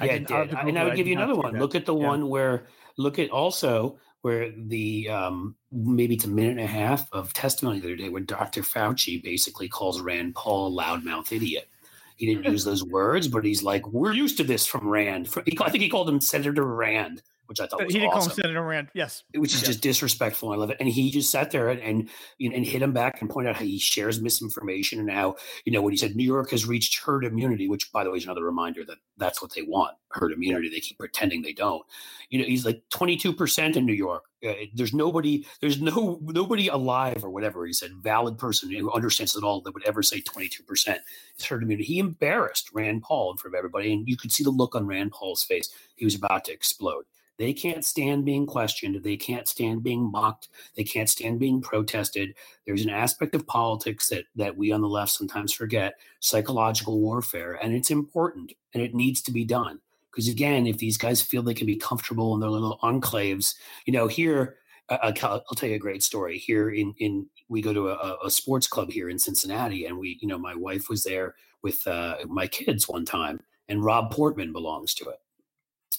Yeah, 0.00 0.12
I'll 0.12 0.18
did. 0.18 0.50
to 0.50 0.58
and 0.58 0.78
I 0.78 0.84
would 0.84 0.96
give 0.96 1.06
did 1.06 1.12
you 1.12 1.16
another 1.16 1.36
one. 1.36 1.54
that. 1.54 1.60
Look 1.60 1.74
at 1.74 1.86
the 1.86 1.94
Yeah. 1.94 2.06
one 2.06 2.28
where 2.28 2.66
look 2.96 3.18
at 3.18 3.30
also 3.30 3.98
where 4.22 4.50
the 4.56 5.08
um 5.08 5.54
maybe 5.70 6.14
it's 6.14 6.24
a 6.24 6.28
minute 6.28 6.52
and 6.52 6.60
a 6.60 6.66
half 6.66 7.08
of 7.12 7.32
testimony 7.32 7.78
the 7.78 7.86
other 7.86 7.96
day 7.96 8.08
where 8.08 8.22
Dr. 8.22 8.62
Fauci 8.62 9.22
basically 9.22 9.68
calls 9.68 10.00
Rand 10.00 10.34
Paul 10.34 10.68
a 10.68 10.82
loudmouth 10.82 11.32
idiot. 11.32 11.68
He 12.16 12.26
didn't 12.26 12.50
use 12.50 12.64
those 12.66 12.84
words, 12.84 13.28
but 13.28 13.44
he's 13.44 13.62
like, 13.62 13.86
"We're 13.86 14.14
used 14.14 14.38
to 14.38 14.44
this 14.44 14.66
from 14.66 14.88
Rand." 14.88 15.28
I 15.36 15.70
think 15.70 15.82
he 15.82 15.88
called 15.88 16.08
him 16.08 16.20
Senator 16.20 16.64
Rand, 16.64 17.22
which 17.46 17.60
I 17.60 17.66
thought 17.66 17.82
he 17.82 17.98
didn't 17.98 18.12
call 18.12 18.24
him 18.24 18.30
Senator 18.30 18.62
Rand. 18.62 18.88
Yes. 18.94 19.24
which 19.34 19.54
is 19.54 19.62
Yeah. 19.62 19.66
just 19.68 19.80
disrespectful. 19.82 20.52
I 20.52 20.56
love 20.56 20.70
it. 20.70 20.76
And 20.80 20.88
he 20.88 21.10
just 21.10 21.30
sat 21.30 21.50
there 21.50 21.68
and, 21.68 21.80
and 21.80 22.08
you 22.38 22.50
know 22.50 22.56
and 22.56 22.64
hit 22.64 22.82
him 22.82 22.92
back 22.92 23.20
and 23.20 23.30
pointed 23.30 23.50
out 23.50 23.56
how 23.56 23.64
he 23.64 23.78
shares 23.78 24.20
misinformation 24.20 25.00
and 25.00 25.10
how 25.10 25.36
you 25.64 25.72
know 25.72 25.82
when 25.82 25.92
he 25.92 25.96
said 25.96 26.16
New 26.16 26.24
York 26.24 26.50
has 26.50 26.66
reached 26.66 27.02
herd 27.04 27.24
immunity, 27.24 27.68
which 27.68 27.90
by 27.92 28.04
the 28.04 28.10
way 28.10 28.18
is 28.18 28.24
another 28.24 28.44
reminder 28.44 28.84
that 28.84 28.98
that's 29.16 29.40
what 29.40 29.54
they 29.54 29.62
want 29.62 29.96
herd 30.10 30.32
immunity. 30.32 30.68
They 30.70 30.80
keep 30.80 30.98
pretending 30.98 31.42
they 31.42 31.52
don't. 31.52 31.84
You 32.30 32.38
know, 32.40 32.44
he's 32.46 32.64
like 32.64 32.82
twenty 32.90 33.16
two 33.16 33.32
percent 33.32 33.76
in 33.76 33.86
New 33.86 33.92
York. 33.92 34.24
Uh, 34.46 34.52
there's 34.74 34.92
nobody. 34.94 35.46
There's 35.60 35.80
no 35.80 36.18
nobody 36.22 36.68
alive 36.68 37.24
or 37.24 37.30
whatever 37.30 37.66
he 37.66 37.72
said. 37.72 37.90
Valid 38.02 38.38
person 38.38 38.70
who 38.70 38.92
understands 38.92 39.34
it 39.34 39.42
all 39.42 39.60
that 39.62 39.74
would 39.74 39.86
ever 39.86 40.02
say 40.02 40.20
twenty 40.20 40.48
two 40.48 40.62
percent 40.62 41.00
is 41.38 41.44
herd 41.44 41.62
immunity. 41.62 41.84
He 41.86 41.98
embarrassed 41.98 42.70
Rand 42.72 43.02
Paul 43.02 43.32
in 43.32 43.38
front 43.38 43.54
of 43.54 43.58
everybody, 43.58 43.92
and 43.92 44.06
you 44.08 44.16
could 44.16 44.32
see 44.32 44.44
the 44.44 44.50
look 44.50 44.74
on 44.74 44.86
Rand 44.86 45.12
Paul's 45.12 45.42
face. 45.42 45.70
He 45.96 46.04
was 46.04 46.14
about 46.14 46.44
to 46.44 46.52
explode. 46.52 47.04
They 47.38 47.52
can't 47.52 47.84
stand 47.84 48.24
being 48.24 48.46
questioned. 48.46 49.02
They 49.02 49.16
can't 49.16 49.46
stand 49.46 49.82
being 49.82 50.10
mocked. 50.10 50.48
They 50.74 50.84
can't 50.84 51.08
stand 51.08 51.38
being 51.38 51.60
protested. 51.60 52.34
There's 52.66 52.82
an 52.82 52.90
aspect 52.90 53.34
of 53.34 53.46
politics 53.46 54.08
that 54.08 54.24
that 54.36 54.56
we 54.56 54.72
on 54.72 54.80
the 54.80 54.88
left 54.88 55.12
sometimes 55.12 55.52
forget: 55.52 55.94
psychological 56.20 57.00
warfare, 57.00 57.54
and 57.54 57.74
it's 57.74 57.90
important 57.90 58.52
and 58.72 58.82
it 58.82 58.94
needs 58.94 59.20
to 59.22 59.32
be 59.32 59.44
done. 59.44 59.80
Because 60.10 60.28
again, 60.28 60.66
if 60.66 60.78
these 60.78 60.96
guys 60.96 61.20
feel 61.20 61.42
they 61.42 61.52
can 61.52 61.66
be 61.66 61.76
comfortable 61.76 62.32
in 62.34 62.40
their 62.40 62.50
little 62.50 62.78
enclaves, 62.82 63.54
you 63.84 63.92
know, 63.92 64.06
here 64.06 64.56
I'll 64.88 65.12
tell 65.12 65.68
you 65.68 65.74
a 65.74 65.78
great 65.78 66.02
story. 66.02 66.38
Here 66.38 66.70
in 66.70 66.94
in 66.98 67.26
we 67.48 67.60
go 67.60 67.72
to 67.72 67.90
a, 67.90 68.16
a 68.24 68.30
sports 68.30 68.66
club 68.66 68.90
here 68.90 69.08
in 69.08 69.18
Cincinnati, 69.18 69.84
and 69.86 69.98
we, 69.98 70.18
you 70.20 70.28
know, 70.28 70.38
my 70.38 70.54
wife 70.54 70.88
was 70.88 71.04
there 71.04 71.34
with 71.62 71.86
uh, 71.86 72.16
my 72.28 72.46
kids 72.46 72.88
one 72.88 73.04
time, 73.04 73.40
and 73.68 73.84
Rob 73.84 74.10
Portman 74.12 74.52
belongs 74.52 74.94
to 74.94 75.08
it. 75.10 75.20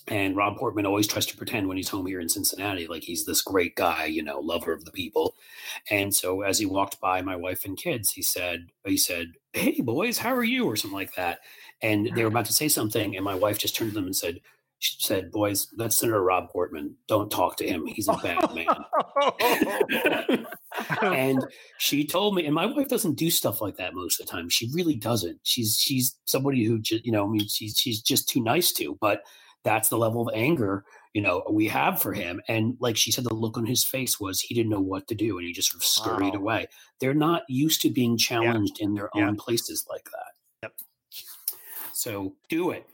And 0.09 0.37
Rob 0.37 0.57
Portman 0.57 0.85
always 0.85 1.07
tries 1.07 1.25
to 1.25 1.37
pretend 1.37 1.67
when 1.67 1.75
he's 1.75 1.89
home 1.89 2.05
here 2.05 2.21
in 2.21 2.29
Cincinnati, 2.29 2.87
like 2.87 3.03
he's 3.03 3.25
this 3.25 3.41
great 3.41 3.75
guy, 3.75 4.05
you 4.05 4.23
know, 4.23 4.39
lover 4.39 4.71
of 4.71 4.85
the 4.85 4.91
people. 4.91 5.35
And 5.89 6.15
so 6.15 6.43
as 6.43 6.57
he 6.59 6.65
walked 6.65 7.01
by 7.01 7.21
my 7.21 7.35
wife 7.35 7.65
and 7.65 7.77
kids, 7.77 8.11
he 8.11 8.21
said, 8.21 8.67
he 8.85 8.97
said, 8.97 9.33
Hey 9.51 9.81
boys, 9.81 10.17
how 10.17 10.33
are 10.33 10.43
you? 10.43 10.65
Or 10.65 10.77
something 10.77 10.97
like 10.97 11.15
that. 11.15 11.39
And 11.81 12.09
they 12.15 12.23
were 12.23 12.29
mm. 12.29 12.33
about 12.33 12.45
to 12.45 12.53
say 12.53 12.69
something. 12.69 13.15
And 13.15 13.25
my 13.25 13.35
wife 13.35 13.57
just 13.57 13.75
turned 13.75 13.91
to 13.91 13.95
them 13.95 14.05
and 14.05 14.15
said, 14.15 14.39
she 14.79 14.95
said, 14.99 15.31
boys, 15.31 15.67
that's 15.75 15.97
Senator 15.97 16.21
Rob 16.21 16.49
Portman. 16.49 16.95
Don't 17.07 17.31
talk 17.31 17.57
to 17.57 17.67
him. 17.67 17.87
He's 17.87 18.07
a 18.07 18.13
bad 18.13 18.53
man. 18.53 18.67
and 21.01 21.43
she 21.79 22.05
told 22.05 22.35
me, 22.35 22.45
and 22.45 22.53
my 22.53 22.67
wife 22.67 22.87
doesn't 22.87 23.15
do 23.15 23.31
stuff 23.31 23.59
like 23.59 23.77
that 23.77 23.95
most 23.95 24.19
of 24.19 24.27
the 24.27 24.31
time. 24.31 24.49
She 24.49 24.69
really 24.73 24.93
doesn't. 24.93 25.39
She's 25.41 25.77
she's 25.77 26.15
somebody 26.25 26.63
who 26.63 26.77
just 26.77 27.03
you 27.05 27.11
know, 27.11 27.25
I 27.25 27.27
mean, 27.27 27.47
she's 27.47 27.75
she's 27.75 28.01
just 28.01 28.29
too 28.29 28.41
nice 28.41 28.71
to. 28.73 28.95
But 29.01 29.23
that's 29.67 29.89
the 29.89 29.97
level 29.97 30.21
of 30.27 30.33
anger 30.33 30.85
you 31.13 31.21
know 31.21 31.43
we 31.51 31.67
have 31.67 32.01
for 32.01 32.13
him. 32.13 32.41
And 32.47 32.77
like 32.79 32.95
she 32.97 33.11
said, 33.11 33.25
the 33.25 33.33
look 33.33 33.57
on 33.57 33.65
his 33.65 33.83
face 33.83 34.19
was 34.19 34.39
he 34.39 34.53
didn't 34.55 34.69
know 34.69 34.79
what 34.81 35.07
to 35.07 35.15
do, 35.15 35.37
and 35.37 35.47
he 35.47 35.53
just 35.53 35.71
sort 35.71 35.81
of 35.81 35.85
scurried 35.85 36.35
Wow. 36.35 36.41
away. 36.41 36.67
They're 36.99 37.13
not 37.15 37.41
used 37.49 37.81
to 37.81 37.89
being 37.89 38.17
challenged 38.17 38.79
in 38.79 38.93
their 38.93 39.09
Yeah. 39.15 39.27
own 39.27 39.35
places 39.35 39.85
like 39.89 40.05
that. 40.05 40.31
So 41.97 42.35
do 42.47 42.69
it. 42.69 42.85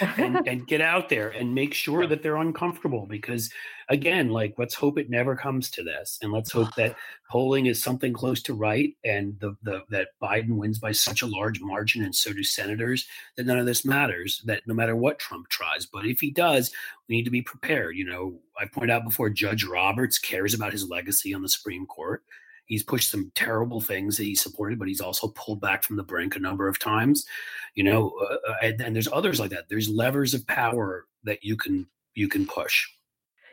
and, 0.16 0.48
and 0.48 0.66
get 0.66 0.80
out 0.80 1.08
there 1.08 1.28
and 1.28 1.54
make 1.54 1.72
sure 1.72 2.04
that 2.04 2.20
they're 2.20 2.36
uncomfortable 2.36 3.06
because 3.06 3.48
again 3.88 4.30
like 4.30 4.54
let's 4.58 4.74
hope 4.74 4.98
it 4.98 5.08
never 5.08 5.36
comes 5.36 5.70
to 5.70 5.84
this 5.84 6.18
and 6.20 6.32
let's 6.32 6.50
hope 6.50 6.74
that 6.74 6.96
polling 7.30 7.66
is 7.66 7.80
something 7.80 8.12
close 8.12 8.42
to 8.42 8.54
right 8.54 8.96
and 9.04 9.38
the, 9.38 9.54
the 9.62 9.82
that 9.90 10.08
biden 10.20 10.56
wins 10.56 10.80
by 10.80 10.90
such 10.90 11.22
a 11.22 11.26
large 11.26 11.60
margin 11.60 12.02
and 12.02 12.14
so 12.14 12.32
do 12.32 12.42
senators 12.42 13.06
that 13.36 13.46
none 13.46 13.58
of 13.58 13.66
this 13.66 13.84
matters 13.84 14.42
that 14.46 14.66
no 14.66 14.74
matter 14.74 14.96
what 14.96 15.18
trump 15.18 15.48
tries 15.48 15.86
but 15.86 16.06
if 16.06 16.20
he 16.20 16.30
does 16.30 16.72
we 17.08 17.16
need 17.16 17.24
to 17.24 17.30
be 17.30 17.42
prepared 17.42 17.96
you 17.96 18.04
know 18.04 18.38
i 18.58 18.64
pointed 18.64 18.90
out 18.90 19.04
before 19.04 19.30
judge 19.30 19.64
roberts 19.64 20.18
cares 20.18 20.54
about 20.54 20.72
his 20.72 20.88
legacy 20.88 21.34
on 21.34 21.42
the 21.42 21.48
supreme 21.48 21.86
court 21.86 22.22
He's 22.66 22.82
pushed 22.82 23.10
some 23.10 23.30
terrible 23.34 23.80
things 23.80 24.16
that 24.16 24.24
he 24.24 24.34
supported, 24.34 24.78
but 24.78 24.88
he's 24.88 25.00
also 25.00 25.28
pulled 25.28 25.60
back 25.60 25.82
from 25.82 25.96
the 25.96 26.02
brink 26.02 26.36
a 26.36 26.38
number 26.38 26.68
of 26.68 26.78
times. 26.78 27.26
You 27.74 27.84
know, 27.84 28.12
uh, 28.20 28.50
uh, 28.50 28.54
and, 28.62 28.80
and 28.80 28.94
there's 28.94 29.08
others 29.12 29.40
like 29.40 29.50
that. 29.50 29.68
There's 29.68 29.88
levers 29.88 30.34
of 30.34 30.46
power 30.46 31.06
that 31.24 31.42
you 31.42 31.56
can 31.56 31.86
you 32.14 32.28
can 32.28 32.46
push. 32.46 32.86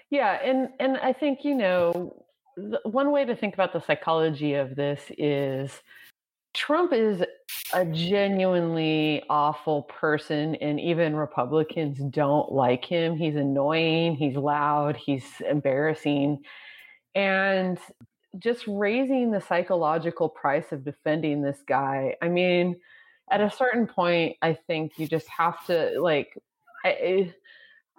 Yeah, 0.09 0.39
and 0.43 0.69
and 0.79 0.97
I 0.97 1.13
think 1.13 1.39
you 1.43 1.55
know 1.55 2.25
one 2.83 3.11
way 3.11 3.25
to 3.25 3.35
think 3.35 3.53
about 3.53 3.73
the 3.73 3.81
psychology 3.81 4.55
of 4.55 4.75
this 4.75 5.01
is 5.17 5.71
Trump 6.53 6.93
is 6.93 7.23
a 7.73 7.85
genuinely 7.85 9.23
awful 9.29 9.83
person, 9.83 10.55
and 10.55 10.79
even 10.79 11.15
Republicans 11.15 11.99
don't 12.09 12.51
like 12.51 12.83
him. 12.83 13.15
He's 13.15 13.35
annoying. 13.35 14.15
He's 14.15 14.35
loud. 14.35 14.97
He's 14.97 15.25
embarrassing, 15.47 16.39
and 17.13 17.77
just 18.37 18.65
raising 18.67 19.31
the 19.31 19.41
psychological 19.41 20.29
price 20.29 20.71
of 20.71 20.83
defending 20.83 21.41
this 21.41 21.61
guy. 21.67 22.15
I 22.21 22.27
mean, 22.27 22.79
at 23.31 23.41
a 23.41 23.49
certain 23.49 23.87
point, 23.87 24.37
I 24.41 24.53
think 24.53 24.93
you 24.97 25.07
just 25.07 25.27
have 25.27 25.65
to 25.67 25.99
like. 25.99 26.37
I, 26.85 27.33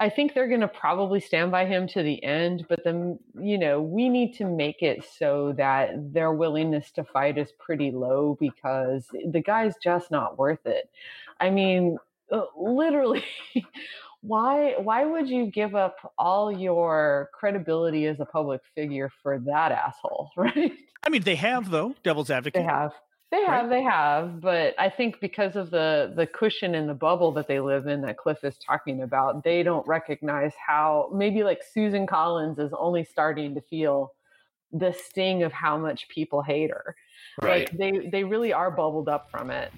I 0.01 0.09
think 0.09 0.33
they're 0.33 0.49
going 0.49 0.63
to 0.63 0.69
probably 0.69 1.21
stand 1.21 1.51
by 1.51 1.67
him 1.67 1.87
to 1.89 2.03
the 2.03 2.25
end, 2.25 2.65
but 2.71 2.83
then, 2.85 3.19
you 3.39 3.59
know, 3.59 3.83
we 3.83 4.09
need 4.09 4.33
to 4.37 4.47
make 4.47 4.81
it 4.81 5.05
so 5.19 5.53
that 5.59 5.91
their 6.15 6.33
willingness 6.33 6.91
to 6.93 7.05
fight 7.05 7.37
is 7.37 7.53
pretty 7.59 7.91
low 7.91 8.35
because 8.41 9.07
the 9.31 9.43
guy's 9.43 9.75
just 9.85 10.11
not 10.11 10.39
worth 10.39 10.65
it. 10.65 10.89
I 11.39 11.51
mean, 11.51 11.99
uh, 12.33 12.45
literally, 12.57 13.25
why 14.23 14.75
why 14.79 15.05
would 15.05 15.29
you 15.29 15.47
give 15.47 15.75
up 15.75 15.97
all 16.19 16.53
your 16.53 17.31
credibility 17.33 18.07
as 18.07 18.21
a 18.21 18.27
public 18.27 18.61
figure 18.75 19.11
for 19.23 19.39
that 19.41 19.73
asshole, 19.73 20.31
right? 20.37 20.73
I 21.05 21.09
mean, 21.09 21.23
they 21.23 21.37
have 21.37 21.71
though. 21.71 21.95
Devil's 22.03 22.31
advocate. 22.31 22.63
They 22.63 22.69
have. 22.69 22.93
They 23.31 23.45
Right. 23.47 23.61
have, 23.61 23.71
they 23.71 23.83
have, 23.83 24.41
but 24.41 24.75
I 24.77 24.91
think 24.91 25.21
because 25.21 25.55
of 25.55 25.71
the 25.71 26.13
the 26.17 26.27
cushion 26.27 26.75
and 26.75 26.89
the 26.89 26.95
bubble 26.95 27.31
that 27.33 27.47
they 27.47 27.61
live 27.61 27.87
in 27.87 28.03
that 28.03 28.19
Cliff 28.19 28.43
is 28.43 28.59
talking 28.59 29.03
about, 29.03 29.45
they 29.45 29.63
don't 29.63 29.87
recognize 29.87 30.53
how 30.67 31.11
maybe 31.15 31.45
like 31.45 31.61
Susan 31.73 32.09
Collins 32.09 32.59
is 32.59 32.73
only 32.77 33.05
starting 33.05 33.55
to 33.55 33.61
feel 33.61 34.13
the 34.73 34.93
sting 34.93 35.45
of 35.45 35.53
how 35.53 35.79
much 35.79 36.09
people 36.09 36.43
hate 36.43 36.71
her. 36.71 36.97
Like 37.41 37.71
they 37.71 38.09
they 38.11 38.25
really 38.25 38.53
are 38.53 38.71
bubbled 38.71 39.09
up 39.09 39.31
from 39.31 39.51
it. 39.51 39.73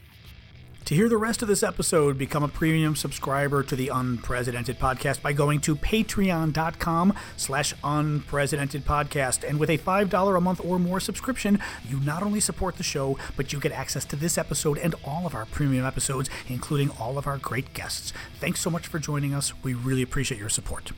To 0.92 0.96
hear 0.96 1.08
the 1.08 1.16
rest 1.16 1.40
of 1.40 1.48
this 1.48 1.62
episode, 1.62 2.18
become 2.18 2.42
a 2.42 2.48
premium 2.48 2.96
subscriber 2.96 3.62
to 3.62 3.74
the 3.74 3.88
Unprecedented 3.88 4.78
Podcast 4.78 5.22
by 5.22 5.32
going 5.32 5.62
to 5.62 5.74
patreon.com 5.74 7.14
slash 7.38 7.72
unprecedented 7.82 8.84
podcast. 8.84 9.42
And 9.48 9.58
with 9.58 9.70
a 9.70 9.78
$5 9.78 10.36
a 10.36 10.40
month 10.42 10.60
or 10.62 10.78
more 10.78 11.00
subscription, 11.00 11.60
you 11.88 11.98
not 12.00 12.22
only 12.22 12.40
support 12.40 12.76
the 12.76 12.82
show, 12.82 13.16
but 13.38 13.54
you 13.54 13.58
get 13.58 13.72
access 13.72 14.04
to 14.04 14.16
this 14.16 14.36
episode 14.36 14.76
and 14.76 14.94
all 15.02 15.24
of 15.24 15.34
our 15.34 15.46
premium 15.46 15.86
episodes, 15.86 16.28
including 16.46 16.90
all 17.00 17.16
of 17.16 17.26
our 17.26 17.38
great 17.38 17.72
guests. 17.72 18.12
Thanks 18.38 18.60
so 18.60 18.68
much 18.68 18.86
for 18.86 18.98
joining 18.98 19.32
us. 19.32 19.54
We 19.64 19.72
really 19.72 20.02
appreciate 20.02 20.38
your 20.38 20.50
support. 20.50 20.92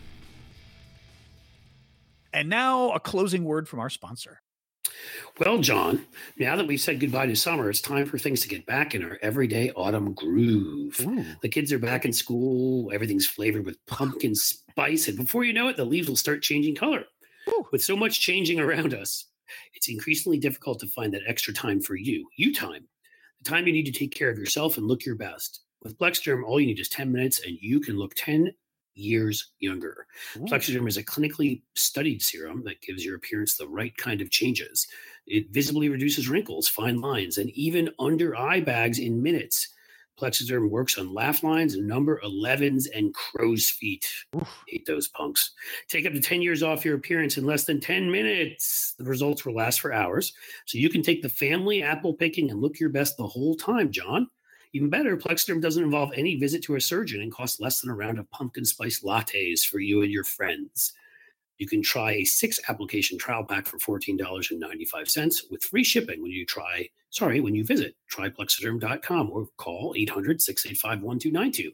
And 2.32 2.48
now 2.48 2.90
a 2.90 2.98
closing 2.98 3.44
word 3.44 3.68
from 3.68 3.78
our 3.78 3.90
sponsor. 3.90 4.40
Well, 5.40 5.58
John, 5.58 6.06
now 6.38 6.54
that 6.54 6.68
we've 6.68 6.80
said 6.80 7.00
goodbye 7.00 7.26
to 7.26 7.34
summer, 7.34 7.68
it's 7.68 7.80
time 7.80 8.06
for 8.06 8.18
things 8.18 8.40
to 8.42 8.48
get 8.48 8.66
back 8.66 8.94
in 8.94 9.02
our 9.02 9.18
everyday 9.20 9.72
autumn 9.72 10.14
groove. 10.14 10.96
The 11.42 11.48
kids 11.48 11.72
are 11.72 11.78
back 11.78 12.04
in 12.04 12.12
school. 12.12 12.92
Everything's 12.92 13.26
flavored 13.26 13.66
with 13.66 13.84
pumpkin 13.86 14.36
spice. 14.36 15.08
And 15.08 15.16
before 15.16 15.42
you 15.42 15.52
know 15.52 15.66
it, 15.68 15.76
the 15.76 15.84
leaves 15.84 16.08
will 16.08 16.14
start 16.14 16.42
changing 16.42 16.76
color. 16.76 17.04
With 17.72 17.82
so 17.82 17.96
much 17.96 18.20
changing 18.20 18.60
around 18.60 18.94
us, 18.94 19.26
it's 19.74 19.88
increasingly 19.88 20.38
difficult 20.38 20.78
to 20.80 20.86
find 20.86 21.12
that 21.14 21.22
extra 21.26 21.52
time 21.52 21.80
for 21.80 21.96
you, 21.96 22.28
you 22.36 22.54
time, 22.54 22.86
the 23.42 23.50
time 23.50 23.66
you 23.66 23.72
need 23.72 23.86
to 23.86 23.92
take 23.92 24.14
care 24.14 24.30
of 24.30 24.38
yourself 24.38 24.78
and 24.78 24.86
look 24.86 25.04
your 25.04 25.16
best. 25.16 25.62
With 25.82 25.98
Plexaderm, 25.98 26.44
all 26.44 26.60
you 26.60 26.66
need 26.66 26.80
is 26.80 26.88
10 26.88 27.10
minutes 27.10 27.40
and 27.44 27.58
you 27.60 27.80
can 27.80 27.98
look 27.98 28.14
10 28.14 28.52
years 28.94 29.52
younger. 29.60 30.06
Plexaderm 30.36 30.88
is 30.88 30.96
a 30.96 31.04
clinically 31.04 31.62
studied 31.74 32.22
serum 32.22 32.62
that 32.64 32.80
gives 32.80 33.04
your 33.04 33.16
appearance 33.16 33.56
the 33.56 33.68
right 33.68 33.96
kind 33.96 34.20
of 34.20 34.30
changes. 34.30 34.86
It 35.26 35.50
visibly 35.50 35.88
reduces 35.88 36.28
wrinkles, 36.28 36.68
fine 36.68 37.00
lines, 37.00 37.38
and 37.38 37.50
even 37.50 37.90
under 37.98 38.36
eye 38.36 38.60
bags 38.60 38.98
in 38.98 39.22
minutes. 39.22 39.68
Plexaderm 40.18 40.70
works 40.70 40.96
on 40.96 41.12
laugh 41.12 41.42
lines, 41.42 41.76
number 41.76 42.20
11s, 42.24 42.86
and 42.94 43.12
crow's 43.14 43.68
feet. 43.68 44.06
Oof. 44.36 44.48
Hate 44.68 44.86
those 44.86 45.08
punks. 45.08 45.52
Take 45.88 46.06
up 46.06 46.12
to 46.12 46.20
10 46.20 46.40
years 46.40 46.62
off 46.62 46.84
your 46.84 46.94
appearance 46.94 47.36
in 47.36 47.44
less 47.44 47.64
than 47.64 47.80
10 47.80 48.10
minutes. 48.10 48.94
The 48.96 49.04
results 49.04 49.44
will 49.44 49.54
last 49.54 49.80
for 49.80 49.92
hours. 49.92 50.32
So 50.66 50.78
you 50.78 50.88
can 50.88 51.02
take 51.02 51.22
the 51.22 51.28
family 51.28 51.82
apple 51.82 52.14
picking 52.14 52.50
and 52.50 52.60
look 52.60 52.78
your 52.78 52.90
best 52.90 53.16
the 53.16 53.26
whole 53.26 53.56
time, 53.56 53.90
John. 53.90 54.28
Even 54.74 54.90
better, 54.90 55.16
Plexaderm 55.16 55.62
doesn't 55.62 55.84
involve 55.84 56.10
any 56.16 56.34
visit 56.34 56.60
to 56.64 56.74
a 56.74 56.80
surgeon 56.80 57.22
and 57.22 57.32
costs 57.32 57.60
less 57.60 57.80
than 57.80 57.90
a 57.90 57.94
round 57.94 58.18
of 58.18 58.28
pumpkin 58.30 58.64
spice 58.64 59.02
lattes 59.04 59.64
for 59.64 59.78
you 59.78 60.02
and 60.02 60.10
your 60.10 60.24
friends. 60.24 60.92
You 61.58 61.68
can 61.68 61.80
try 61.80 62.14
a 62.14 62.24
six 62.24 62.58
application 62.68 63.16
trial 63.16 63.44
pack 63.44 63.66
for 63.66 63.78
$14.95 63.78 65.42
with 65.48 65.62
free 65.62 65.84
shipping 65.84 66.20
when 66.20 66.32
you 66.32 66.44
try, 66.44 66.88
sorry, 67.10 67.40
when 67.40 67.54
you 67.54 67.64
visit 67.64 67.94
tryplexaderm.com 68.12 69.30
or 69.30 69.46
call 69.58 69.94
800 69.96 70.42
685 70.42 71.02
1292 71.02 71.72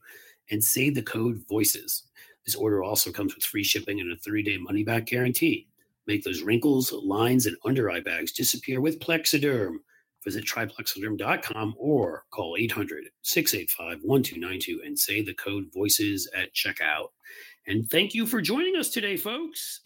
and 0.50 0.62
say 0.62 0.90
the 0.90 1.02
code 1.02 1.42
VOICES. 1.48 2.02
This 2.44 2.54
order 2.54 2.82
also 2.82 3.10
comes 3.10 3.34
with 3.34 3.44
free 3.44 3.64
shipping 3.64 4.00
and 4.00 4.12
a 4.12 4.16
three 4.16 4.42
day 4.42 4.58
money 4.58 4.84
back 4.84 5.06
guarantee. 5.06 5.68
Make 6.06 6.22
those 6.22 6.42
wrinkles, 6.42 6.92
lines, 6.92 7.46
and 7.46 7.56
under 7.64 7.90
eye 7.90 8.00
bags 8.00 8.32
disappear 8.32 8.82
with 8.82 9.00
Plexaderm. 9.00 9.76
Visit 10.24 10.44
tryplexaderm.com 10.44 11.74
or 11.78 12.24
call 12.30 12.56
800 12.58 13.04
685 13.22 14.00
1292 14.02 14.82
and 14.84 14.98
say 14.98 15.22
the 15.22 15.34
code 15.34 15.66
VOICES 15.74 16.28
at 16.36 16.54
checkout. 16.54 17.08
And 17.66 17.88
thank 17.88 18.14
you 18.14 18.26
for 18.26 18.40
joining 18.40 18.76
us 18.76 18.90
today, 18.90 19.16
folks. 19.16 19.80